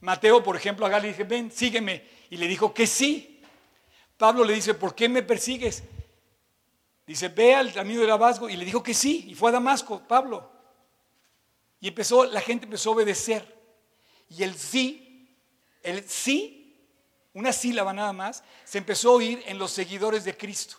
Mateo, 0.00 0.42
por 0.42 0.56
ejemplo, 0.56 0.84
a 0.84 1.00
le 1.00 1.08
dije, 1.08 1.24
ven, 1.24 1.50
sígueme. 1.50 2.06
Y 2.28 2.36
le 2.36 2.48
dijo 2.48 2.74
que 2.74 2.86
sí. 2.86 3.40
Pablo 4.18 4.44
le 4.44 4.52
dice, 4.52 4.74
¿por 4.74 4.94
qué 4.94 5.08
me 5.08 5.22
persigues? 5.22 5.82
Dice, 7.06 7.28
ve 7.28 7.54
al 7.54 7.72
camino 7.72 8.02
de 8.02 8.08
Damasco. 8.08 8.50
Y 8.50 8.58
le 8.58 8.66
dijo 8.66 8.82
que 8.82 8.92
sí, 8.92 9.24
y 9.28 9.34
fue 9.34 9.48
a 9.48 9.52
Damasco, 9.52 10.06
Pablo. 10.06 10.52
Y 11.80 11.88
empezó, 11.88 12.26
la 12.26 12.42
gente 12.42 12.66
empezó 12.66 12.90
a 12.90 12.92
obedecer. 12.96 13.58
Y 14.28 14.42
el 14.42 14.54
sí, 14.54 15.34
el 15.82 16.06
sí, 16.06 16.61
una 17.34 17.52
sílaba 17.52 17.92
nada 17.92 18.12
más, 18.12 18.44
se 18.64 18.78
empezó 18.78 19.10
a 19.10 19.14
oír 19.14 19.42
en 19.46 19.58
los 19.58 19.70
seguidores 19.70 20.24
de 20.24 20.36
Cristo. 20.36 20.76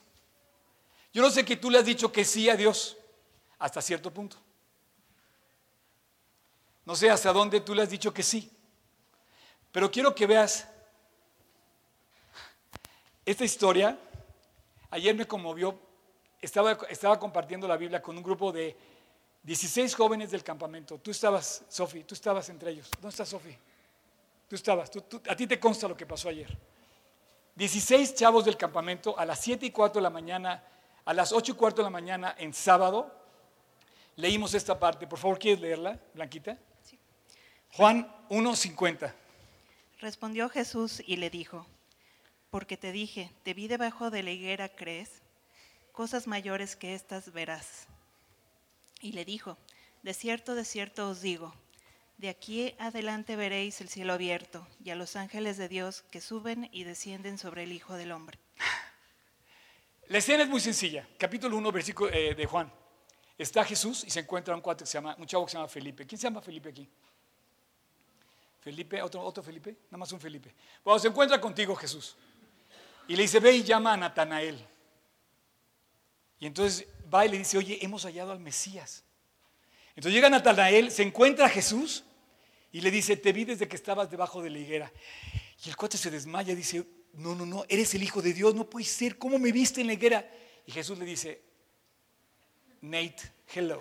Yo 1.11 1.21
no 1.21 1.29
sé 1.29 1.45
que 1.45 1.57
tú 1.57 1.69
le 1.69 1.79
has 1.79 1.85
dicho 1.85 2.11
que 2.11 2.25
sí 2.25 2.49
a 2.49 2.55
Dios 2.55 2.97
hasta 3.59 3.81
cierto 3.81 4.11
punto. 4.11 4.37
No 6.85 6.95
sé 6.95 7.09
hasta 7.09 7.31
dónde 7.31 7.61
tú 7.61 7.73
le 7.73 7.83
has 7.83 7.89
dicho 7.89 8.13
que 8.13 8.23
sí. 8.23 8.51
Pero 9.71 9.89
quiero 9.89 10.13
que 10.13 10.27
veas 10.27 10.67
esta 13.25 13.45
historia. 13.45 13.97
Ayer 14.91 15.15
me 15.15 15.25
conmovió. 15.25 15.79
Estaba, 16.41 16.73
estaba 16.89 17.19
compartiendo 17.19 17.67
la 17.67 17.77
Biblia 17.77 18.01
con 18.01 18.17
un 18.17 18.23
grupo 18.23 18.51
de 18.51 18.75
16 19.43 19.95
jóvenes 19.95 20.31
del 20.31 20.43
campamento. 20.43 20.97
Tú 20.97 21.11
estabas, 21.11 21.63
Sofi, 21.69 22.03
tú 22.03 22.15
estabas 22.15 22.49
entre 22.49 22.71
ellos. 22.71 22.89
¿Dónde 22.93 23.09
está 23.09 23.25
Sofi? 23.25 23.55
Tú 24.47 24.55
estabas. 24.55 24.91
a 25.29 25.35
ti 25.35 25.47
te 25.47 25.59
consta 25.59 25.87
lo 25.87 25.97
que 25.97 26.05
pasó 26.05 26.29
ayer. 26.29 26.57
16 27.55 28.15
chavos 28.15 28.45
del 28.45 28.57
campamento 28.57 29.17
a 29.17 29.25
las 29.25 29.39
7 29.39 29.65
y 29.65 29.71
4 29.71 29.99
de 29.99 30.03
la 30.03 30.09
mañana, 30.09 30.63
a 31.05 31.13
las 31.13 31.31
8 31.31 31.51
y 31.51 31.55
cuarto 31.55 31.81
de 31.81 31.83
la 31.83 31.89
mañana 31.91 32.35
en 32.37 32.53
sábado. 32.53 33.13
Leímos 34.15 34.53
esta 34.53 34.79
parte. 34.79 35.07
Por 35.07 35.19
favor, 35.19 35.37
¿quieres 35.37 35.61
leerla, 35.61 35.99
Blanquita? 36.13 36.57
Sí. 36.83 36.97
Juan 37.73 38.11
1.50. 38.29 39.13
Respondió 39.99 40.49
Jesús 40.49 41.01
y 41.05 41.17
le 41.17 41.29
dijo, 41.29 41.65
porque 42.49 42.77
te 42.77 42.91
dije, 42.91 43.31
te 43.43 43.53
vi 43.53 43.67
debajo 43.67 44.09
de 44.09 44.23
la 44.23 44.31
higuera, 44.31 44.69
¿crees? 44.69 45.21
Cosas 45.91 46.27
mayores 46.27 46.75
que 46.75 46.93
estas 46.93 47.31
verás. 47.31 47.87
Y 48.99 49.13
le 49.13 49.25
dijo, 49.25 49.57
de 50.01 50.13
cierto, 50.13 50.55
de 50.55 50.65
cierto 50.65 51.09
os 51.09 51.21
digo, 51.21 51.53
de 52.23 52.29
aquí 52.29 52.73
adelante 52.79 53.35
veréis 53.35 53.81
el 53.81 53.89
cielo 53.89 54.13
abierto 54.13 54.65
y 54.81 54.91
a 54.91 54.95
los 54.95 55.17
ángeles 55.17 55.57
de 55.57 55.67
Dios 55.67 56.05
que 56.09 56.21
suben 56.21 56.69
y 56.71 56.85
descienden 56.85 57.37
sobre 57.37 57.63
el 57.63 57.73
Hijo 57.73 57.95
del 57.95 58.13
Hombre. 58.13 58.39
La 60.07 60.19
escena 60.19 60.43
es 60.43 60.49
muy 60.49 60.61
sencilla. 60.61 61.05
Capítulo 61.17 61.57
1, 61.57 61.71
versículo 61.73 62.09
eh, 62.13 62.33
de 62.33 62.45
Juan. 62.45 62.71
Está 63.37 63.65
Jesús 63.65 64.05
y 64.05 64.09
se 64.09 64.21
encuentra 64.21 64.55
un 64.55 64.61
cuate 64.61 64.85
se 64.85 64.93
llama, 64.93 65.17
un 65.19 65.25
chavo 65.25 65.45
que 65.45 65.51
se 65.51 65.57
llama 65.57 65.67
Felipe. 65.67 66.07
¿Quién 66.07 66.17
se 66.17 66.23
llama 66.27 66.39
Felipe 66.39 66.69
aquí? 66.69 66.89
Felipe, 68.61 69.01
otro, 69.01 69.21
otro 69.21 69.43
Felipe, 69.43 69.75
nada 69.87 69.97
más 69.97 70.11
un 70.13 70.21
Felipe. 70.21 70.55
Cuando 70.81 71.01
se 71.01 71.09
encuentra 71.09 71.41
contigo 71.41 71.75
Jesús 71.75 72.15
y 73.05 73.17
le 73.17 73.23
dice, 73.23 73.41
ve 73.41 73.51
y 73.51 73.63
llama 73.63 73.91
a 73.91 73.97
Natanael. 73.97 74.65
Y 76.39 76.45
entonces 76.45 76.87
va 77.13 77.25
y 77.25 77.31
le 77.31 77.39
dice, 77.39 77.57
oye, 77.57 77.79
hemos 77.81 78.05
hallado 78.05 78.31
al 78.31 78.39
Mesías. 78.39 79.03
Entonces 79.89 80.13
llega 80.13 80.29
Natanael, 80.29 80.89
se 80.89 81.03
encuentra 81.03 81.47
a 81.47 81.49
Jesús 81.49 82.05
y 82.73 82.81
le 82.81 82.89
dice, 82.89 83.15
te 83.15 83.31
vi 83.31 83.45
desde 83.45 83.67
que 83.67 83.75
estabas 83.75 84.09
debajo 84.09 84.41
de 84.41 84.49
la 84.49 84.57
higuera. 84.57 84.91
Y 85.63 85.69
el 85.69 85.77
cuate 85.77 85.95
se 85.95 86.09
desmaya 86.09 86.55
dice, 86.55 86.83
no, 87.13 87.35
no, 87.35 87.45
no, 87.45 87.63
eres 87.69 87.93
el 87.93 88.01
Hijo 88.01 88.19
de 88.19 88.33
Dios, 88.33 88.55
no 88.55 88.67
puede 88.67 88.85
ser, 88.85 89.19
¿cómo 89.19 89.37
me 89.37 89.51
viste 89.51 89.79
en 89.79 89.87
la 89.87 89.93
higuera? 89.93 90.27
Y 90.65 90.71
Jesús 90.71 90.97
le 90.97 91.05
dice, 91.05 91.39
Nate, 92.81 93.31
hello. 93.53 93.79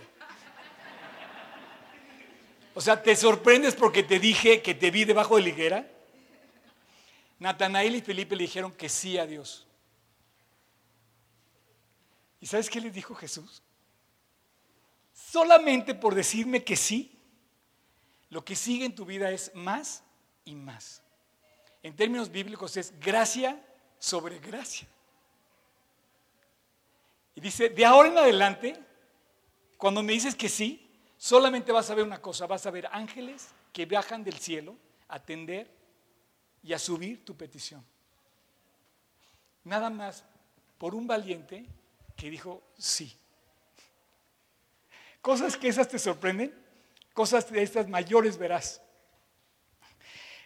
O 2.74 2.80
sea, 2.82 3.03
¿te 3.03 3.16
sorprendes 3.16 3.74
porque 3.74 4.03
te 4.03 4.18
dije 4.18 4.61
que 4.61 4.74
te 4.74 4.90
vi 4.90 5.07
debajo 5.07 5.36
de 5.36 5.43
la 5.43 5.49
higuera? 5.49 5.90
Natanael 7.38 7.97
y 7.97 8.03
Felipe 8.03 8.36
le 8.36 8.43
dijeron 8.43 8.72
que 8.72 8.90
sí 8.90 9.16
a 9.16 9.26
Dios. 9.26 9.66
¿Y 12.40 12.47
sabes 12.47 12.68
qué 12.68 12.80
les 12.80 12.93
dijo 12.93 13.14
Jesús? 13.14 13.62
Solamente 15.14 15.95
por 15.95 16.14
decirme 16.14 16.62
que 16.62 16.76
sí, 16.76 17.11
lo 18.32 18.42
que 18.42 18.56
sigue 18.56 18.86
en 18.86 18.94
tu 18.94 19.04
vida 19.04 19.30
es 19.30 19.54
más 19.54 20.02
y 20.46 20.54
más. 20.54 21.02
En 21.82 21.94
términos 21.94 22.30
bíblicos 22.30 22.78
es 22.78 22.98
gracia 22.98 23.62
sobre 23.98 24.38
gracia. 24.38 24.88
Y 27.34 27.42
dice, 27.42 27.68
de 27.68 27.84
ahora 27.84 28.08
en 28.08 28.16
adelante, 28.16 28.82
cuando 29.76 30.02
me 30.02 30.14
dices 30.14 30.34
que 30.34 30.48
sí, 30.48 30.90
solamente 31.18 31.72
vas 31.72 31.90
a 31.90 31.94
ver 31.94 32.06
una 32.06 32.22
cosa, 32.22 32.46
vas 32.46 32.64
a 32.64 32.70
ver 32.70 32.88
ángeles 32.90 33.48
que 33.70 33.84
viajan 33.84 34.24
del 34.24 34.38
cielo 34.38 34.78
a 35.08 35.16
atender 35.16 35.70
y 36.62 36.72
a 36.72 36.78
subir 36.78 37.26
tu 37.26 37.36
petición. 37.36 37.84
Nada 39.64 39.90
más 39.90 40.24
por 40.78 40.94
un 40.94 41.06
valiente 41.06 41.66
que 42.16 42.30
dijo 42.30 42.62
sí. 42.78 43.14
Cosas 45.20 45.54
que 45.58 45.68
esas 45.68 45.86
te 45.86 45.98
sorprenden, 45.98 46.61
cosas 47.12 47.50
de 47.50 47.62
estas 47.62 47.88
mayores 47.88 48.36
verás. 48.36 48.80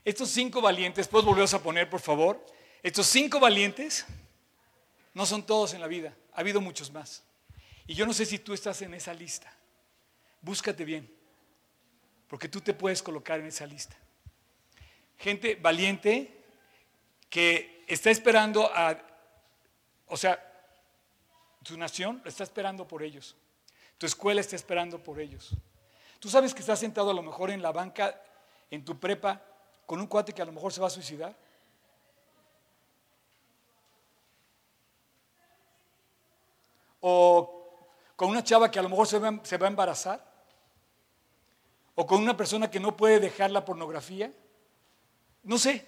Estos 0.05 0.31
cinco 0.31 0.61
valientes, 0.61 1.09
¿puedes 1.09 1.25
volverlos 1.25 1.55
a 1.55 1.62
poner, 1.62 1.91
por 1.91 2.01
favor? 2.01 2.45
Estos 2.83 3.07
cinco 3.07 3.41
valientes 3.41 4.07
no 5.14 5.27
son 5.27 5.45
todos 5.45 5.75
en 5.75 5.81
la 5.81 5.87
vida, 5.87 6.17
ha 6.33 6.41
habido 6.41 6.61
muchos 6.61 6.93
más. 6.93 7.25
Y 7.87 7.95
yo 7.95 8.07
no 8.07 8.12
sé 8.12 8.27
si 8.27 8.39
tú 8.39 8.55
estás 8.55 8.83
en 8.83 8.95
esa 8.95 9.14
lista 9.14 9.57
búscate 10.47 10.85
bien, 10.85 11.12
porque 12.29 12.49
tú 12.49 12.61
te 12.61 12.73
puedes 12.73 13.03
colocar 13.03 13.41
en 13.41 13.47
esa 13.47 13.67
lista. 13.67 13.97
Gente 15.19 15.57
valiente 15.57 16.45
que 17.29 17.85
está 17.89 18.11
esperando 18.11 18.71
a, 18.73 18.97
o 20.07 20.17
sea, 20.17 20.41
tu 21.64 21.77
nación 21.77 22.23
está 22.25 22.45
esperando 22.45 22.87
por 22.87 23.03
ellos, 23.03 23.35
tu 23.99 24.07
escuela 24.07 24.41
está 24.41 24.55
esperando 24.55 25.03
por 25.03 25.21
ellos. 25.21 25.53
Tú 26.27 26.31
sabes 26.31 26.53
que 26.53 26.59
estás 26.59 26.81
sentado 26.81 27.11
a 27.11 27.14
lo 27.14 27.22
mejor 27.22 27.53
en 27.53 27.62
la 27.62 27.70
banca, 27.70 28.20
en 28.68 28.85
tu 28.85 28.99
prepa, 28.99 29.41
con 29.87 30.01
un 30.01 30.09
cuate 30.09 30.33
que 30.33 30.43
a 30.43 30.45
lo 30.45 30.51
mejor 30.51 30.72
se 30.72 30.81
va 30.81 30.89
a 30.89 30.91
suicidar. 30.91 31.37
O 36.99 37.70
con 38.16 38.29
una 38.29 38.43
chava 38.43 38.68
que 38.72 38.81
a 38.81 38.83
lo 38.83 38.89
mejor 38.89 39.07
se 39.07 39.20
va, 39.20 39.29
a 39.29 39.68
embarazar 39.68 40.20
o 41.95 42.05
con 42.05 42.20
una 42.20 42.37
persona 42.37 42.68
que 42.68 42.81
no 42.81 42.97
puede 42.97 43.20
dejar 43.20 43.53
la 43.53 43.64
pornografía? 43.64 44.33
No 45.45 45.59
sé, 45.59 45.87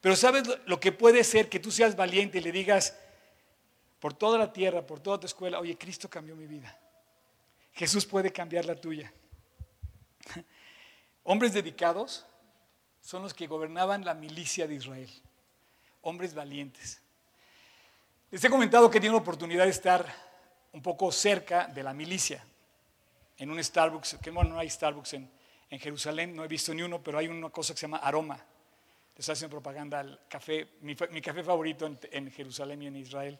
pero 0.00 0.16
¿sabes 0.16 0.44
lo 0.64 0.80
que 0.80 0.90
puede 0.90 1.22
ser 1.22 1.50
que 1.50 1.60
tú 1.60 1.70
seas 1.70 1.96
valiente 1.96 2.38
y 2.38 2.40
le 2.40 2.50
digas 2.50 2.98
por 4.00 4.14
toda 4.14 4.38
la 4.38 4.54
tierra, 4.54 4.86
por 4.86 5.00
toda 5.00 5.20
tu 5.20 5.26
escuela, 5.26 5.60
oye, 5.60 5.76
Cristo 5.76 6.08
cambió 6.08 6.34
mi 6.34 6.46
vida. 6.46 6.80
Jesús 7.74 8.06
puede 8.06 8.32
cambiar 8.32 8.64
la 8.64 8.74
tuya. 8.74 9.12
Hombres 11.24 11.52
dedicados 11.52 12.26
son 13.00 13.22
los 13.22 13.34
que 13.34 13.46
gobernaban 13.46 14.04
la 14.04 14.14
milicia 14.14 14.66
de 14.66 14.74
Israel. 14.74 15.10
Hombres 16.02 16.34
valientes. 16.34 17.00
Les 18.30 18.42
he 18.42 18.50
comentado 18.50 18.90
que 18.90 19.00
tiene 19.00 19.14
la 19.14 19.22
oportunidad 19.22 19.64
de 19.64 19.70
estar 19.70 20.06
un 20.72 20.82
poco 20.82 21.10
cerca 21.12 21.66
de 21.68 21.82
la 21.82 21.94
milicia, 21.94 22.44
en 23.38 23.50
un 23.50 23.62
Starbucks, 23.62 24.18
que 24.22 24.30
bueno, 24.30 24.50
no 24.50 24.58
hay 24.58 24.70
Starbucks 24.70 25.14
en, 25.14 25.30
Jerusalén, 25.70 26.34
no 26.34 26.44
he 26.44 26.48
visto 26.48 26.72
ni 26.72 26.82
uno, 26.82 27.02
pero 27.02 27.18
hay 27.18 27.28
una 27.28 27.50
cosa 27.50 27.74
que 27.74 27.80
se 27.80 27.86
llama 27.86 27.98
aroma. 27.98 28.38
Les 29.16 29.28
haciendo 29.28 29.54
propaganda 29.56 30.00
al 30.00 30.20
café, 30.28 30.68
mi, 30.80 30.94
café 30.94 31.42
favorito 31.42 31.86
en, 32.10 32.30
Jerusalén 32.30 32.82
y 32.82 32.86
en 32.86 32.96
Israel. 32.96 33.38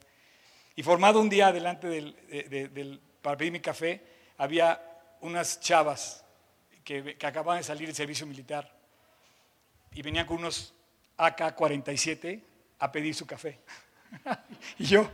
Y 0.74 0.82
formado 0.82 1.20
un 1.20 1.28
día 1.28 1.52
delante 1.52 1.88
del, 1.88 3.00
para 3.22 3.36
pedir 3.36 3.52
mi 3.52 3.60
café, 3.60 4.02
había 4.38 4.82
unas 5.20 5.60
chavas 5.60 6.25
que, 6.86 7.18
que 7.18 7.26
acababan 7.26 7.58
de 7.58 7.64
salir 7.64 7.86
del 7.88 7.94
servicio 7.94 8.26
militar 8.26 8.74
y 9.92 10.00
venían 10.00 10.26
con 10.26 10.38
unos 10.38 10.72
AK-47 11.18 12.40
a 12.78 12.90
pedir 12.92 13.14
su 13.14 13.26
café. 13.26 13.58
y 14.78 14.86
yo, 14.86 15.10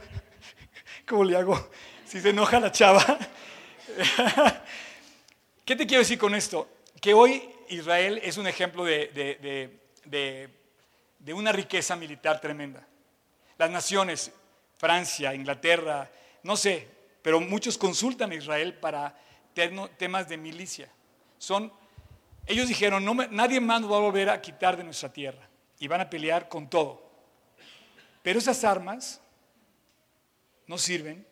¿cómo 1.08 1.24
le 1.24 1.36
hago? 1.36 1.70
Si 2.04 2.20
se 2.20 2.30
enoja 2.30 2.60
la 2.60 2.70
chava. 2.70 3.02
¿Qué 5.64 5.74
te 5.74 5.86
quiero 5.86 6.02
decir 6.02 6.18
con 6.18 6.34
esto? 6.34 6.68
que 7.02 7.12
hoy 7.14 7.42
Israel 7.68 8.20
es 8.22 8.36
un 8.36 8.46
ejemplo 8.46 8.84
de, 8.84 9.70
una 11.34 11.50
riqueza 11.50 11.96
militar 11.96 12.40
tremenda. 12.40 12.86
Las 13.58 13.70
naciones, 13.70 14.30
Francia, 14.78 15.34
Inglaterra, 15.34 16.08
no 16.44 16.56
sé, 16.56 16.88
pero 17.22 17.40
muchos 17.40 17.76
consultan 17.76 18.30
a 18.30 18.36
Israel 18.36 18.74
para 18.74 19.18
temas 19.98 20.28
de 20.28 20.36
milicia. 20.36 20.88
Son, 21.42 21.72
ellos 22.46 22.68
dijeron, 22.68 23.04
no 23.04 23.14
nadie 23.14 23.58
más 23.58 23.80
nos 23.80 23.90
va 23.90 23.96
a 23.96 24.00
volver 24.00 24.30
a 24.30 24.40
quitar 24.40 24.76
de 24.76 24.84
nuestra 24.84 25.12
tierra 25.12 25.48
y 25.80 25.88
van 25.88 26.00
a 26.00 26.08
pelear 26.08 26.48
con 26.48 26.70
todo. 26.70 27.02
Pero 28.22 28.38
esas 28.38 28.62
armas 28.62 29.20
no 30.68 30.78
sirven 30.78 31.26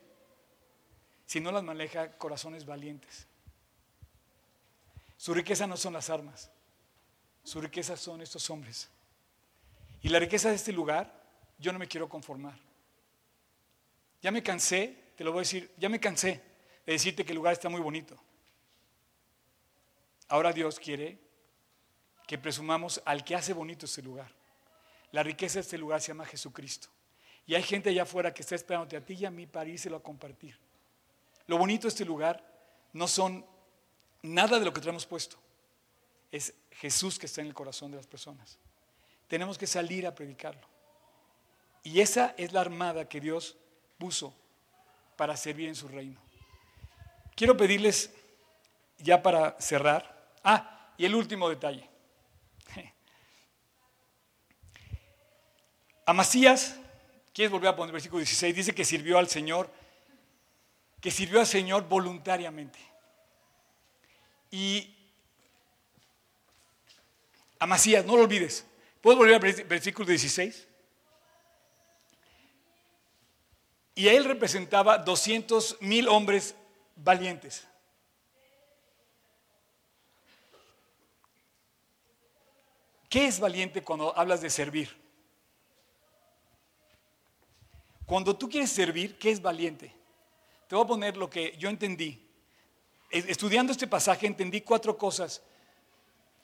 si 1.26 1.38
no 1.38 1.52
las 1.52 1.62
maneja 1.62 2.10
corazones 2.18 2.66
valientes. 2.66 3.28
Su 5.16 5.32
riqueza 5.32 5.68
no 5.68 5.76
son 5.76 5.92
las 5.92 6.10
armas, 6.10 6.50
su 7.44 7.60
riqueza 7.60 7.96
son 7.96 8.20
estos 8.20 8.50
hombres. 8.50 8.90
Y 10.02 10.08
la 10.08 10.18
riqueza 10.18 10.48
de 10.48 10.56
este 10.56 10.72
lugar, 10.72 11.22
yo 11.56 11.72
no 11.72 11.78
me 11.78 11.86
quiero 11.86 12.08
conformar. 12.08 12.58
Ya 14.22 14.32
me 14.32 14.42
cansé, 14.42 15.12
te 15.16 15.22
lo 15.22 15.30
voy 15.30 15.38
a 15.38 15.42
decir, 15.42 15.70
ya 15.78 15.88
me 15.88 16.00
cansé 16.00 16.42
de 16.84 16.94
decirte 16.94 17.24
que 17.24 17.30
el 17.30 17.36
lugar 17.36 17.52
está 17.52 17.68
muy 17.68 17.80
bonito. 17.80 18.20
Ahora 20.30 20.52
Dios 20.52 20.78
quiere 20.78 21.18
que 22.26 22.38
presumamos 22.38 23.02
al 23.04 23.24
que 23.24 23.34
hace 23.34 23.52
bonito 23.52 23.86
este 23.86 24.00
lugar. 24.00 24.32
La 25.10 25.24
riqueza 25.24 25.54
de 25.54 25.62
este 25.62 25.76
lugar 25.76 26.00
se 26.00 26.08
llama 26.08 26.24
Jesucristo. 26.24 26.88
Y 27.48 27.56
hay 27.56 27.64
gente 27.64 27.90
allá 27.90 28.04
afuera 28.04 28.32
que 28.32 28.42
está 28.42 28.54
esperándote 28.54 28.96
a 28.96 29.04
ti 29.04 29.14
y 29.14 29.24
a 29.24 29.30
mí 29.30 29.48
para 29.48 29.68
írselo 29.68 29.96
a 29.96 30.02
compartir. 30.02 30.56
Lo 31.48 31.58
bonito 31.58 31.82
de 31.82 31.88
este 31.88 32.04
lugar 32.04 32.44
no 32.92 33.08
son 33.08 33.44
nada 34.22 34.60
de 34.60 34.64
lo 34.64 34.72
que 34.72 34.80
traemos 34.80 35.04
puesto. 35.04 35.36
Es 36.30 36.54
Jesús 36.70 37.18
que 37.18 37.26
está 37.26 37.40
en 37.40 37.48
el 37.48 37.54
corazón 37.54 37.90
de 37.90 37.96
las 37.96 38.06
personas. 38.06 38.56
Tenemos 39.26 39.58
que 39.58 39.66
salir 39.66 40.06
a 40.06 40.14
predicarlo. 40.14 40.64
Y 41.82 42.00
esa 42.00 42.36
es 42.36 42.52
la 42.52 42.60
armada 42.60 43.08
que 43.08 43.20
Dios 43.20 43.56
puso 43.98 44.32
para 45.16 45.36
servir 45.36 45.68
en 45.68 45.74
su 45.74 45.88
reino. 45.88 46.20
Quiero 47.34 47.56
pedirles, 47.56 48.12
ya 48.98 49.20
para 49.22 49.60
cerrar, 49.60 50.19
ah, 50.44 50.92
y 50.96 51.04
el 51.06 51.14
último 51.14 51.48
detalle. 51.48 51.88
Amasías, 56.06 56.76
¿quieres 57.32 57.50
volver 57.50 57.68
a 57.68 57.76
poner 57.76 57.88
el 57.90 57.94
versículo 57.94 58.18
16? 58.18 58.54
Dice 58.54 58.74
que 58.74 58.84
sirvió 58.84 59.18
al 59.18 59.28
Señor, 59.28 59.70
que 61.00 61.10
sirvió 61.10 61.40
al 61.40 61.46
Señor 61.46 61.88
voluntariamente. 61.88 62.78
Y 64.50 64.96
Amasías, 67.58 68.04
no 68.04 68.16
lo 68.16 68.24
olvides. 68.24 68.64
¿Puedes 69.00 69.18
volver 69.18 69.34
al 69.34 69.64
versículo 69.64 70.08
16? 70.08 70.66
Y 73.94 74.08
él 74.08 74.24
representaba 74.24 74.98
200 74.98 75.78
mil 75.80 76.08
hombres 76.08 76.54
valientes. 76.96 77.66
¿Qué 83.10 83.26
es 83.26 83.40
valiente 83.40 83.82
cuando 83.82 84.16
hablas 84.16 84.40
de 84.40 84.48
servir? 84.48 84.96
Cuando 88.06 88.36
tú 88.36 88.48
quieres 88.48 88.70
servir, 88.70 89.18
¿qué 89.18 89.32
es 89.32 89.42
valiente? 89.42 89.92
Te 90.68 90.76
voy 90.76 90.84
a 90.84 90.88
poner 90.88 91.16
lo 91.16 91.28
que 91.28 91.56
yo 91.58 91.68
entendí. 91.68 92.24
Estudiando 93.10 93.72
este 93.72 93.88
pasaje 93.88 94.28
entendí 94.28 94.60
cuatro 94.60 94.96
cosas. 94.96 95.42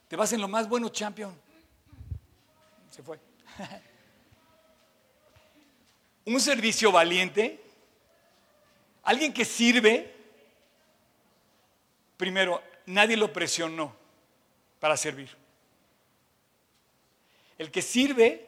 Te 0.08 0.16
vas 0.16 0.32
en 0.32 0.40
lo 0.40 0.48
más 0.48 0.68
bueno, 0.68 0.88
champion. 0.88 1.40
Se 2.90 3.00
fue. 3.00 3.20
Un 6.24 6.40
servicio 6.40 6.90
valiente. 6.90 7.62
Alguien 9.04 9.32
que 9.32 9.44
sirve. 9.44 10.12
Primero, 12.16 12.60
nadie 12.86 13.16
lo 13.16 13.32
presionó 13.32 13.94
para 14.80 14.96
servir. 14.96 15.45
El 17.58 17.70
que 17.70 17.82
sirve 17.82 18.46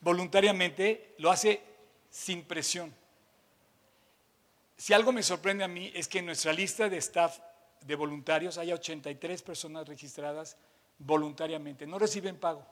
voluntariamente 0.00 1.14
lo 1.18 1.30
hace 1.30 1.62
sin 2.10 2.44
presión. 2.44 2.94
Si 4.76 4.92
algo 4.92 5.12
me 5.12 5.22
sorprende 5.22 5.64
a 5.64 5.68
mí 5.68 5.92
es 5.94 6.08
que 6.08 6.18
en 6.18 6.26
nuestra 6.26 6.52
lista 6.52 6.88
de 6.88 6.96
staff 6.98 7.38
de 7.82 7.94
voluntarios 7.94 8.58
hay 8.58 8.72
83 8.72 9.42
personas 9.42 9.86
registradas 9.86 10.56
voluntariamente. 10.98 11.86
No 11.86 11.98
reciben 11.98 12.36
pago. 12.36 12.66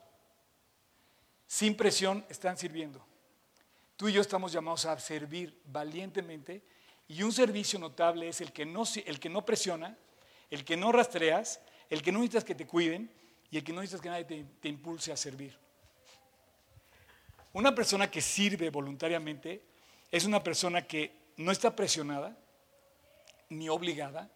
Sin 1.47 1.75
presión 1.75 2.25
están 2.29 2.57
sirviendo. 2.57 3.05
Tú 3.97 4.09
y 4.09 4.13
yo 4.13 4.21
estamos 4.21 4.51
llamados 4.51 4.85
a 4.85 4.99
servir 4.99 5.57
valientemente 5.65 6.63
y 7.07 7.23
un 7.23 7.31
servicio 7.31 7.77
notable 7.77 8.29
es 8.29 8.41
el 8.41 8.51
que 8.51 8.65
no, 8.65 8.83
el 9.05 9.19
que 9.19 9.29
no 9.29 9.45
presiona, 9.45 9.97
el 10.49 10.65
que 10.65 10.77
no 10.77 10.91
rastreas, 10.91 11.61
el 11.89 12.01
que 12.01 12.11
no 12.11 12.19
necesitas 12.19 12.43
que 12.43 12.55
te 12.55 12.65
cuiden 12.65 13.11
y 13.51 13.57
el 13.57 13.63
que 13.63 13.73
no 13.73 13.81
necesitas 13.81 14.01
que 14.01 14.09
nadie 14.09 14.23
te, 14.23 14.45
te 14.61 14.69
impulse 14.69 15.11
a 15.11 15.17
servir. 15.17 15.55
Una 17.53 17.75
persona 17.75 18.09
que 18.09 18.21
sirve 18.21 18.69
voluntariamente 18.69 19.61
es 20.09 20.23
una 20.25 20.41
persona 20.41 20.87
que 20.87 21.11
no 21.37 21.51
está 21.51 21.75
presionada 21.75 22.35
ni 23.49 23.67
obligada, 23.67 24.29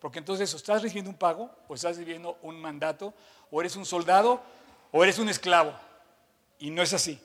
porque 0.00 0.18
entonces 0.18 0.52
o 0.54 0.56
estás 0.56 0.82
recibiendo 0.82 1.10
un 1.10 1.18
pago, 1.18 1.54
o 1.68 1.74
estás 1.74 1.96
recibiendo 1.96 2.38
un 2.42 2.60
mandato, 2.60 3.12
o 3.50 3.60
eres 3.60 3.76
un 3.76 3.84
soldado, 3.84 4.42
o 4.92 5.02
eres 5.02 5.18
un 5.18 5.28
esclavo. 5.28 5.74
Y 6.58 6.70
no 6.70 6.82
es 6.82 6.94
así. 6.94 7.20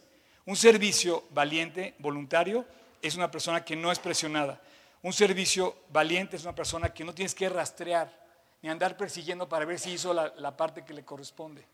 Un 0.45 0.57
servicio 0.57 1.23
valiente, 1.29 1.95
voluntario, 1.99 2.65
es 3.01 3.15
una 3.15 3.31
persona 3.31 3.63
que 3.63 3.77
no 3.77 3.91
es 3.91 3.99
presionada. 3.99 4.59
Un 5.01 5.13
servicio 5.13 5.77
valiente 5.89 6.35
es 6.35 6.43
una 6.43 6.55
persona 6.55 6.93
que 6.93 7.05
no 7.05 7.13
tienes 7.13 7.33
que 7.33 7.47
rastrear 7.47 8.20
ni 8.61 8.69
andar 8.69 8.97
persiguiendo 8.97 9.49
para 9.49 9.65
ver 9.65 9.79
si 9.79 9.91
hizo 9.91 10.13
la, 10.13 10.33
la 10.37 10.55
parte 10.55 10.85
que 10.85 10.93
le 10.93 11.03
corresponde. 11.03 11.65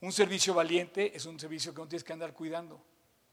Un 0.00 0.12
servicio 0.12 0.52
valiente 0.52 1.16
es 1.16 1.26
un 1.26 1.38
servicio 1.38 1.72
que 1.72 1.80
no 1.80 1.88
tienes 1.88 2.04
que 2.04 2.12
andar 2.12 2.34
cuidando, 2.34 2.82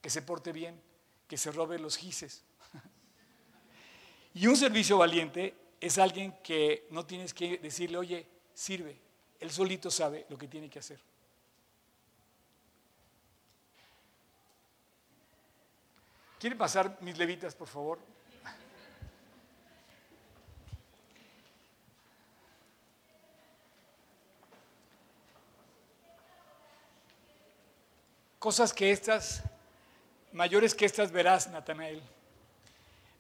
que 0.01 0.09
se 0.09 0.21
porte 0.21 0.51
bien, 0.51 0.79
que 1.27 1.37
se 1.37 1.51
robe 1.51 1.79
los 1.79 1.97
gises. 1.97 2.43
y 4.33 4.47
un 4.47 4.55
servicio 4.55 4.97
valiente 4.97 5.55
es 5.81 5.97
alguien 5.97 6.35
que 6.43 6.87
no 6.91 7.05
tienes 7.05 7.33
que 7.33 7.57
decirle, 7.57 7.97
oye, 7.97 8.27
sirve. 8.53 8.97
Él 9.39 9.51
solito 9.51 9.89
sabe 9.89 10.25
lo 10.29 10.37
que 10.37 10.47
tiene 10.47 10.69
que 10.69 10.79
hacer. 10.79 10.99
¿Quieren 16.39 16.57
pasar 16.57 16.97
mis 17.01 17.17
levitas, 17.17 17.53
por 17.55 17.67
favor? 17.67 17.99
Cosas 28.39 28.71
que 28.71 28.91
estas, 28.93 29.43
mayores 30.31 30.73
que 30.73 30.85
estas 30.85 31.11
verás, 31.11 31.49
Natanael. 31.49 32.01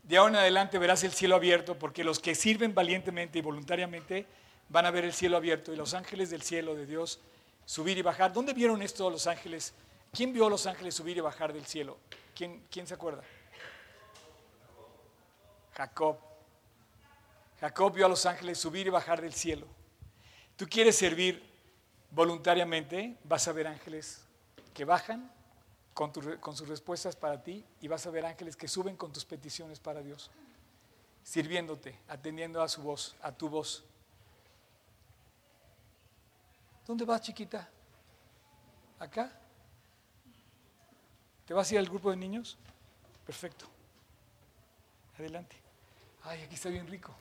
De 0.03 0.15
ahora 0.15 0.31
en 0.31 0.35
adelante 0.37 0.79
verás 0.79 1.03
el 1.03 1.11
cielo 1.11 1.35
abierto, 1.35 1.77
porque 1.77 2.05
los 2.05 2.19
que 2.19 2.35
sirven 2.35 2.73
valientemente 2.73 3.37
y 3.37 3.41
voluntariamente 3.41 4.25
van 4.69 4.85
a 4.85 4.91
ver 4.91 5.03
el 5.03 5.11
cielo 5.11 5.35
abierto 5.35 5.73
y 5.73 5.75
los 5.75 5.93
ángeles 5.93 6.29
del 6.29 6.41
cielo 6.41 6.73
de 6.73 6.85
Dios 6.85 7.19
subir 7.65 7.97
y 7.97 8.01
bajar. 8.01 8.31
¿Dónde 8.31 8.53
vieron 8.53 8.81
esto 8.81 9.09
los 9.09 9.27
ángeles? 9.27 9.73
¿Quién 10.13 10.31
vio 10.31 10.47
a 10.47 10.49
los 10.49 10.65
ángeles 10.65 10.95
subir 10.95 11.17
y 11.17 11.19
bajar 11.19 11.51
del 11.51 11.65
cielo? 11.65 11.97
¿Quién, 12.33 12.63
quién 12.71 12.87
se 12.87 12.93
acuerda? 12.93 13.21
Jacob. 15.75 16.17
Jacob 17.59 17.93
vio 17.93 18.05
a 18.05 18.09
los 18.09 18.25
ángeles 18.25 18.57
subir 18.57 18.87
y 18.87 18.89
bajar 18.89 19.19
del 19.19 19.33
cielo. 19.33 19.67
Tú 20.55 20.65
quieres 20.65 20.95
servir 20.95 21.43
voluntariamente, 22.09 23.17
vas 23.25 23.49
a 23.49 23.51
ver 23.51 23.67
ángeles 23.67 24.23
que 24.79 24.85
bajan 24.85 25.29
con, 25.93 26.09
con, 26.39 26.55
sus 26.55 26.69
respuestas 26.69 27.13
para 27.13 27.43
ti 27.43 27.65
y 27.81 27.89
vas 27.89 28.07
a 28.07 28.11
ver 28.11 28.25
ángeles 28.25 28.55
que 28.55 28.69
suben 28.69 28.95
con 28.95 29.11
tus 29.11 29.25
peticiones 29.25 29.77
para 29.77 30.01
Dios, 30.01 30.31
sirviéndote, 31.21 31.99
atendiendo 32.07 32.61
a 32.61 32.69
su 32.69 32.81
voz, 32.81 33.13
a 33.21 33.29
tu 33.29 33.49
voz. 33.49 33.83
¿Dónde 36.87 37.03
vas, 37.03 37.19
chiquita? 37.19 37.67
¿Acá? 38.99 39.29
¿Te 41.45 41.53
vas 41.53 41.69
a 41.69 41.73
ir 41.73 41.79
al 41.79 41.87
grupo 41.87 42.09
de 42.11 42.15
niños? 42.15 42.57
Perfecto. 43.25 43.65
Adelante. 45.17 45.57
Ay, 46.23 46.43
aquí 46.43 46.55
está 46.55 46.69
bien 46.69 46.87
rico. 46.87 47.13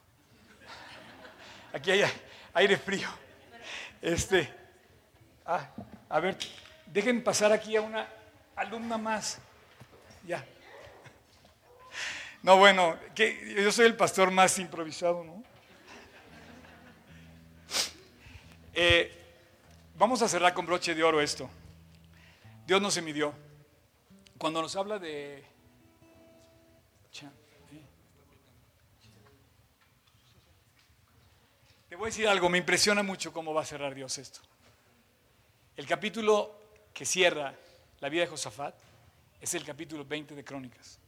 Aquí 1.73 1.91
hay 1.91 2.09
aire 2.55 2.77
frío. 2.77 3.09
Este, 4.01 4.49
ah, 5.45 5.69
a 6.09 6.21
ver, 6.21 6.39
Dejen 6.93 7.23
pasar 7.23 7.53
aquí 7.53 7.77
a 7.77 7.83
una 7.83 8.09
alumna 8.57 8.99
más. 8.99 9.39
Ya. 10.27 10.45
No, 12.43 12.57
bueno, 12.57 12.99
yo 13.15 13.73
soy 13.73 13.87
el 13.87 13.97
pastor 13.97 14.31
más 14.31 14.59
improvisado, 14.59 15.25
¿no? 15.25 15.43
Eh, 18.73 19.13
vamos 19.97 20.23
a 20.23 20.29
cerrar 20.29 20.55
con 20.55 20.65
broche 20.65 20.95
de 20.95 21.03
oro 21.03 21.21
esto. 21.21 21.51
Dios 22.67 22.81
no 22.81 22.91
se 22.91 23.03
midió. 23.03 23.35
Cuando 24.39 24.63
nos 24.63 24.77
habla 24.77 24.99
de... 24.99 25.45
Te 31.89 31.97
voy 31.97 32.05
a 32.05 32.11
decir 32.11 32.29
algo, 32.29 32.49
me 32.49 32.59
impresiona 32.59 33.03
mucho 33.03 33.33
cómo 33.33 33.53
va 33.53 33.63
a 33.63 33.65
cerrar 33.65 33.95
Dios 33.95 34.19
esto. 34.19 34.41
El 35.75 35.87
capítulo 35.87 36.68
que 36.99 37.07
cierra 37.07 37.55
la 38.01 38.09
vida 38.09 38.23
de 38.23 38.27
Josafat 38.27 38.75
es 39.41 39.55
el 39.55 39.65
capítulo 39.65 40.05
20 40.05 40.35
de 40.35 40.43
Crónicas. 40.43 40.99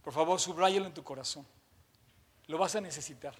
Por 0.00 0.12
favor, 0.12 0.38
subráyalo 0.38 0.86
en 0.86 0.94
tu 0.94 1.02
corazón. 1.02 1.44
Lo 2.46 2.56
vas 2.56 2.76
a 2.76 2.80
necesitar. 2.80 3.34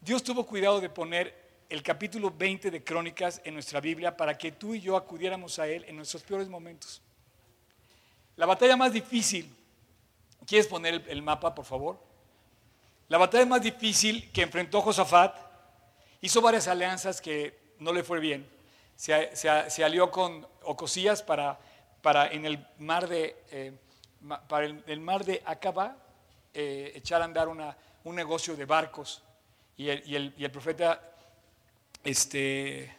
Dios 0.00 0.24
tuvo 0.24 0.44
cuidado 0.44 0.80
de 0.80 0.90
poner 0.90 1.62
el 1.68 1.84
capítulo 1.84 2.32
20 2.36 2.72
de 2.72 2.82
Crónicas 2.82 3.40
en 3.44 3.54
nuestra 3.54 3.80
Biblia 3.80 4.16
para 4.16 4.36
que 4.36 4.50
tú 4.50 4.74
y 4.74 4.80
yo 4.80 4.96
acudiéramos 4.96 5.60
a 5.60 5.68
Él 5.68 5.84
en 5.86 5.94
nuestros 5.94 6.24
peores 6.24 6.48
momentos. 6.48 7.00
La 8.34 8.46
batalla 8.46 8.76
más 8.76 8.92
difícil, 8.92 9.48
¿quieres 10.44 10.66
poner 10.66 10.94
el, 10.94 11.08
el 11.08 11.22
mapa, 11.22 11.54
por 11.54 11.64
favor? 11.64 12.02
La 13.06 13.16
batalla 13.16 13.46
más 13.46 13.62
difícil 13.62 14.28
que 14.32 14.42
enfrentó 14.42 14.80
Josafat, 14.80 15.36
hizo 16.20 16.40
varias 16.40 16.66
alianzas 16.66 17.20
que 17.20 17.76
no 17.78 17.92
le 17.92 18.02
fue 18.02 18.18
bien. 18.18 18.57
Se, 18.98 19.84
alió 19.84 20.10
con 20.10 20.46
Ocosías 20.64 21.22
para, 21.22 21.58
en 22.30 22.44
el 22.44 22.66
mar 22.78 23.08
de, 23.08 23.36
eh, 23.50 23.72
para 24.48 24.66
el, 24.66 25.00
mar 25.00 25.24
de 25.24 25.42
Acaba 25.46 25.96
eh, 26.52 26.92
echar 26.96 27.22
a 27.22 27.24
andar 27.24 27.48
un 27.48 28.14
negocio 28.14 28.56
de 28.56 28.66
barcos. 28.66 29.22
Y 29.76 29.88
el 29.88 30.50
profeta, 30.50 31.00
este, 32.02 32.98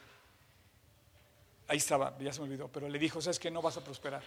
ahí 1.70 1.76
estaba, 1.78 2.18
ya 2.18 2.32
se 2.32 2.40
me 2.40 2.46
olvidó, 2.46 2.66
pero 2.66 2.88
le 2.88 2.98
dijo, 2.98 3.22
sabes 3.22 3.38
que 3.38 3.48
no 3.48 3.62
vas 3.62 3.76
a 3.76 3.84
prosperar. 3.84 4.22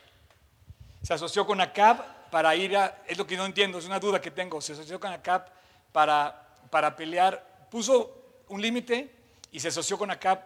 Se 1.02 1.14
asoció 1.14 1.46
con 1.46 1.60
Acab 1.60 2.30
para 2.30 2.56
ir 2.56 2.78
a, 2.78 3.04
es 3.06 3.18
lo 3.18 3.28
que 3.28 3.36
no 3.36 3.46
entiendo, 3.46 3.80
es 3.80 3.86
una 3.86 4.00
duda 4.00 4.22
que 4.22 4.32
tengo, 4.32 4.62
se 4.62 4.72
asoció 4.72 4.98
con 4.98 5.12
Acab 5.12 5.52
para, 5.92 6.58
para 6.70 6.96
pelear, 6.96 7.68
puso 7.70 8.46
un 8.48 8.62
límite 8.62 9.12
y 9.52 9.60
se 9.60 9.68
asoció 9.68 9.98
con 9.98 10.10
Acab, 10.10 10.40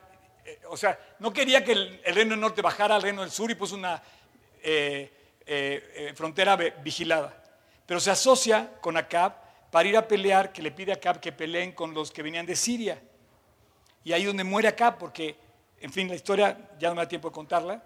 eh, 0.48 0.62
o 0.70 0.78
sea, 0.78 0.98
no 1.20 1.34
quería 1.34 1.62
que 1.62 1.74
el, 1.74 2.02
reino 2.06 2.32
del 2.32 2.40
norte 2.40 2.62
bajara 2.62 2.96
al 2.96 3.02
reino 3.02 3.22
del 3.22 3.32
sur 3.32 3.52
y 3.52 3.56
puso 3.56 3.76
una 3.76 4.02
eh, 4.64 5.12
eh, 5.46 6.14
frontera 6.16 6.56
vigilada, 6.56 7.44
pero 7.86 8.00
se 8.00 8.12
asocia 8.12 8.72
con 8.80 8.96
Acab 8.96 9.34
para 9.70 9.90
ir 9.90 9.98
a 9.98 10.08
pelear, 10.08 10.54
que 10.54 10.62
le 10.62 10.72
pide 10.72 10.94
a 10.94 10.96
Acab 10.96 11.20
que 11.20 11.34
peleen 11.34 11.74
con 11.74 11.94
los 11.94 12.12
que 12.12 12.24
venían 12.24 12.46
de 12.46 12.56
Siria. 12.56 12.98
Y 14.06 14.14
ahí 14.14 14.24
donde 14.24 14.46
muere 14.46 14.70
Acab, 14.70 14.98
porque, 14.98 15.36
en 15.82 15.92
fin, 15.92 16.08
la 16.08 16.16
historia 16.16 16.58
ya 16.80 16.88
no 16.88 16.96
me 16.96 17.02
da 17.02 17.10
tiempo 17.10 17.28
de 17.28 17.34
contarla, 17.34 17.84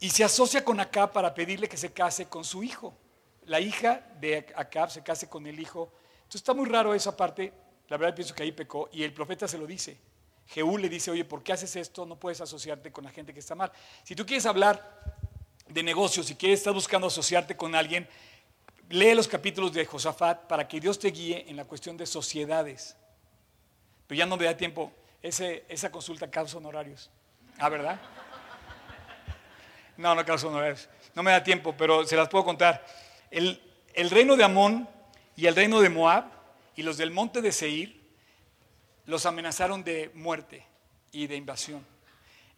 y 0.00 0.08
se 0.08 0.24
asocia 0.24 0.64
con 0.64 0.80
Acab 0.80 1.12
para 1.12 1.34
pedirle 1.34 1.68
que 1.68 1.76
se 1.76 1.92
case 1.92 2.24
con 2.26 2.42
su 2.42 2.62
hijo. 2.62 2.96
La 3.44 3.60
hija 3.60 4.00
de 4.18 4.46
Acab 4.56 4.90
se 4.90 5.02
case 5.02 5.28
con 5.28 5.46
el 5.46 5.60
hijo. 5.60 5.92
Entonces 6.16 6.36
está 6.36 6.54
muy 6.54 6.70
raro 6.70 6.94
esa 6.94 7.14
parte. 7.14 7.52
La 7.88 7.98
verdad 7.98 8.14
pienso 8.14 8.34
que 8.34 8.42
ahí 8.42 8.52
pecó. 8.52 8.88
Y 8.92 9.02
el 9.02 9.12
profeta 9.12 9.46
se 9.46 9.58
lo 9.58 9.66
dice. 9.66 9.98
Jehú 10.46 10.78
le 10.78 10.88
dice, 10.88 11.10
oye, 11.10 11.24
¿por 11.24 11.42
qué 11.42 11.52
haces 11.52 11.74
esto? 11.76 12.04
No 12.06 12.16
puedes 12.16 12.40
asociarte 12.40 12.92
con 12.92 13.04
la 13.04 13.10
gente 13.10 13.32
que 13.32 13.40
está 13.40 13.54
mal. 13.54 13.72
Si 14.02 14.14
tú 14.14 14.26
quieres 14.26 14.46
hablar 14.46 15.16
de 15.68 15.82
negocios, 15.82 16.26
si 16.26 16.34
quieres, 16.34 16.60
estás 16.60 16.74
buscando 16.74 17.06
asociarte 17.06 17.56
con 17.56 17.74
alguien, 17.74 18.06
lee 18.90 19.14
los 19.14 19.26
capítulos 19.26 19.72
de 19.72 19.86
Josafat 19.86 20.42
para 20.42 20.68
que 20.68 20.80
Dios 20.80 20.98
te 20.98 21.08
guíe 21.08 21.46
en 21.48 21.56
la 21.56 21.64
cuestión 21.64 21.96
de 21.96 22.06
sociedades. 22.06 22.96
Pero 24.06 24.18
ya 24.18 24.26
no 24.26 24.36
me 24.36 24.44
da 24.44 24.56
tiempo. 24.56 24.92
Esa 25.22 25.90
consulta 25.90 26.30
causa 26.30 26.58
honorarios. 26.58 27.10
Ah, 27.58 27.70
¿verdad? 27.70 27.98
No, 29.96 30.14
no 30.14 30.24
causa 30.24 30.46
honorarios. 30.48 30.88
No 31.14 31.22
me 31.22 31.30
da 31.30 31.42
tiempo, 31.42 31.74
pero 31.76 32.04
se 32.06 32.16
las 32.16 32.28
puedo 32.28 32.44
contar. 32.44 32.84
El 33.30 34.10
reino 34.10 34.36
de 34.36 34.44
Amón 34.44 34.88
y 35.34 35.46
el 35.46 35.56
reino 35.56 35.80
de 35.80 35.88
Moab 35.88 36.26
y 36.76 36.82
los 36.82 36.98
del 36.98 37.10
monte 37.10 37.40
de 37.40 37.52
Seir 37.52 38.03
los 39.06 39.26
amenazaron 39.26 39.84
de 39.84 40.10
muerte 40.14 40.64
y 41.12 41.26
de 41.26 41.36
invasión. 41.36 41.84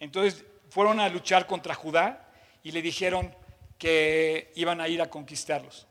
Entonces 0.01 0.45
fueron 0.71 1.01
a 1.01 1.09
luchar 1.09 1.47
contra 1.47 1.75
Judá 1.75 2.31
y 2.63 2.73
le 2.73 2.83
dijeron 2.83 3.35
que 3.79 4.53
iban 4.57 4.81
a 4.81 4.89
ir 4.89 5.03
a 5.03 5.11
conquistarlos. 5.11 5.87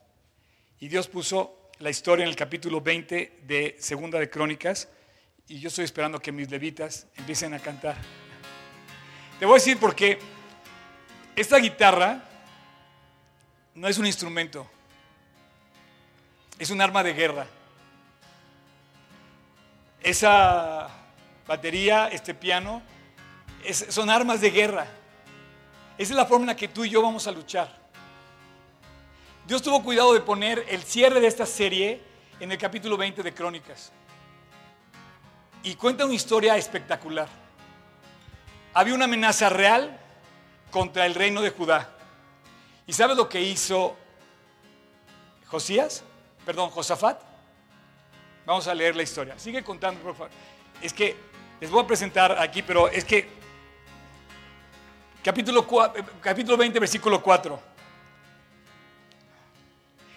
Y 0.80 0.88
Dios 0.88 1.08
puso 1.08 1.70
la 1.80 1.89
historia 1.89 2.24
en 2.24 2.30
el 2.30 2.36
capítulo 2.36 2.82
20 2.82 3.39
de 3.43 3.76
Segunda 3.80 4.20
de 4.20 4.30
Crónicas 4.30 4.89
y 5.47 5.60
yo 5.60 5.68
estoy 5.68 5.86
esperando 5.86 6.20
que 6.20 6.32
mis 6.32 6.49
levitas 6.49 7.08
empiecen 7.16 7.53
a 7.53 7.60
cantar. 7.60 7.95
Te 9.39 9.45
voy 9.45 9.56
a 9.56 9.56
decir 9.56 9.78
por 9.78 9.95
qué. 9.95 10.18
Esta 11.36 11.58
guitarra 11.58 12.24
no 13.74 13.88
es 13.88 13.97
un 13.97 14.06
instrumento, 14.06 14.66
es 16.58 16.70
un 16.70 16.82
arma 16.82 17.03
de 17.03 17.14
guerra. 17.14 17.45
Esa 20.06 20.88
batería, 21.47 22.10
este 22.10 22.36
piano, 22.36 22.84
son 23.89 24.12
armas 24.12 24.39
de 24.39 24.51
guerra. 24.51 24.86
Esa 25.97 26.14
es 26.14 26.16
la 26.16 26.28
forma 26.28 26.43
en 26.43 26.47
la 26.49 26.56
que 26.56 26.68
tú 26.68 26.86
y 26.86 26.91
yo 26.91 27.01
vamos 27.01 27.26
a 27.26 27.32
luchar. 27.32 27.76
Dios 29.47 29.64
tuvo 29.64 29.82
cuidado 29.82 30.14
de 30.14 30.22
poner 30.22 30.64
el 30.70 30.84
cierre 30.84 31.20
de 31.20 31.26
esta 31.26 31.47
serie 31.47 32.03
en 32.39 32.51
el 32.51 32.58
capítulo 32.60 32.97
20 32.97 33.24
de 33.24 33.34
Crónicas. 33.34 33.91
Y 35.64 35.74
cuenta 35.74 36.06
una 36.06 36.14
historia 36.14 36.56
espectacular. 36.56 37.28
Había 38.76 38.93
una 38.93 39.06
amenaza 39.06 39.49
real 39.49 39.99
contra 40.70 41.08
el 41.08 41.16
reino 41.16 41.41
de 41.41 41.49
Judá. 41.49 41.89
¿Y 42.86 42.93
sabes 42.93 43.18
lo 43.18 43.28
que 43.28 43.41
hizo 43.41 43.95
Josías? 45.47 46.03
Perdón, 46.45 46.70
Josafat. 46.70 47.34
Vamos 48.45 48.67
a 48.67 48.75
leer 48.75 48.95
la 48.95 49.03
historia. 49.03 49.37
Sigue 49.39 49.63
contando, 49.63 49.99
por 50.01 50.15
favor. 50.15 50.31
Es 50.81 50.93
que 50.93 51.15
les 51.59 51.69
voy 51.69 51.83
a 51.83 51.87
presentar 51.87 52.37
aquí, 52.39 52.61
pero 52.61 52.87
es 52.89 53.03
que 53.03 53.27
capítulo, 55.23 55.67
eh, 55.95 56.03
capítulo 56.21 56.55
20, 56.55 56.79
versículo 56.79 57.23
4. 57.23 57.59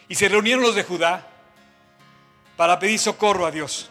Y 0.09 0.15
se 0.15 0.29
reunieron 0.29 0.63
los 0.63 0.75
de 0.75 0.85
Judá 0.85 1.27
para 2.57 2.79
pedir 2.79 2.99
socorro 2.99 3.47
a 3.47 3.51
Dios. 3.51 3.91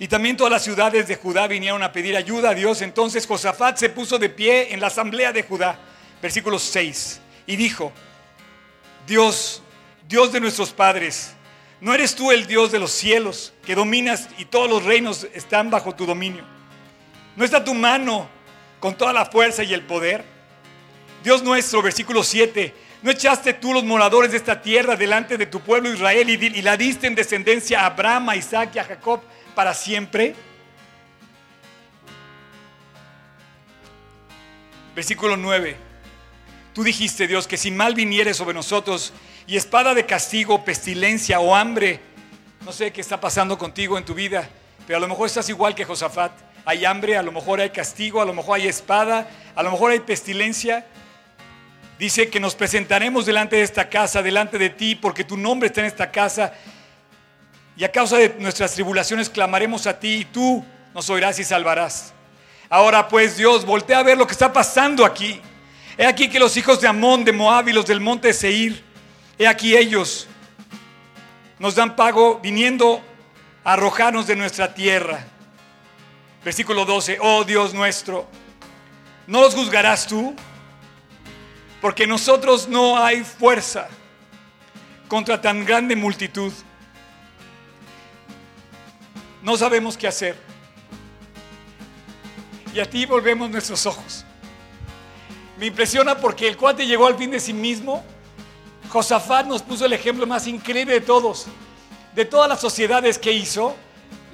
Y 0.00 0.08
también 0.08 0.36
todas 0.36 0.50
las 0.50 0.64
ciudades 0.64 1.06
de 1.06 1.14
Judá 1.14 1.46
vinieron 1.46 1.82
a 1.82 1.92
pedir 1.92 2.16
ayuda 2.16 2.50
a 2.50 2.54
Dios. 2.54 2.82
Entonces 2.82 3.24
Josafat 3.24 3.76
se 3.76 3.88
puso 3.88 4.18
de 4.18 4.30
pie 4.30 4.74
en 4.74 4.80
la 4.80 4.88
asamblea 4.88 5.32
de 5.32 5.44
Judá, 5.44 5.78
versículo 6.20 6.58
6, 6.58 7.20
y 7.46 7.54
dijo, 7.54 7.92
Dios, 9.06 9.62
Dios 10.08 10.32
de 10.32 10.40
nuestros 10.40 10.72
padres, 10.72 11.34
¿no 11.82 11.92
eres 11.92 12.14
tú 12.14 12.30
el 12.30 12.46
Dios 12.46 12.70
de 12.70 12.78
los 12.78 12.92
cielos 12.92 13.52
que 13.66 13.74
dominas 13.74 14.28
y 14.38 14.44
todos 14.44 14.70
los 14.70 14.84
reinos 14.84 15.26
están 15.34 15.68
bajo 15.68 15.96
tu 15.96 16.06
dominio? 16.06 16.44
¿No 17.34 17.44
está 17.44 17.64
tu 17.64 17.74
mano 17.74 18.28
con 18.78 18.96
toda 18.96 19.12
la 19.12 19.26
fuerza 19.26 19.64
y 19.64 19.74
el 19.74 19.82
poder? 19.82 20.24
Dios 21.24 21.42
nuestro, 21.42 21.82
versículo 21.82 22.22
7, 22.22 22.72
¿no 23.02 23.10
echaste 23.10 23.54
tú 23.54 23.74
los 23.74 23.82
moradores 23.82 24.30
de 24.30 24.36
esta 24.36 24.62
tierra 24.62 24.94
delante 24.94 25.36
de 25.36 25.46
tu 25.46 25.60
pueblo 25.60 25.92
Israel 25.92 26.30
y, 26.30 26.62
la 26.62 26.76
diste 26.76 27.08
en 27.08 27.16
descendencia 27.16 27.80
a 27.80 27.86
Abraham, 27.86 28.28
a 28.28 28.36
Isaac 28.36 28.70
y 28.76 28.78
a 28.78 28.84
Jacob 28.84 29.20
para 29.56 29.74
siempre? 29.74 30.36
Versículo 34.94 35.36
9. 35.36 35.76
Tú 36.74 36.84
dijiste, 36.84 37.26
Dios, 37.26 37.48
que 37.48 37.56
si 37.56 37.72
mal 37.72 37.94
viniere 37.94 38.34
sobre 38.34 38.54
nosotros 38.54 39.12
y 39.52 39.56
espada 39.58 39.92
de 39.92 40.06
castigo, 40.06 40.64
pestilencia 40.64 41.38
o 41.38 41.54
hambre, 41.54 42.00
no 42.64 42.72
sé 42.72 42.90
qué 42.90 43.02
está 43.02 43.20
pasando 43.20 43.58
contigo 43.58 43.98
en 43.98 44.04
tu 44.06 44.14
vida, 44.14 44.48
pero 44.86 44.96
a 44.96 45.00
lo 45.00 45.06
mejor 45.06 45.26
estás 45.26 45.46
igual 45.50 45.74
que 45.74 45.84
Josafat. 45.84 46.32
Hay 46.64 46.86
hambre, 46.86 47.18
a 47.18 47.22
lo 47.22 47.32
mejor 47.32 47.60
hay 47.60 47.68
castigo, 47.68 48.22
a 48.22 48.24
lo 48.24 48.32
mejor 48.32 48.58
hay 48.58 48.68
espada, 48.68 49.28
a 49.54 49.62
lo 49.62 49.70
mejor 49.70 49.90
hay 49.90 50.00
pestilencia. 50.00 50.86
Dice 51.98 52.30
que 52.30 52.40
nos 52.40 52.54
presentaremos 52.54 53.26
delante 53.26 53.56
de 53.56 53.62
esta 53.62 53.90
casa, 53.90 54.22
delante 54.22 54.56
de 54.56 54.70
ti, 54.70 54.94
porque 54.94 55.22
tu 55.22 55.36
nombre 55.36 55.66
está 55.66 55.82
en 55.82 55.88
esta 55.88 56.10
casa. 56.10 56.54
Y 57.76 57.84
a 57.84 57.92
causa 57.92 58.16
de 58.16 58.34
nuestras 58.38 58.72
tribulaciones 58.72 59.28
clamaremos 59.28 59.86
a 59.86 60.00
ti 60.00 60.20
y 60.20 60.24
tú 60.24 60.64
nos 60.94 61.10
oirás 61.10 61.38
y 61.40 61.44
salvarás. 61.44 62.14
Ahora 62.70 63.06
pues 63.06 63.36
Dios, 63.36 63.66
voltea 63.66 63.98
a 63.98 64.02
ver 64.02 64.16
lo 64.16 64.26
que 64.26 64.32
está 64.32 64.50
pasando 64.50 65.04
aquí. 65.04 65.42
He 65.98 66.06
aquí 66.06 66.30
que 66.30 66.38
los 66.38 66.56
hijos 66.56 66.80
de 66.80 66.88
Amón, 66.88 67.22
de 67.22 67.32
Moab 67.32 67.68
y 67.68 67.74
los 67.74 67.84
del 67.84 68.00
monte 68.00 68.32
Seir, 68.32 68.91
he 69.38 69.46
aquí 69.46 69.76
ellos 69.76 70.26
nos 71.58 71.74
dan 71.74 71.96
pago 71.96 72.40
viniendo 72.42 73.00
a 73.64 73.74
arrojarnos 73.74 74.26
de 74.26 74.36
nuestra 74.36 74.74
tierra. 74.74 75.24
Versículo 76.44 76.84
12, 76.84 77.18
oh 77.20 77.44
Dios 77.44 77.72
nuestro, 77.72 78.26
¿no 79.26 79.40
los 79.40 79.54
juzgarás 79.54 80.06
tú? 80.06 80.34
Porque 81.80 82.06
nosotros 82.06 82.68
no 82.68 82.96
hay 83.02 83.22
fuerza 83.22 83.88
contra 85.08 85.40
tan 85.40 85.64
grande 85.64 85.94
multitud. 85.94 86.52
No 89.42 89.56
sabemos 89.56 89.96
qué 89.96 90.08
hacer. 90.08 90.36
Y 92.74 92.80
a 92.80 92.88
ti 92.88 93.04
volvemos 93.04 93.50
nuestros 93.50 93.84
ojos. 93.86 94.24
Me 95.58 95.66
impresiona 95.66 96.16
porque 96.16 96.48
el 96.48 96.56
cuate 96.56 96.86
llegó 96.86 97.06
al 97.06 97.16
fin 97.16 97.30
de 97.30 97.40
sí 97.40 97.52
mismo. 97.52 98.04
Josafat 98.92 99.46
nos 99.46 99.62
puso 99.62 99.86
el 99.86 99.94
ejemplo 99.94 100.26
más 100.26 100.46
increíble 100.46 100.92
de 100.92 101.00
todos. 101.00 101.46
De 102.14 102.26
todas 102.26 102.46
las 102.46 102.60
sociedades 102.60 103.18
que 103.18 103.32
hizo, 103.32 103.74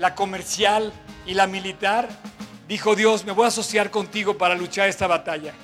la 0.00 0.16
comercial 0.16 0.92
y 1.24 1.34
la 1.34 1.46
militar, 1.46 2.08
dijo 2.66 2.96
Dios, 2.96 3.24
me 3.24 3.30
voy 3.30 3.44
a 3.44 3.48
asociar 3.48 3.92
contigo 3.92 4.36
para 4.36 4.56
luchar 4.56 4.88
esta 4.88 5.06
batalla. 5.06 5.54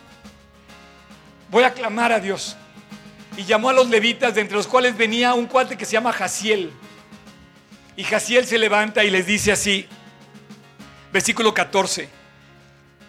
Voy 1.51 1.65
a 1.65 1.75
clamar 1.75 2.13
a 2.13 2.21
Dios. 2.21 2.57
Y 3.37 3.43
llamó 3.43 3.71
a 3.71 3.73
los 3.73 3.89
levitas, 3.89 4.37
de 4.37 4.43
entre 4.43 4.57
los 4.57 4.69
cuales 4.69 4.97
venía 4.97 5.35
un 5.35 5.47
cuate 5.47 5.77
que 5.77 5.87
se 5.87 5.95
llama 5.95 6.13
Jaciel. 6.13 6.71
Y 7.97 8.05
Jaciel 8.05 8.47
se 8.47 8.59
levanta 8.59 9.03
y 9.03 9.11
les 9.11 9.27
dice 9.27 9.51
así, 9.51 9.89
versículo 11.13 11.53
14. 11.53 12.09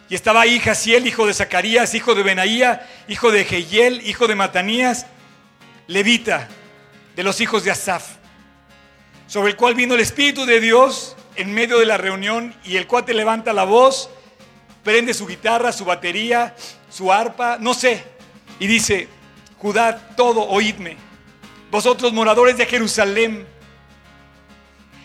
Y 0.08 0.16
estaba 0.16 0.40
ahí 0.40 0.58
Jaciel, 0.58 1.06
hijo 1.06 1.28
de 1.28 1.34
Zacarías, 1.34 1.94
hijo 1.94 2.16
de 2.16 2.24
Benaía, 2.24 2.84
hijo 3.06 3.30
de 3.30 3.44
Jehiel, 3.44 4.04
hijo 4.04 4.26
de 4.26 4.34
Matanías, 4.34 5.06
levita, 5.86 6.48
de 7.14 7.22
los 7.22 7.40
hijos 7.40 7.64
de 7.64 7.70
Asaf, 7.70 8.16
sobre 9.26 9.50
el 9.50 9.56
cual 9.56 9.74
vino 9.74 9.94
el 9.94 10.00
Espíritu 10.00 10.44
de 10.44 10.60
Dios 10.60 11.16
en 11.36 11.52
medio 11.52 11.78
de 11.78 11.86
la 11.86 11.96
reunión 11.96 12.54
y 12.64 12.76
el 12.76 12.86
cuate 12.86 13.14
levanta 13.14 13.52
la 13.52 13.64
voz, 13.64 14.10
prende 14.82 15.14
su 15.14 15.26
guitarra, 15.26 15.72
su 15.72 15.84
batería, 15.84 16.54
su 16.90 17.12
arpa, 17.12 17.58
no 17.58 17.74
sé, 17.74 18.04
y 18.58 18.66
dice, 18.66 19.08
Judá, 19.58 20.14
todo, 20.16 20.46
oídme, 20.46 20.96
vosotros 21.70 22.12
moradores 22.12 22.56
de 22.56 22.66
Jerusalén, 22.66 23.46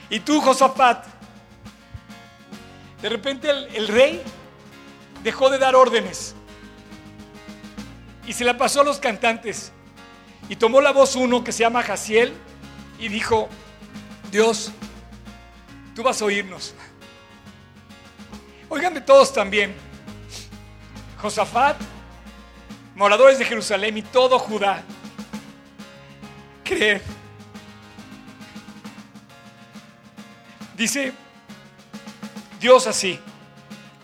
y 0.10 0.20
tú, 0.20 0.42
Josafat, 0.42 1.06
de 3.02 3.10
repente 3.10 3.50
el, 3.50 3.68
el 3.74 3.88
rey 3.88 4.22
dejó 5.24 5.50
de 5.50 5.58
dar 5.58 5.76
órdenes 5.76 6.36
y 8.28 8.34
se 8.34 8.44
la 8.44 8.58
pasó 8.58 8.82
a 8.82 8.84
los 8.84 9.00
cantantes. 9.00 9.72
Y 10.52 10.58
tomó 10.58 10.82
la 10.82 10.91
voz 10.91 11.16
uno 11.16 11.45
que 11.45 11.54
se 11.54 11.60
llama 11.60 11.82
Jaciel 11.82 12.34
y 12.99 13.08
dijo, 13.08 13.47
Dios, 14.30 14.70
tú 15.95 16.04
vas 16.04 16.22
a 16.22 16.26
oírnos. 16.26 16.76
Oigan 18.68 18.93
de 18.93 18.99
todos 18.99 19.32
también. 19.32 19.74
Josafat, 21.22 21.78
moradores 22.95 23.39
de 23.39 23.45
Jerusalén 23.45 23.97
y 23.97 24.02
todo 24.02 24.38
Judá, 24.39 24.84
creed. 26.66 26.99
Dice 30.76 31.14
Dios 32.60 32.88
así, 32.88 33.22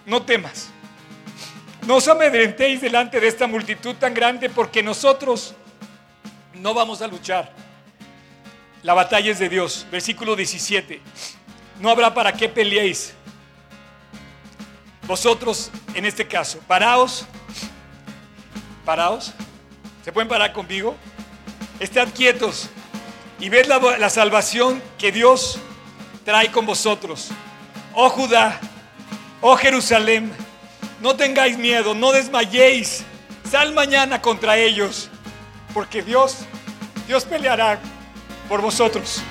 no 0.05 0.21
temas. 0.23 0.69
No 1.85 1.97
os 1.97 2.07
amedrentéis 2.07 2.79
delante 2.79 3.19
de 3.19 3.27
esta 3.27 3.47
multitud 3.47 3.95
tan 3.95 4.13
grande 4.13 4.49
porque 4.49 4.81
nosotros 4.81 5.53
no 6.61 6.73
vamos 6.73 7.01
a 7.01 7.07
luchar. 7.07 7.51
La 8.83 8.93
batalla 8.93 9.31
es 9.31 9.39
de 9.39 9.49
Dios. 9.49 9.85
Versículo 9.91 10.35
17. 10.35 11.01
No 11.79 11.89
habrá 11.89 12.13
para 12.13 12.33
qué 12.33 12.49
peleéis. 12.49 13.13
Vosotros, 15.05 15.71
en 15.93 16.05
este 16.05 16.27
caso, 16.27 16.59
paraos. 16.67 17.25
Paraos. 18.85 19.33
¿Se 20.03 20.11
pueden 20.11 20.27
parar 20.27 20.53
conmigo? 20.53 20.95
Estad 21.79 22.09
quietos 22.13 22.69
y 23.39 23.49
ved 23.49 23.67
la, 23.67 23.79
la 23.97 24.09
salvación 24.09 24.81
que 24.97 25.11
Dios 25.11 25.59
trae 26.25 26.51
con 26.51 26.65
vosotros. 26.65 27.29
Oh 27.93 28.09
Judá, 28.09 28.59
oh 29.41 29.55
Jerusalén, 29.57 30.31
no 31.01 31.15
tengáis 31.15 31.57
miedo, 31.57 31.93
no 31.93 32.11
desmayéis. 32.11 33.03
Sal 33.49 33.73
mañana 33.73 34.21
contra 34.21 34.57
ellos, 34.57 35.09
porque 35.77 36.01
Dios, 36.01 36.37
Dios 37.05 37.23
peleará 37.23 37.79
por 38.49 38.61
vosotros. 38.61 39.21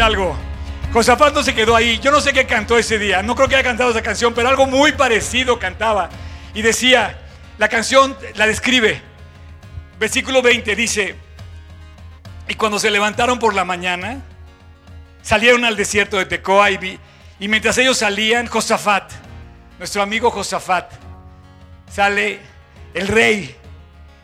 Algo. 0.00 0.36
Josafat 0.92 1.34
no 1.34 1.42
se 1.42 1.54
quedó 1.54 1.76
ahí. 1.76 1.98
Yo 1.98 2.10
no 2.10 2.20
sé 2.20 2.32
qué 2.32 2.46
cantó 2.46 2.78
ese 2.78 2.98
día. 2.98 3.22
No 3.22 3.34
creo 3.34 3.48
que 3.48 3.56
haya 3.56 3.64
cantado 3.64 3.90
esa 3.90 4.02
canción, 4.02 4.34
pero 4.34 4.48
algo 4.48 4.66
muy 4.66 4.92
parecido 4.92 5.58
cantaba. 5.58 6.08
Y 6.54 6.62
decía, 6.62 7.18
la 7.58 7.68
canción 7.68 8.16
la 8.34 8.46
describe. 8.46 9.02
Versículo 9.98 10.42
20 10.42 10.76
dice, 10.76 11.14
y 12.48 12.54
cuando 12.54 12.78
se 12.78 12.90
levantaron 12.90 13.38
por 13.38 13.54
la 13.54 13.64
mañana, 13.64 14.22
salieron 15.22 15.64
al 15.64 15.76
desierto 15.76 16.16
de 16.16 16.24
Tecoa 16.24 16.70
y 16.70 17.48
mientras 17.48 17.76
ellos 17.78 17.98
salían, 17.98 18.46
Josafat, 18.46 19.12
nuestro 19.78 20.02
amigo 20.02 20.30
Josafat, 20.30 20.90
sale 21.90 22.40
el 22.94 23.08
rey 23.08 23.54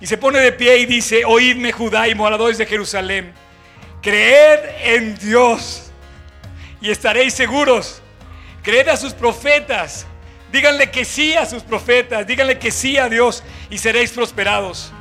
y 0.01 0.07
se 0.07 0.17
pone 0.17 0.39
de 0.39 0.53
pie 0.53 0.79
y 0.79 0.87
dice, 0.87 1.25
oídme 1.25 1.73
Judá 1.73 2.09
y 2.09 2.15
moradores 2.15 2.57
de 2.59 2.67
Jerusalén, 2.67 3.33
creed 4.05 4.61
en 4.83 5.19
Dios 5.19 5.91
y 6.81 6.91
estaréis 6.91 7.35
seguros. 7.35 8.01
Creed 8.63 8.89
a 8.89 8.97
sus 8.97 9.13
profetas. 9.13 10.07
Díganle 10.53 10.91
que 10.91 11.05
sí 11.05 11.35
a 11.35 11.47
sus 11.47 11.65
profetas. 11.65 12.27
Díganle 12.27 12.59
que 12.59 12.71
sí 12.71 12.97
a 12.99 13.09
Dios 13.09 13.43
y 13.71 13.79
seréis 13.79 14.13
prosperados. 14.13 14.93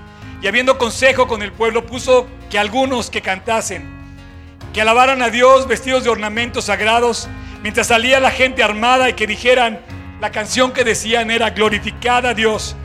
Y 0.42 0.48
habiendo 0.48 0.78
consejo 0.78 1.28
con 1.28 1.44
el 1.44 1.52
pueblo, 1.52 1.86
puso 1.86 2.28
que 2.50 2.58
algunos 2.58 3.10
que 3.10 3.22
cantasen, 3.22 3.88
que 4.74 4.82
alabaran 4.82 5.22
a 5.22 5.30
Dios 5.30 5.68
vestidos 5.68 6.04
de 6.04 6.10
ornamentos 6.10 6.66
sagrados, 6.66 7.30
mientras 7.62 7.88
salía 7.88 8.20
la 8.20 8.32
gente 8.32 8.64
armada 8.64 9.10
y 9.10 9.14
que 9.14 9.28
dijeran, 9.28 9.80
la 10.20 10.32
canción 10.32 10.72
que 10.72 10.84
decían 10.84 11.30
era 11.30 11.52
glorificada 11.52 12.30
a 12.30 12.34
Dios 12.34 12.76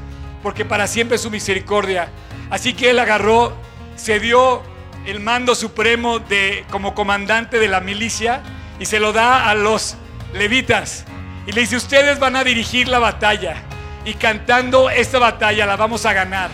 porque 0.43 0.64
para 0.64 0.87
siempre 0.87 1.16
es 1.16 1.23
su 1.23 1.31
misericordia. 1.31 2.09
Así 2.51 2.75
que 2.75 2.91
él 2.91 2.99
agarró, 2.99 3.53
se 3.97 4.21
dio 4.21 4.62
el 5.09 5.20
mando 5.20 5.54
supremo 5.54 6.18
de, 6.18 6.66
como 6.70 6.94
comandante 6.94 7.59
de 7.59 7.66
la 7.66 7.80
milicia 7.80 8.42
y 8.78 8.84
se 8.84 9.00
lo 9.00 9.14
da 9.14 9.48
a 9.48 9.54
los 9.54 9.96
levitas. 10.34 11.06
Y 11.46 11.52
le 11.52 11.62
dice, 11.62 11.76
ustedes 11.76 12.18
van 12.18 12.36
a 12.36 12.44
dirigir 12.44 12.88
la 12.88 12.98
batalla 12.98 13.62
y 14.04 14.12
cantando 14.14 14.90
esta 14.90 15.18
batalla 15.18 15.64
la 15.64 15.76
vamos 15.76 16.04
a 16.04 16.12
ganar. 16.12 16.50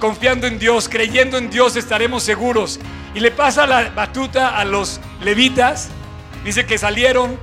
Confiando 0.00 0.46
en 0.46 0.58
Dios, 0.58 0.90
creyendo 0.90 1.38
en 1.38 1.48
Dios 1.48 1.76
estaremos 1.76 2.22
seguros. 2.22 2.78
Y 3.14 3.20
le 3.20 3.30
pasa 3.30 3.66
la 3.66 3.88
batuta 3.88 4.58
a 4.58 4.66
los 4.66 5.00
levitas. 5.22 5.88
Dice 6.44 6.66
que 6.66 6.76
salieron 6.76 7.40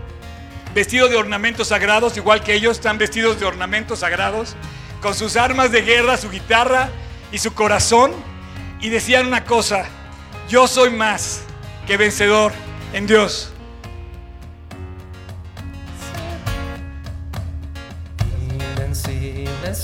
vestidos 0.76 1.10
de 1.10 1.16
ornamentos 1.16 1.70
sagrados, 1.70 2.18
igual 2.18 2.44
que 2.44 2.54
ellos 2.54 2.78
están 2.78 3.00
vestidos 3.00 3.40
de 3.40 3.48
ornamentos 3.48 4.00
sagrados, 4.00 4.56
con 5.02 5.16
sus 5.16 5.38
armas 5.38 5.72
de 5.72 5.82
guerra, 5.82 6.18
su 6.18 6.30
guitarra 6.30 6.90
y 7.32 7.40
su 7.40 7.56
corazón. 7.56 8.12
Y 8.80 8.90
decían 8.90 9.26
una 9.26 9.44
cosa, 9.44 9.90
yo 10.52 10.68
soy 10.68 10.90
más 10.90 11.44
que 11.88 11.96
vencedor 11.96 12.52
en 12.92 13.08
Dios. 13.08 13.54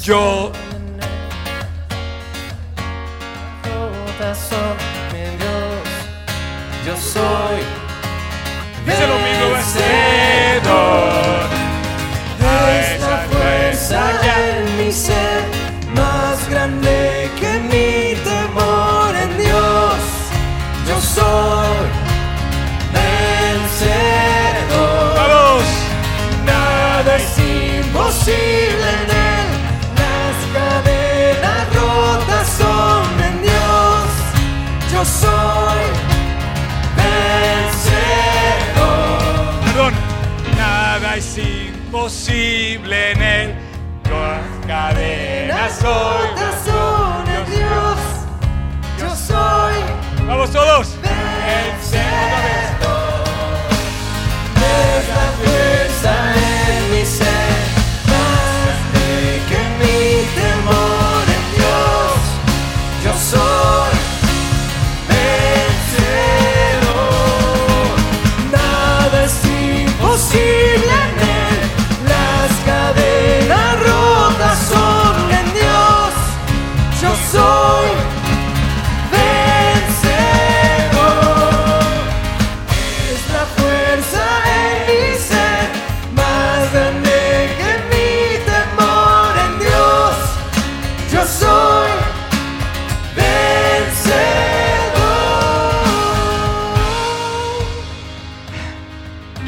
Yo 0.03 0.51
Yo 6.85 6.95
soy 6.97 7.61
imposible 42.07 43.11
en 43.11 43.21
él. 43.21 43.55
Las 44.09 44.65
cadenas 44.65 45.81
Las 45.81 45.83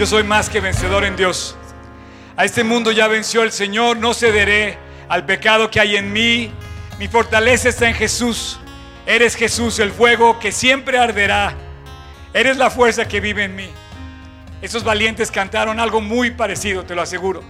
soy 0.10 0.24
más 0.24 0.50
que 0.50 0.60
vencedor 0.60 1.06
en 1.06 1.16
Dios. 1.16 1.56
A 2.36 2.44
este 2.44 2.64
mundo 2.64 2.92
ya 2.92 3.08
venció 3.08 3.44
el 3.44 3.52
Señor, 3.52 3.98
no 3.98 4.16
cederé 4.16 4.76
al 5.08 5.24
pecado 5.24 5.70
que 5.70 5.80
hay 5.80 5.98
en 5.98 6.12
mí. 6.12 6.52
Mi 6.98 7.08
fortaleza 7.08 7.70
está 7.70 7.88
en 7.88 7.94
Jesús. 7.94 8.60
Eres 9.06 9.36
Jesús, 9.36 9.78
el 9.78 9.92
fuego 9.92 10.40
que 10.40 10.52
siempre 10.52 10.98
arderá. 10.98 11.54
Eres 12.34 12.58
la 12.58 12.72
fuerza 12.72 13.08
que 13.08 13.20
vive 13.20 13.44
en 13.44 13.56
mí. 13.56 13.70
Esos 14.64 14.84
valientes 14.84 15.30
cantaron 15.30 15.80
algo 15.80 16.02
muy 16.02 16.32
parecido, 16.32 16.84
te 16.84 16.96
lo 16.96 17.04
aseguro. 17.04 17.44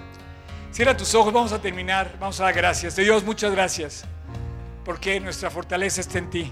Cierra 0.73 0.97
tus 0.97 1.15
ojos, 1.15 1.31
vamos 1.31 1.53
a 1.53 1.61
terminar. 1.61 2.17
Vamos 2.19 2.41
a 2.41 2.43
dar 2.43 2.53
gracias. 2.53 2.93
De 2.97 3.03
Dios, 3.03 3.23
muchas 3.23 3.53
gracias. 3.53 4.03
Porque 4.83 5.17
nuestra 5.21 5.49
fortaleza 5.49 6.01
está 6.01 6.17
en 6.17 6.29
ti. 6.29 6.51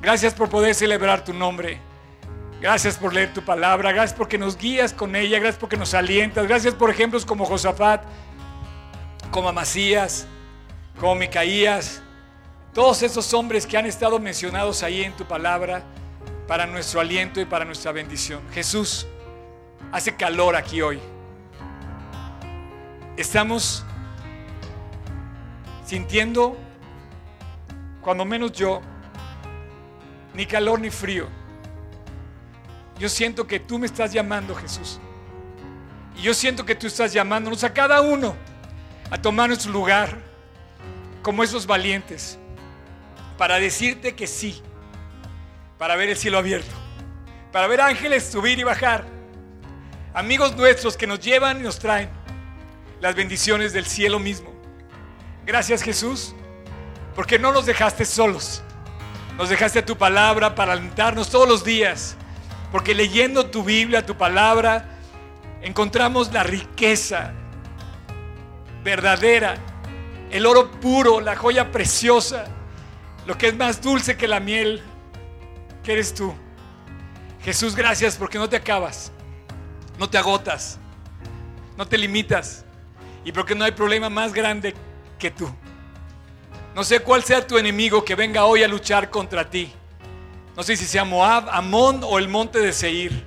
Gracias 0.00 0.34
por 0.34 0.48
poder 0.48 0.74
celebrar 0.74 1.22
tu 1.24 1.32
nombre. 1.32 1.91
Gracias 2.62 2.96
por 2.96 3.12
leer 3.12 3.34
tu 3.34 3.42
palabra. 3.42 3.90
Gracias 3.90 4.16
porque 4.16 4.38
nos 4.38 4.56
guías 4.56 4.92
con 4.92 5.16
ella. 5.16 5.40
Gracias 5.40 5.58
porque 5.58 5.76
nos 5.76 5.94
alientas. 5.94 6.46
Gracias 6.46 6.72
por 6.74 6.90
ejemplos 6.90 7.26
como 7.26 7.44
Josafat, 7.44 8.04
como 9.32 9.48
Amasías, 9.48 10.28
como 11.00 11.16
Micaías. 11.16 12.00
Todos 12.72 13.02
esos 13.02 13.34
hombres 13.34 13.66
que 13.66 13.76
han 13.76 13.86
estado 13.86 14.20
mencionados 14.20 14.84
ahí 14.84 15.02
en 15.02 15.12
tu 15.16 15.24
palabra 15.24 15.82
para 16.46 16.64
nuestro 16.64 17.00
aliento 17.00 17.40
y 17.40 17.44
para 17.46 17.64
nuestra 17.64 17.90
bendición. 17.90 18.40
Jesús, 18.54 19.08
hace 19.90 20.14
calor 20.14 20.54
aquí 20.54 20.82
hoy. 20.82 21.00
Estamos 23.16 23.84
sintiendo, 25.84 26.56
cuando 28.02 28.24
menos 28.24 28.52
yo, 28.52 28.80
ni 30.32 30.46
calor 30.46 30.78
ni 30.78 30.90
frío. 30.90 31.41
Yo 33.02 33.08
siento 33.08 33.48
que 33.48 33.58
tú 33.58 33.80
me 33.80 33.86
estás 33.86 34.12
llamando, 34.12 34.54
Jesús. 34.54 35.00
Y 36.16 36.22
yo 36.22 36.32
siento 36.32 36.64
que 36.64 36.76
tú 36.76 36.86
estás 36.86 37.12
llamándonos 37.12 37.64
a 37.64 37.74
cada 37.74 38.00
uno 38.00 38.36
a 39.10 39.20
tomar 39.20 39.48
nuestro 39.48 39.72
lugar 39.72 40.16
como 41.20 41.42
esos 41.42 41.66
valientes 41.66 42.38
para 43.36 43.58
decirte 43.58 44.14
que 44.14 44.28
sí, 44.28 44.62
para 45.78 45.96
ver 45.96 46.10
el 46.10 46.16
cielo 46.16 46.38
abierto, 46.38 46.70
para 47.50 47.66
ver 47.66 47.80
ángeles 47.80 48.22
subir 48.22 48.60
y 48.60 48.62
bajar, 48.62 49.04
amigos 50.14 50.56
nuestros 50.56 50.96
que 50.96 51.08
nos 51.08 51.18
llevan 51.18 51.58
y 51.58 51.64
nos 51.64 51.80
traen 51.80 52.08
las 53.00 53.16
bendiciones 53.16 53.72
del 53.72 53.86
cielo 53.86 54.20
mismo. 54.20 54.52
Gracias 55.44 55.82
Jesús, 55.82 56.36
porque 57.16 57.36
no 57.36 57.50
nos 57.50 57.66
dejaste 57.66 58.04
solos, 58.04 58.62
nos 59.36 59.48
dejaste 59.48 59.82
tu 59.82 59.98
palabra 59.98 60.54
para 60.54 60.74
alentarnos 60.74 61.30
todos 61.30 61.48
los 61.48 61.64
días, 61.64 62.16
porque 62.72 62.94
leyendo 62.94 63.46
tu 63.46 63.62
Biblia, 63.62 64.04
tu 64.04 64.16
palabra, 64.16 64.88
encontramos 65.60 66.32
la 66.32 66.42
riqueza 66.42 67.34
verdadera, 68.82 69.56
el 70.30 70.46
oro 70.46 70.70
puro, 70.70 71.20
la 71.20 71.36
joya 71.36 71.70
preciosa, 71.70 72.46
lo 73.26 73.36
que 73.36 73.48
es 73.48 73.56
más 73.56 73.82
dulce 73.82 74.16
que 74.16 74.26
la 74.26 74.40
miel, 74.40 74.82
que 75.84 75.92
eres 75.92 76.14
tú. 76.14 76.34
Jesús, 77.44 77.76
gracias 77.76 78.16
porque 78.16 78.38
no 78.38 78.48
te 78.48 78.56
acabas, 78.56 79.12
no 79.98 80.08
te 80.08 80.16
agotas, 80.16 80.78
no 81.76 81.86
te 81.86 81.98
limitas 81.98 82.64
y 83.22 83.32
porque 83.32 83.54
no 83.54 83.64
hay 83.64 83.72
problema 83.72 84.08
más 84.08 84.32
grande 84.32 84.74
que 85.18 85.30
tú. 85.30 85.48
No 86.74 86.84
sé 86.84 87.00
cuál 87.00 87.22
sea 87.22 87.46
tu 87.46 87.58
enemigo 87.58 88.02
que 88.02 88.14
venga 88.14 88.46
hoy 88.46 88.62
a 88.62 88.68
luchar 88.68 89.10
contra 89.10 89.50
ti. 89.50 89.70
No 90.56 90.62
sé 90.62 90.76
si 90.76 90.84
sea 90.84 91.04
Moab, 91.04 91.48
Amón 91.50 92.00
o 92.04 92.18
el 92.18 92.28
monte 92.28 92.58
de 92.58 92.72
Seir. 92.72 93.24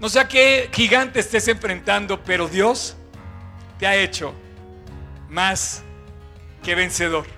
No 0.00 0.08
sé 0.08 0.20
a 0.20 0.28
qué 0.28 0.68
gigante 0.72 1.20
estés 1.20 1.46
enfrentando, 1.48 2.22
pero 2.24 2.48
Dios 2.48 2.96
te 3.78 3.86
ha 3.86 3.96
hecho 3.96 4.34
más 5.28 5.82
que 6.62 6.74
vencedor. 6.74 7.37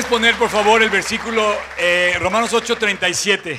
Puedes 0.00 0.12
poner 0.12 0.38
por 0.38 0.48
favor 0.48 0.82
el 0.82 0.88
versículo 0.88 1.54
eh, 1.76 2.16
Romanos 2.18 2.54
8:37. 2.54 3.58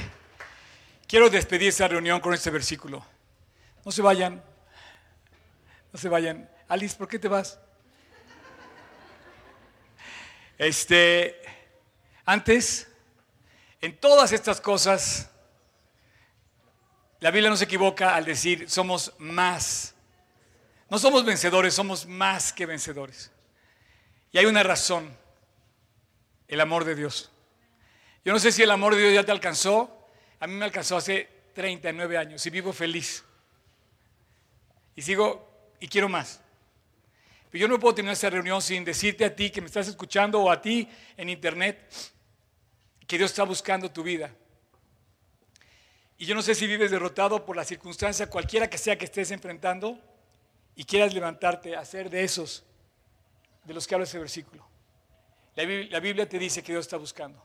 Quiero 1.07 1.29
despedir 1.29 1.69
esta 1.69 1.87
reunión 1.87 2.19
con 2.19 2.33
este 2.33 2.49
versículo. 2.49 3.05
No 3.85 3.91
se 3.91 4.01
vayan. 4.01 4.43
No 5.93 5.99
se 5.99 6.09
vayan. 6.09 6.49
Alice, 6.67 6.97
¿por 6.97 7.07
qué 7.07 7.19
te 7.19 7.27
vas? 7.27 7.59
Este, 10.57 11.39
antes, 12.25 12.87
en 13.79 13.95
todas 13.97 14.31
estas 14.31 14.59
cosas, 14.59 15.29
la 17.19 17.29
Biblia 17.29 17.51
no 17.51 17.55
se 17.57 17.65
equivoca 17.65 18.15
al 18.15 18.25
decir 18.25 18.67
somos 18.67 19.13
más. 19.19 19.93
No 20.89 20.97
somos 20.97 21.23
vencedores, 21.23 21.75
somos 21.75 22.07
más 22.07 22.51
que 22.51 22.65
vencedores. 22.65 23.29
Y 24.31 24.39
hay 24.39 24.47
una 24.47 24.63
razón, 24.63 25.20
el 26.51 26.59
amor 26.59 26.83
de 26.83 26.95
Dios. 26.95 27.31
Yo 28.23 28.33
no 28.33 28.39
sé 28.39 28.51
si 28.51 28.61
el 28.61 28.69
amor 28.69 28.93
de 28.93 29.01
Dios 29.01 29.13
ya 29.15 29.23
te 29.23 29.31
alcanzó, 29.31 30.05
a 30.39 30.45
mí 30.47 30.53
me 30.53 30.65
alcanzó 30.65 30.97
hace 30.97 31.27
39 31.53 32.17
años 32.17 32.45
y 32.45 32.49
vivo 32.49 32.73
feliz. 32.73 33.23
Y 34.95 35.01
sigo 35.01 35.73
y 35.79 35.87
quiero 35.87 36.09
más. 36.09 36.41
Pero 37.49 37.61
yo 37.61 37.67
no 37.69 37.79
puedo 37.79 37.95
tener 37.95 38.11
esta 38.11 38.29
reunión 38.29 38.61
sin 38.61 38.83
decirte 38.83 39.23
a 39.23 39.33
ti 39.33 39.49
que 39.49 39.61
me 39.61 39.67
estás 39.67 39.87
escuchando 39.87 40.41
o 40.41 40.51
a 40.51 40.61
ti 40.61 40.87
en 41.15 41.29
internet 41.29 41.89
que 43.07 43.17
Dios 43.17 43.31
está 43.31 43.43
buscando 43.43 43.89
tu 43.89 44.03
vida. 44.03 44.29
Y 46.17 46.25
yo 46.25 46.35
no 46.35 46.41
sé 46.41 46.53
si 46.53 46.67
vives 46.67 46.91
derrotado 46.91 47.45
por 47.45 47.55
la 47.55 47.63
circunstancia 47.63 48.29
cualquiera 48.29 48.69
que 48.69 48.77
sea 48.77 48.97
que 48.97 49.05
estés 49.05 49.31
enfrentando 49.31 49.97
y 50.75 50.83
quieras 50.83 51.13
levantarte 51.13 51.77
a 51.77 51.83
ser 51.85 52.09
de 52.09 52.23
esos 52.23 52.63
de 53.63 53.73
los 53.73 53.87
que 53.87 53.95
habla 53.95 54.03
ese 54.03 54.19
versículo. 54.19 54.70
La 55.55 55.99
Biblia, 55.99 56.29
te 56.29 56.39
dice 56.39 56.63
que 56.63 56.71
Dios 56.71 56.85
está 56.85 56.97
buscando. 56.97 57.41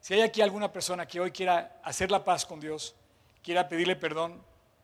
Si 0.00 0.14
hay 0.14 0.22
aquí 0.22 0.40
alguna 0.40 0.72
persona 0.72 1.06
que 1.06 1.20
hoy 1.20 1.30
quiera 1.30 1.80
hacer 1.84 2.10
la 2.10 2.24
paz 2.24 2.44
con 2.44 2.58
Dios, 2.58 2.96
quiera 3.42 3.68
pedirle 3.68 3.94
perdón, 3.94 4.42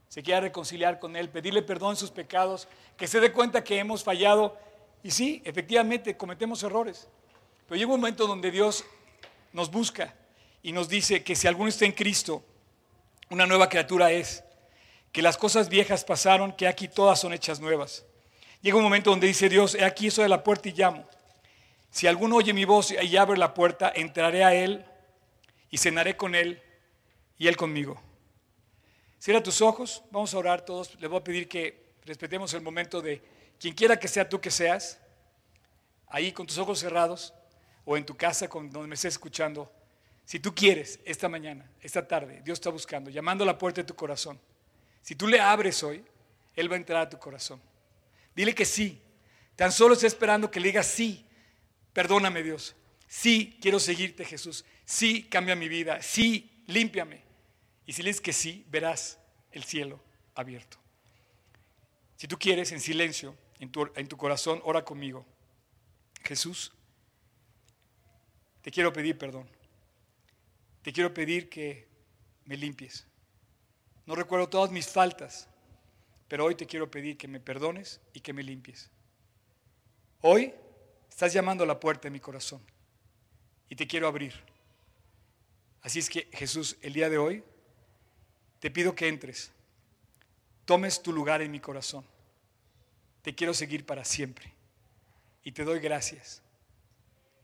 se 0.08 0.22
quiera 0.22 0.40
reconciliar 0.40 1.00
con 1.00 1.16
Él, 1.16 1.28
pedirle 1.28 1.62
perdón 1.62 1.90
en 1.90 1.96
sus 1.96 2.10
pecados, 2.10 2.68
que 2.96 3.08
se 3.08 3.18
dé 3.18 3.32
cuenta 3.32 3.64
que 3.64 3.78
hemos 3.78 4.04
fallado. 4.04 4.56
Y 5.02 5.10
sí, 5.10 5.42
efectivamente, 5.44 6.16
cometemos 6.16 6.62
errores. 6.62 7.08
Pero 7.66 7.78
llega 7.78 7.92
un 7.92 8.00
momento 8.00 8.26
donde 8.26 8.50
Dios 8.50 8.84
nos 9.52 9.70
busca 9.70 10.14
y 10.62 10.70
nos 10.70 10.88
dice 10.88 11.24
que 11.24 11.34
si 11.34 11.48
alguno 11.48 11.68
está 11.68 11.84
en 11.84 11.92
Cristo, 11.92 12.44
una 13.30 13.46
nueva 13.46 13.68
criatura 13.68 14.12
es, 14.12 14.44
que 15.10 15.22
las 15.22 15.36
cosas 15.36 15.68
viejas 15.68 16.04
pasaron, 16.04 16.52
que 16.52 16.68
aquí 16.68 16.86
todas 16.86 17.18
son 17.18 17.32
hechas 17.32 17.58
nuevas. 17.58 18.04
Llega 18.60 18.76
un 18.76 18.84
momento 18.84 19.10
donde 19.10 19.26
dice 19.26 19.48
Dios, 19.48 19.74
he 19.74 19.84
aquí 19.84 20.10
soy 20.10 20.24
de 20.24 20.28
la 20.28 20.44
puerta 20.44 20.68
y 20.68 20.72
llamo. 20.72 21.08
Si 21.90 22.06
alguno 22.06 22.36
oye 22.36 22.52
mi 22.52 22.64
voz 22.64 22.90
y 22.90 23.16
abre 23.16 23.38
la 23.38 23.54
puerta, 23.54 23.92
entraré 23.94 24.44
a 24.44 24.54
Él 24.54 24.84
y 25.70 25.78
cenaré 25.78 26.16
con 26.16 26.34
Él 26.34 26.62
y 27.38 27.48
Él 27.48 27.56
conmigo. 27.56 28.00
Cierra 29.18 29.42
tus 29.42 29.60
ojos, 29.62 30.02
vamos 30.10 30.34
a 30.34 30.38
orar 30.38 30.64
todos. 30.64 30.94
Les 31.00 31.08
voy 31.08 31.20
a 31.20 31.24
pedir 31.24 31.48
que 31.48 31.94
respetemos 32.04 32.52
el 32.54 32.60
momento 32.60 33.00
de 33.00 33.22
quien 33.58 33.74
quiera 33.74 33.98
que 33.98 34.08
sea 34.08 34.28
tú 34.28 34.40
que 34.40 34.50
seas, 34.50 34.98
ahí 36.08 36.32
con 36.32 36.46
tus 36.46 36.58
ojos 36.58 36.78
cerrados 36.78 37.34
o 37.84 37.96
en 37.96 38.04
tu 38.04 38.16
casa 38.16 38.48
con 38.48 38.70
donde 38.70 38.88
me 38.88 38.94
estés 38.94 39.14
escuchando. 39.14 39.72
Si 40.24 40.40
tú 40.40 40.54
quieres 40.54 40.98
esta 41.04 41.28
mañana, 41.28 41.70
esta 41.80 42.06
tarde, 42.06 42.42
Dios 42.44 42.58
está 42.58 42.70
buscando, 42.70 43.10
llamando 43.10 43.44
a 43.44 43.46
la 43.46 43.58
puerta 43.58 43.80
de 43.80 43.86
tu 43.86 43.94
corazón. 43.94 44.38
Si 45.02 45.14
tú 45.14 45.28
le 45.28 45.40
abres 45.40 45.82
hoy, 45.82 46.04
Él 46.54 46.70
va 46.70 46.74
a 46.74 46.78
entrar 46.78 47.02
a 47.02 47.08
tu 47.08 47.18
corazón. 47.18 47.60
Dile 48.34 48.54
que 48.54 48.64
sí. 48.64 49.00
Tan 49.54 49.72
solo 49.72 49.94
está 49.94 50.06
esperando 50.06 50.50
que 50.50 50.60
le 50.60 50.68
digas 50.68 50.86
sí. 50.86 51.24
Perdóname 51.96 52.42
Dios. 52.42 52.76
Sí, 53.08 53.56
quiero 53.58 53.80
seguirte 53.80 54.22
Jesús. 54.26 54.66
Sí, 54.84 55.22
cambia 55.30 55.56
mi 55.56 55.66
vida. 55.66 56.02
Sí, 56.02 56.62
límpiame. 56.66 57.22
Y 57.86 57.94
si 57.94 58.02
le 58.02 58.10
dices 58.10 58.20
que 58.20 58.34
sí, 58.34 58.66
verás 58.68 59.18
el 59.50 59.64
cielo 59.64 59.98
abierto. 60.34 60.76
Si 62.18 62.28
tú 62.28 62.38
quieres, 62.38 62.70
en 62.72 62.80
silencio, 62.82 63.34
en 63.60 63.72
tu, 63.72 63.90
en 63.96 64.08
tu 64.08 64.18
corazón, 64.18 64.60
ora 64.64 64.84
conmigo. 64.84 65.24
Jesús, 66.22 66.70
te 68.60 68.70
quiero 68.70 68.92
pedir 68.92 69.16
perdón. 69.16 69.48
Te 70.82 70.92
quiero 70.92 71.14
pedir 71.14 71.48
que 71.48 71.88
me 72.44 72.58
limpies. 72.58 73.06
No 74.04 74.14
recuerdo 74.14 74.50
todas 74.50 74.70
mis 74.70 74.86
faltas, 74.86 75.48
pero 76.28 76.44
hoy 76.44 76.56
te 76.56 76.66
quiero 76.66 76.90
pedir 76.90 77.16
que 77.16 77.26
me 77.26 77.40
perdones 77.40 78.02
y 78.12 78.20
que 78.20 78.34
me 78.34 78.42
limpies. 78.42 78.90
Hoy 80.20 80.52
estás 81.16 81.32
llamando 81.32 81.64
a 81.64 81.66
la 81.66 81.80
puerta 81.80 82.02
de 82.02 82.10
mi 82.10 82.20
corazón 82.20 82.60
y 83.70 83.74
te 83.74 83.86
quiero 83.86 84.06
abrir. 84.06 84.34
Así 85.80 85.98
es 85.98 86.10
que 86.10 86.28
Jesús, 86.30 86.76
el 86.82 86.92
día 86.92 87.08
de 87.08 87.16
hoy, 87.16 87.42
te 88.60 88.70
pido 88.70 88.94
que 88.94 89.08
entres, 89.08 89.50
tomes 90.66 91.02
tu 91.02 91.14
lugar 91.14 91.40
en 91.40 91.50
mi 91.50 91.58
corazón. 91.58 92.04
Te 93.22 93.34
quiero 93.34 93.54
seguir 93.54 93.86
para 93.86 94.04
siempre 94.04 94.52
y 95.42 95.52
te 95.52 95.64
doy 95.64 95.80
gracias, 95.80 96.42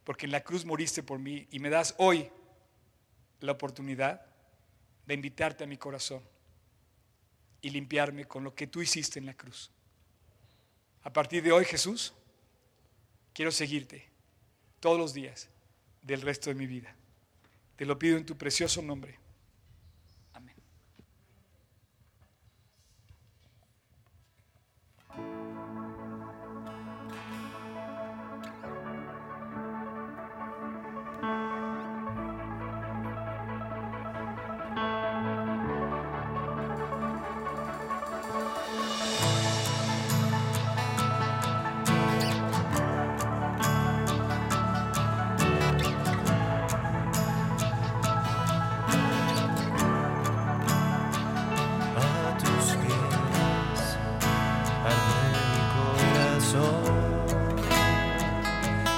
porque 0.05 0.27
en 0.27 0.33
la 0.33 0.45
cruz 0.45 0.67
moriste 0.67 1.03
por 1.03 1.19
mí 1.19 1.49
y 1.51 1.59
me 1.59 1.71
das 1.71 1.95
hoy 1.97 2.29
la 3.41 3.53
oportunidad 3.53 4.21
de 5.07 5.15
invitarte 5.15 5.65
a 5.65 5.67
mi 5.67 5.79
corazón 5.79 6.23
y 7.63 7.71
limpiarme 7.71 8.27
con 8.27 8.45
lo 8.45 8.55
que 8.55 8.67
tú 8.67 8.83
hiciste 8.83 9.19
en 9.19 9.25
la 9.25 9.35
cruz. 9.35 9.71
A 11.05 11.11
partir 11.11 11.43
de 11.43 11.53
hoy, 11.53 11.65
Jesús, 11.65 12.13
quiero 13.35 13.51
seguirte 13.51 14.09
todos 14.81 14.99
los 14.99 15.15
días 15.15 15.49
del 16.03 16.23
resto 16.23 16.51
de 16.51 16.57
mi 16.57 16.67
vida. 16.67 16.95
Te 17.77 17.87
lo 17.87 17.99
pido 17.99 18.17
en 18.17 18.27
tu 18.27 18.37
precioso 18.37 18.83
nombre. 18.83 19.19